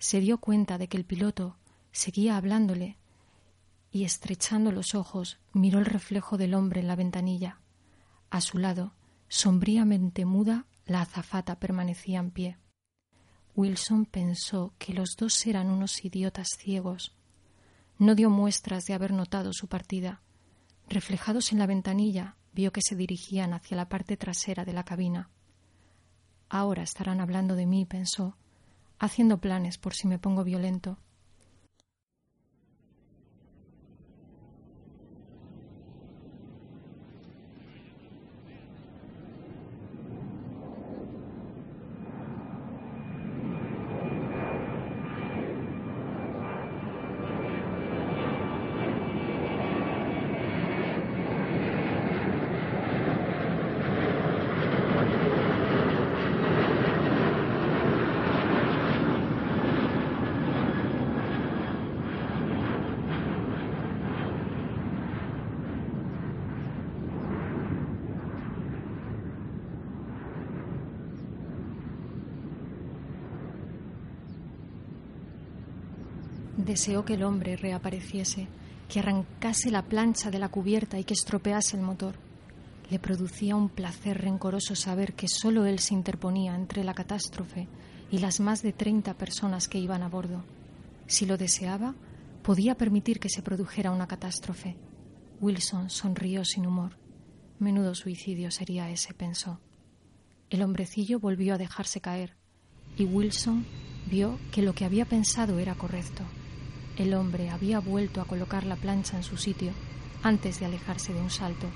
Se 0.00 0.18
dio 0.18 0.38
cuenta 0.38 0.76
de 0.76 0.88
que 0.88 0.96
el 0.96 1.04
piloto 1.04 1.56
seguía 1.92 2.36
hablándole 2.36 2.98
y 3.92 4.02
estrechando 4.02 4.72
los 4.72 4.96
ojos 4.96 5.38
miró 5.52 5.78
el 5.78 5.84
reflejo 5.84 6.36
del 6.36 6.52
hombre 6.52 6.80
en 6.80 6.88
la 6.88 6.96
ventanilla. 6.96 7.60
A 8.28 8.40
su 8.40 8.58
lado, 8.58 8.92
sombríamente 9.28 10.24
muda, 10.24 10.66
la 10.84 11.02
azafata 11.02 11.60
permanecía 11.60 12.18
en 12.18 12.32
pie. 12.32 12.58
Wilson 13.54 14.06
pensó 14.06 14.74
que 14.78 14.94
los 14.94 15.14
dos 15.16 15.46
eran 15.46 15.68
unos 15.68 16.04
idiotas 16.04 16.48
ciegos. 16.58 17.14
No 18.00 18.16
dio 18.16 18.30
muestras 18.30 18.86
de 18.86 18.94
haber 18.94 19.12
notado 19.12 19.52
su 19.52 19.68
partida. 19.68 20.22
Reflejados 20.88 21.52
en 21.52 21.60
la 21.60 21.68
ventanilla, 21.68 22.34
vio 22.54 22.72
que 22.72 22.80
se 22.82 22.96
dirigían 22.96 23.52
hacia 23.52 23.76
la 23.76 23.88
parte 23.88 24.16
trasera 24.16 24.64
de 24.64 24.72
la 24.72 24.84
cabina. 24.84 25.30
Ahora 26.48 26.82
estarán 26.82 27.20
hablando 27.20 27.56
de 27.56 27.66
mí, 27.66 27.84
pensó, 27.84 28.36
haciendo 28.98 29.38
planes 29.38 29.76
por 29.78 29.94
si 29.94 30.06
me 30.06 30.18
pongo 30.18 30.44
violento. 30.44 30.98
Deseó 76.64 77.04
que 77.04 77.14
el 77.14 77.24
hombre 77.24 77.56
reapareciese, 77.56 78.48
que 78.88 79.00
arrancase 79.00 79.70
la 79.70 79.82
plancha 79.82 80.30
de 80.30 80.38
la 80.38 80.48
cubierta 80.48 80.98
y 80.98 81.04
que 81.04 81.12
estropease 81.12 81.76
el 81.76 81.82
motor. 81.82 82.14
Le 82.90 82.98
producía 82.98 83.54
un 83.54 83.68
placer 83.68 84.22
rencoroso 84.22 84.74
saber 84.74 85.14
que 85.14 85.28
solo 85.28 85.66
él 85.66 85.78
se 85.78 85.94
interponía 85.94 86.54
entre 86.54 86.82
la 86.82 86.94
catástrofe 86.94 87.68
y 88.10 88.18
las 88.18 88.40
más 88.40 88.62
de 88.62 88.72
treinta 88.72 89.14
personas 89.14 89.68
que 89.68 89.78
iban 89.78 90.02
a 90.02 90.08
bordo. 90.08 90.42
Si 91.06 91.26
lo 91.26 91.36
deseaba, 91.36 91.94
podía 92.42 92.76
permitir 92.76 93.20
que 93.20 93.28
se 93.28 93.42
produjera 93.42 93.90
una 93.90 94.06
catástrofe. 94.06 94.76
Wilson 95.40 95.90
sonrió 95.90 96.44
sin 96.44 96.66
humor. 96.66 96.96
Menudo 97.58 97.94
suicidio 97.94 98.50
sería 98.50 98.90
ese, 98.90 99.12
pensó. 99.12 99.60
El 100.48 100.62
hombrecillo 100.62 101.18
volvió 101.18 101.54
a 101.54 101.58
dejarse 101.58 102.00
caer, 102.00 102.36
y 102.96 103.04
Wilson 103.04 103.66
vio 104.10 104.38
que 104.52 104.62
lo 104.62 104.74
que 104.74 104.84
había 104.84 105.04
pensado 105.04 105.58
era 105.58 105.74
correcto. 105.74 106.22
El 106.96 107.12
hombre 107.14 107.50
había 107.50 107.80
vuelto 107.80 108.20
a 108.20 108.24
colocar 108.24 108.64
la 108.64 108.76
plancha 108.76 109.16
en 109.16 109.24
su 109.24 109.36
sitio 109.36 109.72
antes 110.22 110.60
de 110.60 110.66
alejarse 110.66 111.12
de 111.12 111.20
un 111.20 111.30
salto, 111.30 111.66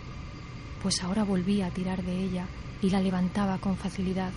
pues 0.82 1.02
ahora 1.02 1.24
volvía 1.24 1.66
a 1.66 1.70
tirar 1.70 2.04
de 2.04 2.22
ella 2.22 2.46
y 2.80 2.90
la 2.90 3.00
levantaba 3.00 3.58
con 3.58 3.76
facilidad, 3.76 4.30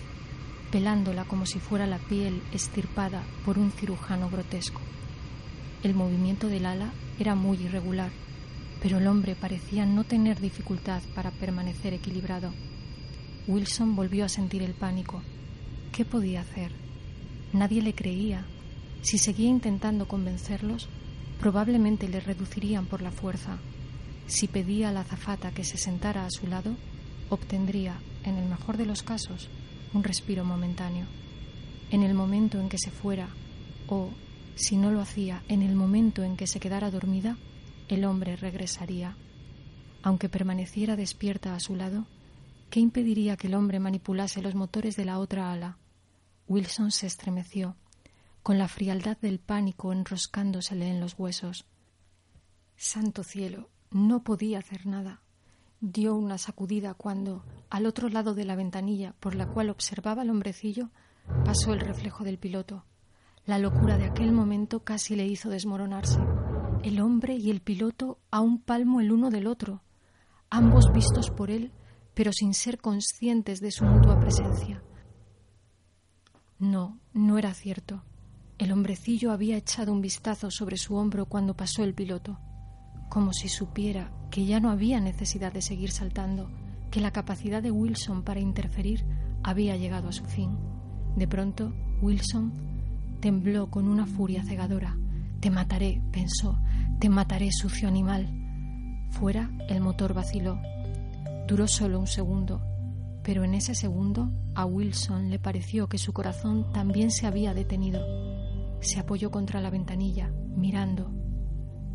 pelándola 0.72 1.24
como 1.24 1.46
si 1.46 1.60
fuera 1.60 1.86
la 1.86 1.98
piel 1.98 2.42
estirpada 2.52 3.22
por 3.44 3.58
un 3.58 3.70
cirujano 3.70 4.28
grotesco. 4.28 4.80
El 5.84 5.94
movimiento 5.94 6.48
del 6.48 6.66
ala 6.66 6.92
era 7.18 7.36
muy 7.36 7.58
irregular, 7.58 8.10
pero 8.82 8.98
el 8.98 9.06
hombre 9.06 9.36
parecía 9.36 9.86
no 9.86 10.02
tener 10.02 10.40
dificultad 10.40 11.02
para 11.14 11.30
permanecer 11.30 11.94
equilibrado. 11.94 12.52
Wilson 13.46 13.94
volvió 13.94 14.24
a 14.24 14.28
sentir 14.28 14.62
el 14.62 14.74
pánico. 14.74 15.22
¿Qué 15.92 16.04
podía 16.04 16.40
hacer? 16.40 16.72
Nadie 17.52 17.82
le 17.82 17.94
creía 17.94 18.44
si 19.02 19.18
seguía 19.18 19.48
intentando 19.48 20.06
convencerlos, 20.06 20.88
probablemente 21.40 22.08
le 22.08 22.20
reducirían 22.20 22.86
por 22.86 23.02
la 23.02 23.10
fuerza. 23.10 23.58
Si 24.28 24.46
pedía 24.46 24.88
a 24.88 24.92
la 24.92 25.00
azafata 25.00 25.50
que 25.50 25.64
se 25.64 25.76
sentara 25.76 26.24
a 26.24 26.30
su 26.30 26.46
lado, 26.46 26.76
obtendría, 27.28 28.00
en 28.22 28.38
el 28.38 28.48
mejor 28.48 28.76
de 28.76 28.86
los 28.86 29.02
casos, 29.02 29.48
un 29.92 30.04
respiro 30.04 30.44
momentáneo. 30.44 31.06
En 31.90 32.04
el 32.04 32.14
momento 32.14 32.60
en 32.60 32.68
que 32.68 32.78
se 32.78 32.92
fuera, 32.92 33.28
o, 33.88 34.10
si 34.54 34.76
no 34.76 34.92
lo 34.92 35.00
hacía, 35.00 35.42
en 35.48 35.62
el 35.62 35.74
momento 35.74 36.22
en 36.22 36.36
que 36.36 36.46
se 36.46 36.60
quedara 36.60 36.92
dormida, 36.92 37.36
el 37.88 38.04
hombre 38.04 38.36
regresaría. 38.36 39.16
Aunque 40.02 40.28
permaneciera 40.28 40.94
despierta 40.94 41.56
a 41.56 41.60
su 41.60 41.74
lado, 41.74 42.06
¿qué 42.70 42.78
impediría 42.78 43.36
que 43.36 43.48
el 43.48 43.54
hombre 43.54 43.80
manipulase 43.80 44.42
los 44.42 44.54
motores 44.54 44.94
de 44.94 45.04
la 45.04 45.18
otra 45.18 45.52
ala? 45.52 45.78
Wilson 46.46 46.92
se 46.92 47.08
estremeció 47.08 47.76
con 48.42 48.58
la 48.58 48.68
frialdad 48.68 49.16
del 49.18 49.38
pánico 49.38 49.92
enroscándosele 49.92 50.88
en 50.88 51.00
los 51.00 51.18
huesos. 51.18 51.66
Santo 52.76 53.22
cielo, 53.22 53.70
no 53.90 54.24
podía 54.24 54.58
hacer 54.58 54.86
nada. 54.86 55.22
Dio 55.80 56.14
una 56.14 56.38
sacudida 56.38 56.94
cuando, 56.94 57.44
al 57.70 57.86
otro 57.86 58.08
lado 58.08 58.34
de 58.34 58.44
la 58.44 58.56
ventanilla 58.56 59.14
por 59.20 59.34
la 59.34 59.46
cual 59.46 59.70
observaba 59.70 60.22
el 60.22 60.30
hombrecillo, 60.30 60.90
pasó 61.44 61.72
el 61.72 61.80
reflejo 61.80 62.24
del 62.24 62.38
piloto. 62.38 62.84
La 63.44 63.58
locura 63.58 63.98
de 63.98 64.06
aquel 64.06 64.32
momento 64.32 64.84
casi 64.84 65.16
le 65.16 65.26
hizo 65.26 65.48
desmoronarse. 65.48 66.20
El 66.82 67.00
hombre 67.00 67.34
y 67.34 67.50
el 67.50 67.60
piloto 67.60 68.18
a 68.30 68.40
un 68.40 68.60
palmo 68.60 69.00
el 69.00 69.12
uno 69.12 69.30
del 69.30 69.46
otro, 69.46 69.82
ambos 70.50 70.92
vistos 70.92 71.30
por 71.30 71.50
él, 71.50 71.72
pero 72.14 72.32
sin 72.32 72.54
ser 72.54 72.78
conscientes 72.78 73.60
de 73.60 73.70
su 73.70 73.84
mutua 73.84 74.18
presencia. 74.20 74.82
No, 76.58 76.98
no 77.12 77.38
era 77.38 77.54
cierto. 77.54 78.04
El 78.62 78.70
hombrecillo 78.70 79.32
había 79.32 79.56
echado 79.56 79.92
un 79.92 80.00
vistazo 80.00 80.48
sobre 80.52 80.76
su 80.76 80.94
hombro 80.94 81.26
cuando 81.26 81.56
pasó 81.56 81.82
el 81.82 81.94
piloto, 81.94 82.38
como 83.08 83.32
si 83.32 83.48
supiera 83.48 84.12
que 84.30 84.44
ya 84.44 84.60
no 84.60 84.70
había 84.70 85.00
necesidad 85.00 85.52
de 85.52 85.60
seguir 85.60 85.90
saltando, 85.90 86.48
que 86.92 87.00
la 87.00 87.10
capacidad 87.10 87.60
de 87.60 87.72
Wilson 87.72 88.22
para 88.22 88.38
interferir 88.38 89.04
había 89.42 89.76
llegado 89.76 90.10
a 90.10 90.12
su 90.12 90.24
fin. 90.26 90.56
De 91.16 91.26
pronto, 91.26 91.74
Wilson 92.02 92.52
tembló 93.18 93.68
con 93.68 93.88
una 93.88 94.06
furia 94.06 94.44
cegadora. 94.44 94.96
Te 95.40 95.50
mataré, 95.50 96.00
pensó, 96.12 96.56
te 97.00 97.08
mataré, 97.08 97.50
sucio 97.50 97.88
animal. 97.88 98.30
Fuera, 99.10 99.50
el 99.68 99.80
motor 99.80 100.14
vaciló. 100.14 100.60
Duró 101.48 101.66
solo 101.66 101.98
un 101.98 102.06
segundo, 102.06 102.62
pero 103.24 103.42
en 103.42 103.54
ese 103.54 103.74
segundo 103.74 104.30
a 104.54 104.66
Wilson 104.66 105.30
le 105.30 105.40
pareció 105.40 105.88
que 105.88 105.98
su 105.98 106.12
corazón 106.12 106.72
también 106.72 107.10
se 107.10 107.26
había 107.26 107.54
detenido 107.54 108.31
se 108.82 109.00
apoyó 109.00 109.30
contra 109.30 109.60
la 109.60 109.70
ventanilla, 109.70 110.32
mirando. 110.56 111.10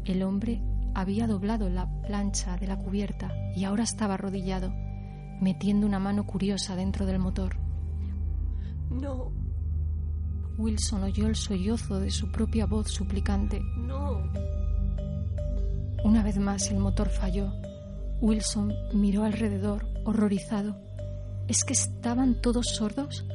El 0.05 0.23
hombre 0.23 0.61
había 0.95 1.27
doblado 1.27 1.69
la 1.69 1.87
plancha 2.01 2.57
de 2.57 2.67
la 2.67 2.77
cubierta 2.77 3.31
y 3.55 3.65
ahora 3.65 3.83
estaba 3.83 4.15
arrodillado, 4.15 4.73
metiendo 5.41 5.85
una 5.85 5.99
mano 5.99 6.25
curiosa 6.25 6.75
dentro 6.75 7.05
del 7.05 7.19
motor. 7.19 7.57
No. 8.89 9.31
Wilson 10.57 11.03
oyó 11.03 11.27
el 11.27 11.35
sollozo 11.35 11.99
de 11.99 12.09
su 12.09 12.31
propia 12.31 12.65
voz 12.65 12.89
suplicante. 12.89 13.61
No. 13.77 14.23
Una 16.03 16.23
vez 16.23 16.39
más 16.39 16.71
el 16.71 16.79
motor 16.79 17.09
falló. 17.09 17.51
Wilson 18.21 18.73
miró 18.93 19.23
alrededor, 19.23 19.85
horrorizado. 20.05 20.79
¿Es 21.47 21.63
que 21.63 21.73
estaban 21.73 22.41
todos 22.41 22.67
sordos? 22.67 23.25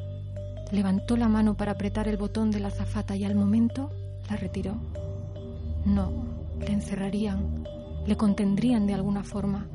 Levantó 0.73 1.19
la 1.19 1.29
mano 1.29 1.55
para 1.55 1.73
apretar 1.73 2.09
el 2.09 2.17
botón 2.17 2.51
de 2.51 2.59
la 2.59 2.69
azafata 2.69 3.15
y 3.15 3.25
al 3.25 3.35
momento 3.35 3.91
la 4.31 4.37
retiró. 4.37 4.75
No, 5.85 6.11
le 6.59 6.73
encerrarían, 6.73 7.65
le 8.07 8.17
contendrían 8.17 8.87
de 8.87 8.95
alguna 8.95 9.23
forma. 9.23 9.69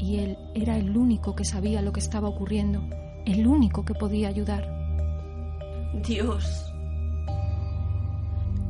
Y 0.00 0.16
él 0.16 0.36
era 0.54 0.76
el 0.76 0.96
único 0.96 1.36
que 1.36 1.44
sabía 1.44 1.82
lo 1.82 1.92
que 1.92 2.00
estaba 2.00 2.28
ocurriendo, 2.28 2.82
el 3.24 3.46
único 3.46 3.84
que 3.84 3.94
podía 3.94 4.26
ayudar. 4.26 4.68
Dios. 6.04 6.72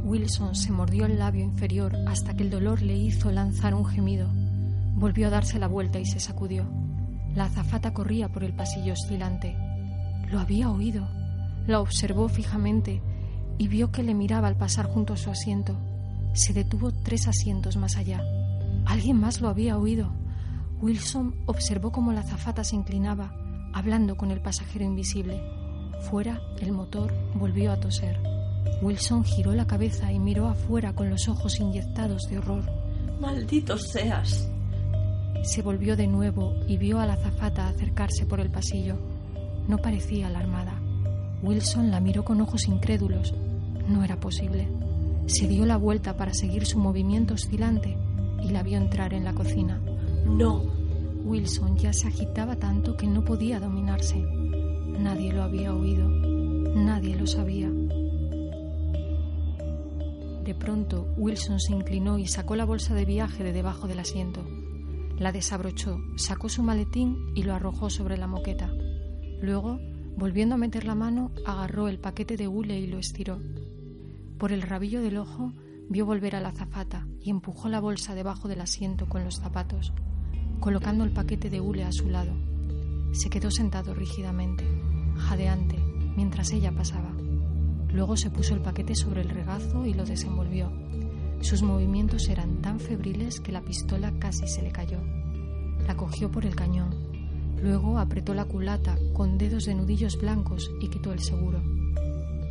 Wilson 0.05 0.55
se 0.55 0.71
mordió 0.71 1.07
el 1.07 1.19
labio 1.19 1.45
inferior 1.45 1.97
hasta 2.07 2.35
que 2.35 2.43
el 2.43 2.51
dolor 2.51 2.83
le 2.83 2.95
hizo 2.95 3.33
lanzar 3.33 3.75
un 3.75 3.87
gemido. 3.87 4.29
Volvió 4.97 5.29
a 5.29 5.31
darse 5.31 5.59
la 5.59 5.67
vuelta 5.67 5.99
y 5.99 6.05
se 6.05 6.21
sacudió. 6.21 6.67
La 7.35 7.47
azafata 7.47 7.95
corría 7.95 8.29
por 8.29 8.45
el 8.45 8.53
pasillo 8.53 8.93
oscilante. 8.93 9.57
Lo 10.31 10.41
había 10.41 10.71
oído. 10.71 11.24
La 11.67 11.81
observó 11.81 12.29
fijamente 12.29 13.01
y 13.59 13.69
vio 13.69 13.91
que 13.91 14.03
le 14.03 14.15
miraba 14.15 14.49
al 14.49 14.57
pasar 14.57 14.87
junto 14.87 15.15
a 15.15 15.17
su 15.17 15.31
asiento. 15.31 15.77
Se 16.35 16.53
detuvo 16.53 16.93
tres 16.93 17.27
asientos 17.29 17.77
más 17.77 17.97
allá. 17.97 18.23
Alguien 18.87 19.19
más 19.19 19.41
lo 19.41 19.49
había 19.49 19.79
oído. 19.79 20.13
Wilson 20.81 21.35
observó 21.47 21.93
cómo 21.93 22.13
la 22.13 22.21
azafata 22.21 22.65
se 22.65 22.77
inclinaba, 22.77 23.33
hablando 23.73 24.17
con 24.17 24.31
el 24.31 24.41
pasajero 24.41 24.85
invisible. 24.85 25.41
Fuera, 26.11 26.41
el 26.61 26.73
motor 26.73 27.15
volvió 27.35 27.73
a 27.73 27.81
toser. 27.81 28.21
Wilson 28.83 29.25
giró 29.25 29.55
la 29.55 29.67
cabeza 29.67 30.13
y 30.13 30.19
miró 30.19 30.49
afuera 30.49 30.93
con 30.93 31.09
los 31.09 31.29
ojos 31.29 31.59
inyectados 31.61 32.25
de 32.29 32.39
horror. 32.39 32.65
Maldito 33.21 33.79
seas. 33.79 34.51
Se 35.43 35.63
volvió 35.63 35.97
de 35.97 36.07
nuevo 36.07 36.55
y 36.67 36.77
vio 36.77 37.01
a 37.01 37.07
la 37.07 37.15
azafata 37.15 37.69
acercarse 37.69 38.27
por 38.27 38.41
el 38.41 38.51
pasillo. 38.51 38.99
No 39.69 39.79
parecía 39.79 40.27
alarmada. 40.27 40.74
Wilson 41.45 41.91
la 41.91 42.01
miró 42.01 42.25
con 42.25 42.41
ojos 42.41 42.69
incrédulos. 42.69 43.35
No 43.87 44.03
era 44.03 44.19
posible. 44.19 44.67
Se 45.27 45.47
dio 45.47 45.67
la 45.67 45.77
vuelta 45.77 46.17
para 46.17 46.33
seguir 46.33 46.65
su 46.65 46.79
movimiento 46.79 47.35
oscilante 47.35 47.99
y 48.43 48.49
la 48.49 48.63
vio 48.63 48.79
entrar 48.79 49.13
en 49.13 49.25
la 49.25 49.35
cocina. 49.35 49.79
No. 50.25 50.63
Wilson 51.25 51.77
ya 51.77 51.93
se 51.93 52.09
agitaba 52.09 52.57
tanto 52.57 52.97
que 52.97 53.07
no 53.07 53.25
podía 53.27 53.61
dominarse. 53.61 54.17
Nadie 54.99 55.35
lo 55.35 55.43
había 55.43 55.75
oído. 55.75 56.09
Nadie 56.09 57.15
lo 57.15 57.27
sabía. 57.27 57.71
De 60.45 60.55
pronto, 60.55 61.07
Wilson 61.19 61.61
se 61.61 61.75
inclinó 61.75 62.19
y 62.19 62.27
sacó 62.27 62.57
la 62.57 62.65
bolsa 62.65 62.95
de 62.95 63.05
viaje 63.05 63.45
de 63.45 63.53
debajo 63.53 63.87
del 63.87 63.99
asiento. 63.99 64.47
La 65.19 65.31
desabrochó, 65.31 65.99
sacó 66.17 66.49
su 66.49 66.63
maletín 66.63 67.19
y 67.35 67.43
lo 67.43 67.55
arrojó 67.55 67.91
sobre 67.91 68.17
la 68.17 68.27
moqueta. 68.27 68.71
Luego, 69.41 69.79
volviendo 70.17 70.55
a 70.55 70.59
meter 70.59 70.85
la 70.85 70.95
mano, 70.95 71.31
agarró 71.47 71.89
el 71.89 71.99
paquete 71.99 72.37
de 72.37 72.49
hule 72.49 72.79
y 72.79 72.87
lo 72.87 72.99
estiró. 72.99 73.39
Por 74.39 74.53
el 74.53 74.63
rabillo 74.63 75.03
del 75.03 75.17
ojo, 75.19 75.53
vio 75.89 76.07
volver 76.07 76.37
a 76.37 76.41
la 76.41 76.49
azafata 76.49 77.07
y 77.21 77.31
empujó 77.31 77.69
la 77.69 77.81
bolsa 77.81 78.15
debajo 78.15 78.49
del 78.49 78.61
asiento 78.61 79.07
con 79.07 79.25
los 79.25 79.37
zapatos, 79.37 79.93
colocando 80.61 81.05
el 81.05 81.13
paquete 81.13 81.51
de 81.51 81.61
hule 81.61 81.85
a 81.85 81.93
su 81.93 82.09
lado. 82.09 82.33
Se 83.13 83.31
quedó 83.31 83.51
sentado 83.51 83.95
rígidamente, 83.95 84.65
jadeante, 85.17 85.79
mientras 86.17 86.53
ella 86.53 86.73
pasaba. 86.73 87.13
Luego 87.93 88.17
se 88.17 88.31
puso 88.31 88.55
el 88.55 88.61
paquete 88.61 88.95
sobre 88.95 89.21
el 89.21 89.29
regazo 89.29 89.87
y 89.87 89.95
lo 89.95 90.05
desenvolvió. 90.05 90.73
Sus 91.41 91.63
movimientos 91.63 92.29
eran 92.29 92.61
tan 92.63 92.81
febriles 92.81 93.41
que 93.41 93.53
la 93.53 93.61
pistola 93.61 94.13
casi 94.19 94.49
se 94.49 94.63
le 94.63 94.73
cayó. 94.73 94.99
La 95.87 95.97
cogió 95.97 96.31
por 96.31 96.47
el 96.47 96.57
cañón. 96.57 97.14
Luego 97.63 97.99
apretó 97.99 98.35
la 98.35 98.45
culata 98.45 98.97
con 99.13 99.39
dedos 99.39 99.65
de 99.65 99.75
nudillos 99.75 100.21
blancos 100.21 100.71
y 100.81 100.89
quitó 100.89 101.13
el 101.13 101.21
seguro. 101.21 101.63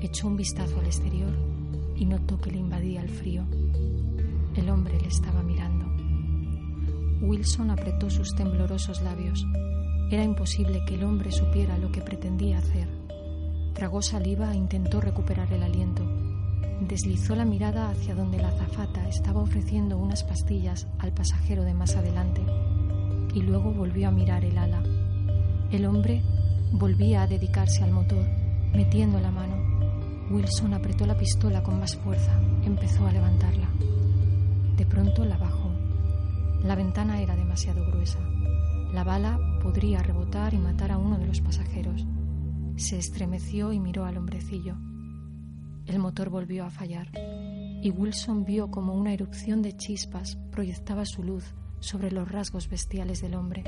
Echó 0.02 0.28
un 0.28 0.38
vistazo 0.38 0.80
al 0.80 0.86
exterior 0.86 1.32
y 1.96 2.06
notó 2.06 2.40
que 2.40 2.52
le 2.52 2.58
invadía 2.58 3.02
el 3.02 3.10
frío. 3.10 3.44
El 4.56 4.70
hombre 4.70 5.00
le 5.00 5.08
estaba 5.08 5.42
mirando. 5.44 5.86
Wilson 7.22 7.72
apretó 7.72 8.10
sus 8.10 8.36
temblorosos 8.36 9.02
labios. 9.02 9.46
Era 10.12 10.24
imposible 10.24 10.84
que 10.86 10.96
el 10.96 11.04
hombre 11.04 11.32
supiera 11.32 11.78
lo 11.78 11.92
que 11.92 12.02
pretendía 12.02 12.58
hacer. 12.58 12.88
Tragó 13.74 14.02
saliva 14.02 14.52
e 14.54 14.58
intentó 14.58 15.00
recuperar 15.00 15.52
el 15.54 15.64
aliento. 15.64 16.04
Deslizó 16.82 17.36
la 17.36 17.46
mirada 17.46 17.90
hacia 17.90 18.14
donde 18.14 18.40
la 18.40 18.50
azafata 18.50 19.08
estaba 19.08 19.42
ofreciendo 19.42 19.98
unas 19.98 20.24
pastillas 20.24 20.88
al 21.00 21.14
pasajero 21.14 21.64
de 21.64 21.74
más 21.74 21.96
adelante 21.96 22.42
y 23.34 23.42
luego 23.42 23.72
volvió 23.72 24.10
a 24.10 24.12
mirar 24.12 24.44
el 24.46 24.58
ala. 24.58 24.84
El 25.74 25.88
hombre 25.88 26.22
volvía 26.72 27.24
a 27.24 27.28
dedicarse 27.28 27.84
al 27.84 27.92
motor, 27.92 28.24
metiendo 28.76 29.20
la 29.20 29.32
mano. 29.32 29.56
Wilson 30.30 30.76
apretó 30.76 31.08
la 31.08 31.18
pistola 31.18 31.64
con 31.64 31.80
más 31.80 31.98
fuerza, 31.98 32.40
empezó 32.64 33.08
a 33.08 33.12
levantarla. 33.12 33.68
De 34.78 34.86
pronto 34.86 35.26
la 35.26 35.36
bajó. 35.36 35.72
La 36.62 36.76
ventana 36.76 37.24
era 37.24 37.36
demasiado 37.36 37.84
gruesa. 37.88 38.20
La 38.94 39.04
bala 39.04 39.40
podría 39.64 40.04
rebotar 40.04 40.54
y 40.54 40.60
matar 40.60 40.92
a 40.92 41.00
uno 41.00 41.18
de 41.18 41.26
los 41.26 41.42
pasajeros. 41.42 42.06
Se 42.76 43.00
estremeció 43.00 43.74
y 43.74 43.80
miró 43.80 44.06
al 44.06 44.20
hombrecillo. 44.20 44.78
El 45.88 45.98
motor 45.98 46.30
volvió 46.30 46.66
a 46.66 46.70
fallar 46.70 47.10
y 47.82 47.90
Wilson 47.90 48.46
vio 48.46 48.70
como 48.70 48.94
una 48.94 49.12
erupción 49.12 49.64
de 49.64 49.76
chispas 49.76 50.38
proyectaba 50.52 51.04
su 51.08 51.24
luz 51.24 51.56
sobre 51.80 52.12
los 52.12 52.32
rasgos 52.32 52.70
bestiales 52.70 53.22
del 53.22 53.34
hombre. 53.34 53.64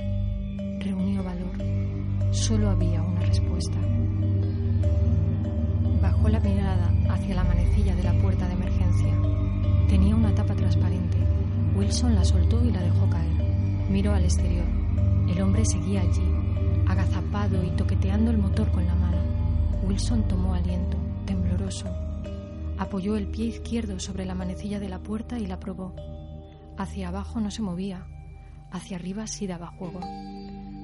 Reunió 0.80 1.24
valor. 1.24 1.85
Solo 2.32 2.70
había 2.70 3.02
una 3.02 3.22
respuesta. 3.22 3.78
Bajó 6.02 6.30
la 6.30 6.40
mirada 6.40 6.92
hacia 7.10 7.36
la 7.36 7.44
manecilla 7.44 7.96
de 7.96 8.04
la 8.04 8.14
puerta 8.20 8.48
de 8.48 8.54
emergencia. 8.54 9.14
Tenía 9.88 10.16
una 10.16 10.34
tapa 10.36 10.56
transparente. 10.56 11.18
Wilson 11.76 12.16
la 12.16 12.24
soltó 12.24 12.64
y 12.64 12.72
la 12.72 12.82
dejó 12.82 13.10
caer. 13.10 13.90
Miró 13.90 14.14
al 14.14 14.24
exterior. 14.24 14.66
El 15.30 15.42
hombre 15.42 15.66
seguía 15.66 16.02
allí, 16.02 16.32
agazapado 16.88 17.64
y 17.64 17.70
toqueteando 17.72 18.32
el 18.32 18.38
motor 18.38 18.72
con 18.72 18.86
la 18.86 18.96
mano. 18.96 19.18
Wilson 19.88 20.28
tomó 20.28 20.54
aliento, 20.54 20.98
tembloroso. 21.26 21.88
Apoyó 22.78 23.16
el 23.16 23.28
pie 23.28 23.46
izquierdo 23.46 24.00
sobre 24.00 24.26
la 24.26 24.36
manecilla 24.36 24.80
de 24.80 24.90
la 24.90 25.00
puerta 25.00 25.40
y 25.40 25.48
la 25.48 25.60
probó. 25.60 25.96
Hacia 26.78 27.08
abajo 27.08 27.40
no 27.40 27.50
se 27.52 27.62
movía, 27.62 28.06
hacia 28.72 28.98
arriba 28.98 29.28
sí 29.28 29.48
daba 29.48 29.68
juego. 29.68 30.02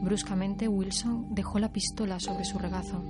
Bruscamente 0.01 0.67
Wilson 0.67 1.27
dejó 1.35 1.59
la 1.59 1.71
pistola 1.71 2.19
sobre 2.19 2.43
su 2.43 2.57
regazo. 2.57 3.03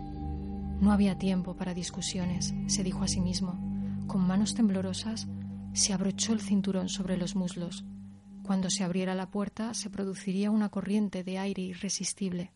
No 0.82 0.92
había 0.92 1.18
tiempo 1.18 1.56
para 1.56 1.74
discusiones, 1.74 2.54
se 2.68 2.84
dijo 2.84 3.04
a 3.04 3.08
sí 3.08 3.22
mismo. 3.22 3.60
Con 4.08 4.28
manos 4.28 4.56
temblorosas 4.56 5.28
se 5.74 5.94
abrochó 5.94 6.34
el 6.34 6.42
cinturón 6.42 6.90
sobre 6.90 7.16
los 7.16 7.36
muslos. 7.36 7.86
Cuando 8.44 8.70
se 8.70 8.84
abriera 8.84 9.16
la 9.16 9.32
puerta 9.32 9.74
se 9.74 9.90
produciría 9.90 10.52
una 10.52 10.68
corriente 10.68 11.24
de 11.24 11.38
aire 11.38 11.62
irresistible. 11.62 12.52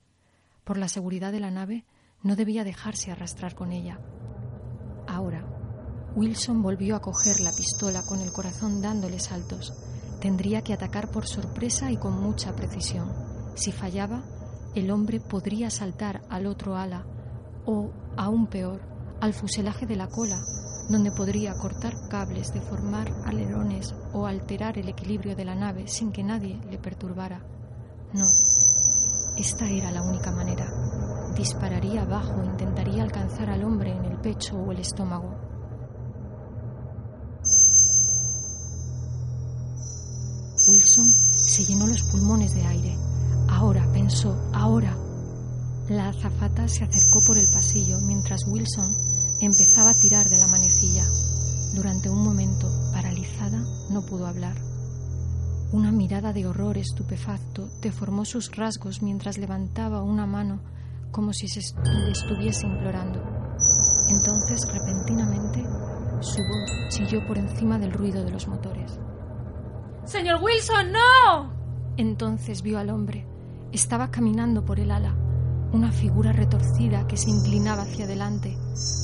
Por 0.66 0.78
la 0.78 0.90
seguridad 0.90 1.32
de 1.32 1.40
la 1.40 1.52
nave, 1.52 1.86
no 2.22 2.36
debía 2.36 2.66
dejarse 2.66 3.12
arrastrar 3.12 3.56
con 3.56 3.72
ella. 3.72 4.02
Ahora, 5.08 5.46
Wilson 6.16 6.62
volvió 6.62 6.98
a 6.98 7.02
coger 7.02 7.40
la 7.40 7.54
pistola 7.54 8.02
con 8.06 8.20
el 8.20 8.34
corazón 8.34 8.82
dándole 8.82 9.20
saltos. 9.20 9.74
Tendría 10.20 10.62
que 10.62 10.74
atacar 10.74 11.10
por 11.10 11.26
sorpresa 11.26 11.90
y 11.92 11.98
con 11.98 12.22
mucha 12.22 12.54
precisión. 12.54 13.35
Si 13.56 13.72
fallaba, 13.72 14.22
el 14.76 14.92
hombre 14.92 15.22
podría 15.22 15.70
saltar 15.70 16.22
al 16.30 16.46
otro 16.46 16.76
ala 16.76 17.06
o, 17.66 17.90
aún 18.18 18.48
peor, 18.48 18.82
al 19.22 19.34
fuselaje 19.34 19.86
de 19.86 19.96
la 19.96 20.08
cola, 20.08 20.42
donde 20.90 21.12
podría 21.12 21.54
cortar 21.54 21.94
cables, 22.10 22.54
deformar 22.54 23.12
alerones 23.26 23.96
o 24.14 24.26
alterar 24.26 24.78
el 24.78 24.90
equilibrio 24.90 25.36
de 25.36 25.46
la 25.46 25.56
nave 25.56 25.88
sin 25.88 26.12
que 26.12 26.24
nadie 26.24 26.60
le 26.70 26.78
perturbara. 26.78 27.40
No, 28.14 28.26
esta 29.38 29.70
era 29.70 29.92
la 29.92 30.04
única 30.04 30.32
manera. 30.32 30.68
Dispararía 31.36 32.04
abajo 32.04 32.44
intentaría 32.44 33.04
alcanzar 33.04 33.50
al 33.50 33.64
hombre 33.64 33.92
en 33.92 34.06
el 34.06 34.18
pecho 34.20 34.58
o 34.58 34.72
el 34.72 34.80
estómago. 34.80 35.34
Wilson 40.68 41.06
se 41.06 41.64
llenó 41.64 41.88
los 41.88 42.04
pulmones 42.04 42.54
de 42.54 42.66
aire. 42.66 43.05
Ahora, 43.48 43.88
pensó, 43.94 44.36
ahora. 44.54 44.98
La 45.90 46.10
azafata 46.10 46.68
se 46.68 46.84
acercó 46.84 47.24
por 47.26 47.38
el 47.38 47.48
pasillo 47.48 47.98
mientras 48.02 48.42
Wilson 48.48 48.90
empezaba 49.42 49.92
a 49.92 50.00
tirar 50.00 50.30
de 50.30 50.38
la 50.38 50.48
manecilla. 50.48 51.06
Durante 51.76 52.10
un 52.10 52.24
momento, 52.24 52.68
paralizada, 52.92 53.62
no 53.92 54.06
pudo 54.06 54.26
hablar. 54.26 54.56
Una 55.72 55.92
mirada 55.92 56.34
de 56.34 56.48
horror 56.48 56.78
estupefacto 56.78 57.68
deformó 57.82 58.26
sus 58.26 58.56
rasgos 58.56 59.02
mientras 59.02 59.38
levantaba 59.38 60.02
una 60.02 60.26
mano 60.26 60.62
como 61.12 61.34
si 61.34 61.48
se 61.48 61.62
le 61.84 62.12
estuviese 62.12 62.66
implorando. 62.66 63.22
Entonces, 64.10 64.62
repentinamente, 64.74 65.64
su 66.20 66.42
voz 66.42 66.90
chilló 66.90 67.26
por 67.26 67.38
encima 67.38 67.80
del 67.80 67.94
ruido 67.94 68.24
de 68.24 68.32
los 68.32 68.48
motores. 68.48 69.00
Señor 70.06 70.42
Wilson, 70.42 70.92
no. 70.92 71.54
Entonces 71.98 72.62
vio 72.62 72.80
al 72.80 72.90
hombre. 72.90 73.26
Estaba 73.76 74.10
caminando 74.10 74.64
por 74.64 74.80
el 74.80 74.90
ala, 74.90 75.14
una 75.74 75.92
figura 75.92 76.32
retorcida 76.32 77.06
que 77.08 77.18
se 77.18 77.30
inclinaba 77.30 77.82
hacia 77.82 78.06
adelante, 78.06 78.58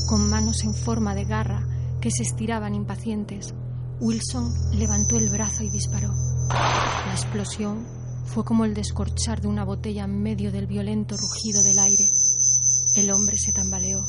con 0.07 0.29
manos 0.29 0.63
en 0.63 0.73
forma 0.73 1.13
de 1.13 1.25
garra 1.25 1.67
que 1.99 2.09
se 2.09 2.23
estiraban 2.23 2.73
impacientes. 2.73 3.53
Wilson 3.99 4.49
levantó 4.71 5.17
el 5.17 5.27
brazo 5.27 5.65
y 5.65 5.69
disparó. 5.69 6.07
La 6.47 7.11
explosión 7.11 7.85
fue 8.23 8.45
como 8.45 8.63
el 8.63 8.73
descorchar 8.73 9.41
de 9.41 9.49
una 9.49 9.65
botella 9.65 10.05
en 10.05 10.23
medio 10.23 10.53
del 10.53 10.67
violento 10.67 11.17
rugido 11.17 11.61
del 11.63 11.77
aire. 11.77 12.09
El 12.95 13.11
hombre 13.11 13.37
se 13.37 13.51
tambaleó, 13.51 13.99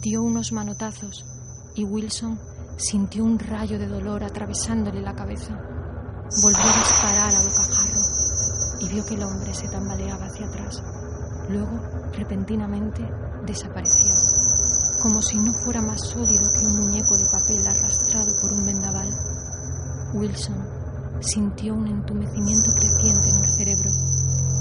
dio 0.00 0.22
unos 0.22 0.52
manotazos 0.52 1.26
y 1.74 1.82
Wilson 1.82 2.38
sintió 2.76 3.24
un 3.24 3.40
rayo 3.40 3.80
de 3.80 3.88
dolor 3.88 4.22
atravesándole 4.22 5.02
la 5.02 5.16
cabeza. 5.16 5.60
Volvió 6.40 6.62
a 6.62 6.78
disparar 6.78 7.34
a 7.34 7.40
bocajarro 7.40 7.77
vio 8.90 9.04
que 9.04 9.14
el 9.14 9.22
hombre 9.22 9.54
se 9.54 9.68
tambaleaba 9.68 10.26
hacia 10.26 10.46
atrás. 10.46 10.82
Luego, 11.48 11.80
repentinamente, 12.12 13.02
desapareció, 13.46 14.14
como 15.02 15.22
si 15.22 15.38
no 15.38 15.52
fuera 15.64 15.80
más 15.80 16.00
sólido 16.08 16.48
que 16.50 16.66
un 16.66 16.86
muñeco 16.86 17.16
de 17.16 17.26
papel 17.26 17.66
arrastrado 17.66 18.36
por 18.40 18.52
un 18.52 18.66
vendaval. 18.66 19.08
Wilson 20.14 20.78
sintió 21.20 21.74
un 21.74 21.86
entumecimiento 21.86 22.72
creciente 22.72 23.30
en 23.30 23.44
el 23.44 23.50
cerebro. 23.50 23.90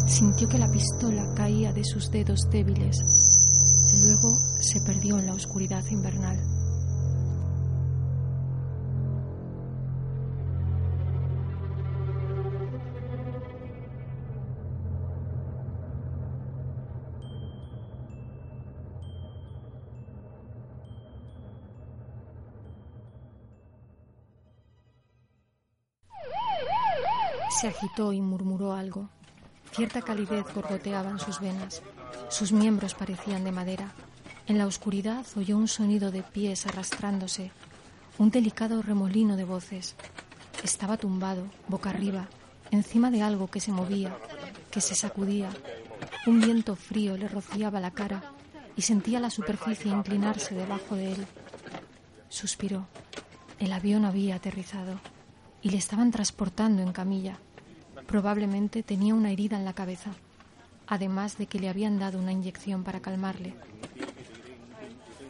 Sintió 0.08 0.48
que 0.48 0.58
la 0.58 0.70
pistola 0.70 1.34
caía 1.36 1.74
de 1.74 1.84
sus 1.84 2.10
dedos 2.10 2.40
débiles. 2.50 2.98
Luego 4.04 4.38
se 4.62 4.80
perdió 4.82 5.20
en 5.20 5.28
la 5.28 5.34
oscuridad 5.34 5.84
invernal. 5.90 6.57
Se 27.60 27.68
agitó 27.68 28.14
y 28.14 28.22
murmuró 28.22 28.74
algo. 28.74 29.10
Cierta 29.72 30.04
calidez 30.04 30.46
gorgoteaba 30.54 31.10
en 31.10 31.18
sus 31.18 31.40
venas. 31.40 31.82
Sus 32.30 32.52
miembros 32.52 32.94
parecían 32.94 33.44
de 33.44 33.52
madera. 33.52 33.94
En 34.46 34.60
la 34.60 34.68
oscuridad 34.68 35.26
oyó 35.36 35.58
un 35.58 35.68
sonido 35.68 36.12
de 36.12 36.22
pies 36.22 36.68
arrastrándose, 36.68 37.52
un 38.20 38.30
delicado 38.30 38.84
remolino 38.84 39.36
de 39.38 39.44
voces. 39.44 39.96
Estaba 40.64 40.98
tumbado, 40.98 41.48
boca 41.68 41.90
arriba, 41.90 42.28
encima 42.70 43.10
de 43.10 43.24
algo 43.24 43.48
que 43.48 43.60
se 43.60 43.72
movía, 43.72 44.16
que 44.70 44.80
se 44.80 44.94
sacudía. 44.94 45.50
Un 46.28 46.40
viento 46.40 46.76
frío 46.76 47.18
le 47.18 47.28
rociaba 47.28 47.80
la 47.80 47.90
cara 47.90 48.34
y 48.76 48.84
sentía 48.84 49.20
la 49.20 49.32
superficie 49.32 49.92
inclinarse 49.92 50.54
debajo 50.54 50.94
de 50.94 51.14
él. 51.14 51.28
Suspiró. 52.30 52.86
El 53.58 53.74
avión 53.74 54.06
había 54.06 54.36
aterrizado 54.36 55.00
y 55.64 55.72
le 55.72 55.78
estaban 55.78 56.12
transportando 56.12 56.84
en 56.84 56.92
camilla. 56.92 57.40
Probablemente 58.08 58.84
tenía 58.84 59.14
una 59.14 59.32
herida 59.32 59.58
en 59.58 59.66
la 59.66 59.74
cabeza, 59.74 60.12
además 60.88 61.38
de 61.38 61.48
que 61.48 61.60
le 61.60 61.70
habían 61.70 62.00
dado 62.00 62.18
una 62.18 62.32
inyección 62.32 62.84
para 62.84 63.02
calmarle. 63.02 63.54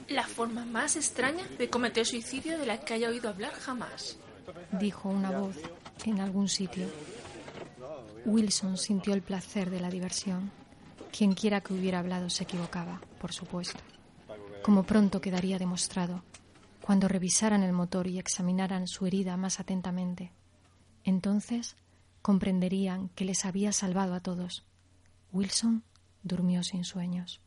La 0.09 0.27
forma 0.27 0.63
más 0.63 0.95
extraña 0.95 1.43
de 1.57 1.69
cometer 1.69 2.05
suicidio 2.05 2.57
de 2.57 2.65
la 2.65 2.79
que 2.79 2.93
haya 2.93 3.09
oído 3.09 3.29
hablar 3.29 3.51
jamás, 3.53 4.17
dijo 4.79 5.09
una 5.09 5.31
voz 5.31 5.57
en 6.05 6.21
algún 6.21 6.47
sitio. 6.47 6.87
Wilson 8.25 8.77
sintió 8.77 9.13
el 9.13 9.21
placer 9.21 9.69
de 9.69 9.79
la 9.79 9.89
diversión. 9.89 10.51
Quien 11.11 11.33
quiera 11.33 11.61
que 11.61 11.73
hubiera 11.73 11.99
hablado 11.99 12.29
se 12.29 12.43
equivocaba, 12.43 13.01
por 13.19 13.33
supuesto. 13.33 13.79
Como 14.61 14.83
pronto 14.83 15.19
quedaría 15.19 15.57
demostrado, 15.57 16.23
cuando 16.81 17.07
revisaran 17.07 17.63
el 17.63 17.73
motor 17.73 18.07
y 18.07 18.19
examinaran 18.19 18.87
su 18.87 19.07
herida 19.07 19.35
más 19.35 19.59
atentamente. 19.59 20.31
Entonces 21.03 21.75
comprenderían 22.27 23.07
que 23.15 23.23
les 23.23 23.45
había 23.45 23.71
salvado 23.71 24.13
a 24.13 24.19
todos. 24.19 24.65
Wilson 25.31 25.85
durmió 26.23 26.61
sin 26.61 26.83
sueños. 26.83 27.39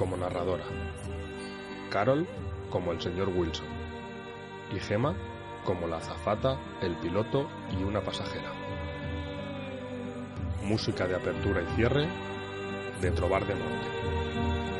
Como 0.00 0.16
narradora, 0.16 0.64
Carol 1.90 2.26
como 2.70 2.92
el 2.92 3.02
señor 3.02 3.28
Wilson 3.28 3.66
y 4.74 4.80
Gemma 4.80 5.14
como 5.66 5.86
la 5.86 5.98
azafata, 5.98 6.58
el 6.80 6.96
piloto 6.96 7.46
y 7.78 7.82
una 7.82 8.00
pasajera. 8.00 8.50
Música 10.62 11.06
de 11.06 11.16
apertura 11.16 11.60
y 11.60 11.76
cierre 11.76 12.08
de 13.02 13.10
Trobar 13.10 13.46
de 13.46 13.54
Norte. 13.56 14.79